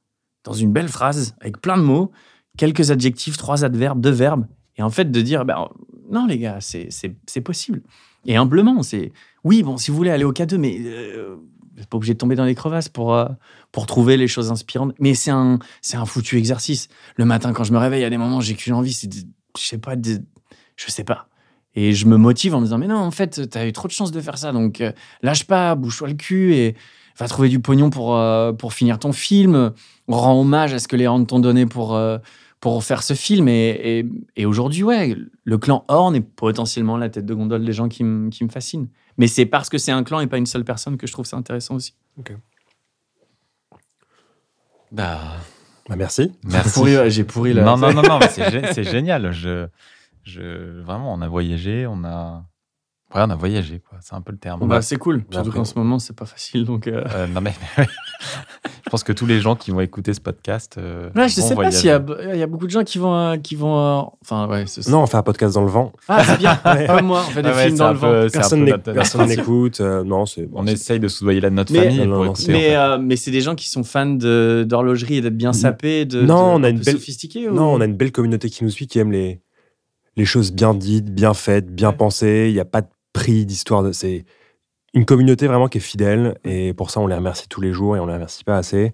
[0.43, 2.11] dans une belle phrase avec plein de mots,
[2.57, 4.45] quelques adjectifs, trois adverbes, deux verbes,
[4.77, 5.69] et en fait de dire ben,
[6.09, 7.81] non les gars, c'est possible.
[8.25, 9.11] Et humblement, c'est
[9.43, 12.17] oui, bon, si vous voulez aller au K2, mais euh, vous n'êtes pas obligé de
[12.17, 13.27] tomber dans les crevasses pour, euh,
[13.71, 14.93] pour trouver les choses inspirantes.
[14.99, 15.59] Mais c'est un,
[15.93, 16.87] un foutu exercice.
[17.17, 19.09] Le matin, quand je me réveille, il y a des moments j'ai qu'une envie, c'est
[19.13, 21.27] je sais pas, je sais pas.
[21.75, 23.87] Et je me motive en me disant, mais non, en fait, tu as eu trop
[23.87, 24.91] de chance de faire ça, donc euh,
[25.23, 26.75] lâche pas, bouge-toi le cul et
[27.19, 29.71] va trouver du pognon pour, euh, pour finir ton film.
[30.07, 32.17] Rends hommage à ce que les Horn t'ont donné pour, euh,
[32.59, 33.47] pour faire ce film.
[33.47, 37.73] Et, et, et aujourd'hui, ouais, le clan Horn est potentiellement la tête de gondole des
[37.73, 38.87] gens qui, me- qui me fascinent.
[39.17, 41.25] Mais c'est parce que c'est un clan et pas une seule personne que je trouve
[41.25, 41.93] ça intéressant aussi.
[44.91, 45.19] Bah,
[45.89, 46.31] Bah, merci.
[46.45, 46.81] merci.
[47.09, 47.63] J'ai pourri là.
[47.63, 49.31] non, non, non, non, c'est génial.
[49.31, 49.67] Je,
[50.23, 52.43] je, vraiment, on a voyagé, on a.
[53.15, 53.99] Ouais, on a voyagé, quoi.
[54.01, 54.67] C'est un peu le terme.
[54.67, 55.17] Bah, c'est cool.
[55.29, 56.65] Bien Surtout qu'en ce moment, c'est pas facile.
[56.65, 60.19] Donc, euh, Euh, non, mais je pense que tous les gens qui vont écouter ce
[60.21, 60.75] podcast.
[60.77, 62.03] euh, Ouais, je vont sais pas s'il y, a-
[62.33, 63.13] il y a beaucoup de gens qui vont.
[63.15, 64.65] euh, Qui vont Enfin, ouais.
[64.87, 65.91] Non, on fait un podcast dans le vent.
[66.07, 66.59] Ah, c'est bien.
[66.65, 66.87] Ouais.
[66.87, 68.29] Comme moi, on fait des Ah ouais, films dans le peu- vent.
[68.93, 69.79] Personne n'écoute.
[69.81, 70.49] euh, non, c'est.
[70.53, 71.99] On essaye de soudoyer là de notre Mais- famille.
[71.99, 72.75] Non, non, pour non, écouter, c'est- en Mais, fait.
[72.75, 76.55] euh, mais c'est des gens qui sont fans d'horlogerie et d'être bien sapés, de, Non,
[76.55, 76.97] on a un une belle-
[77.51, 79.41] Non, on a une belle communauté qui nous suit, qui aime les,
[80.15, 82.45] les choses bien dites, bien faites, bien pensées.
[82.49, 83.83] Il n'y a pas de prix d'histoire.
[83.83, 83.91] De...
[83.91, 84.25] C'est
[84.93, 86.37] une communauté vraiment qui est fidèle.
[86.43, 88.93] Et pour ça, on les remercie tous les jours et on les remercie pas assez.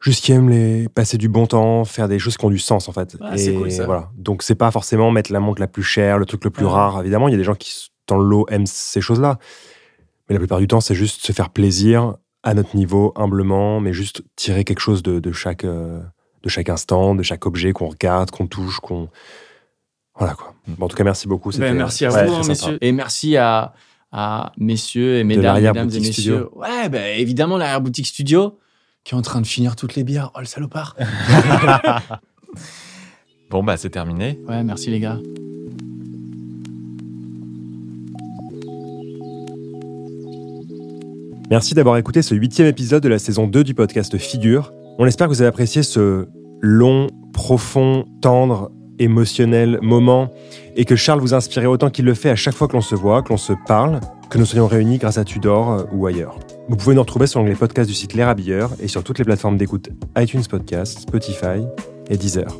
[0.00, 0.88] Juste qui aiment les...
[0.88, 3.16] passer du bon temps, faire des choses qui ont du sens, en fait.
[3.20, 3.86] Ah, et cool, ça.
[3.86, 4.10] Voilà.
[4.16, 6.72] Donc, c'est pas forcément mettre la montre la plus chère, le truc le plus Ouais.
[6.72, 7.00] rare.
[7.00, 9.38] Évidemment, il y a des gens qui, dans le lot, aiment ces choses-là.
[10.28, 13.92] Mais la plupart du temps, c'est juste se faire plaisir à notre niveau, humblement, mais
[13.92, 16.00] juste tirer quelque chose de, de chaque, euh,
[16.42, 19.08] de chaque instant, de chaque objet qu'on regarde, qu'on touche, qu'on.
[20.18, 20.54] Voilà quoi.
[20.68, 21.50] Bon, en tout cas, merci beaucoup.
[21.52, 22.48] Ben, merci à ouais, vous, hein, sympa.
[22.50, 22.78] messieurs.
[22.80, 23.72] Et merci à,
[24.12, 26.12] à messieurs et mesdames, mesdames et messieurs.
[26.12, 26.50] studio.
[26.54, 28.58] Ouais, ben, évidemment, l'arrière-boutique studio
[29.04, 30.30] qui est en train de finir toutes les bières.
[30.34, 30.96] Oh, le salopard.
[33.50, 34.40] Bon, bah, c'est terminé.
[34.48, 35.18] Ouais, merci les gars.
[41.50, 44.72] Merci d'avoir écouté ce huitième épisode de la saison 2 du podcast Figure.
[44.98, 46.26] On espère que vous avez apprécié ce
[46.60, 48.70] long, profond, tendre,
[49.02, 50.30] émotionnel moment
[50.76, 52.94] et que Charles vous inspirait autant qu'il le fait à chaque fois que l'on se
[52.94, 54.00] voit, que l'on se parle,
[54.30, 56.38] que nous soyons réunis grâce à Tudor euh, ou ailleurs.
[56.68, 59.24] Vous pouvez nous retrouver sur l'onglet podcast du site L'Air Habilleur et sur toutes les
[59.24, 61.66] plateformes d'écoute iTunes Podcast, Spotify
[62.08, 62.56] et Deezer.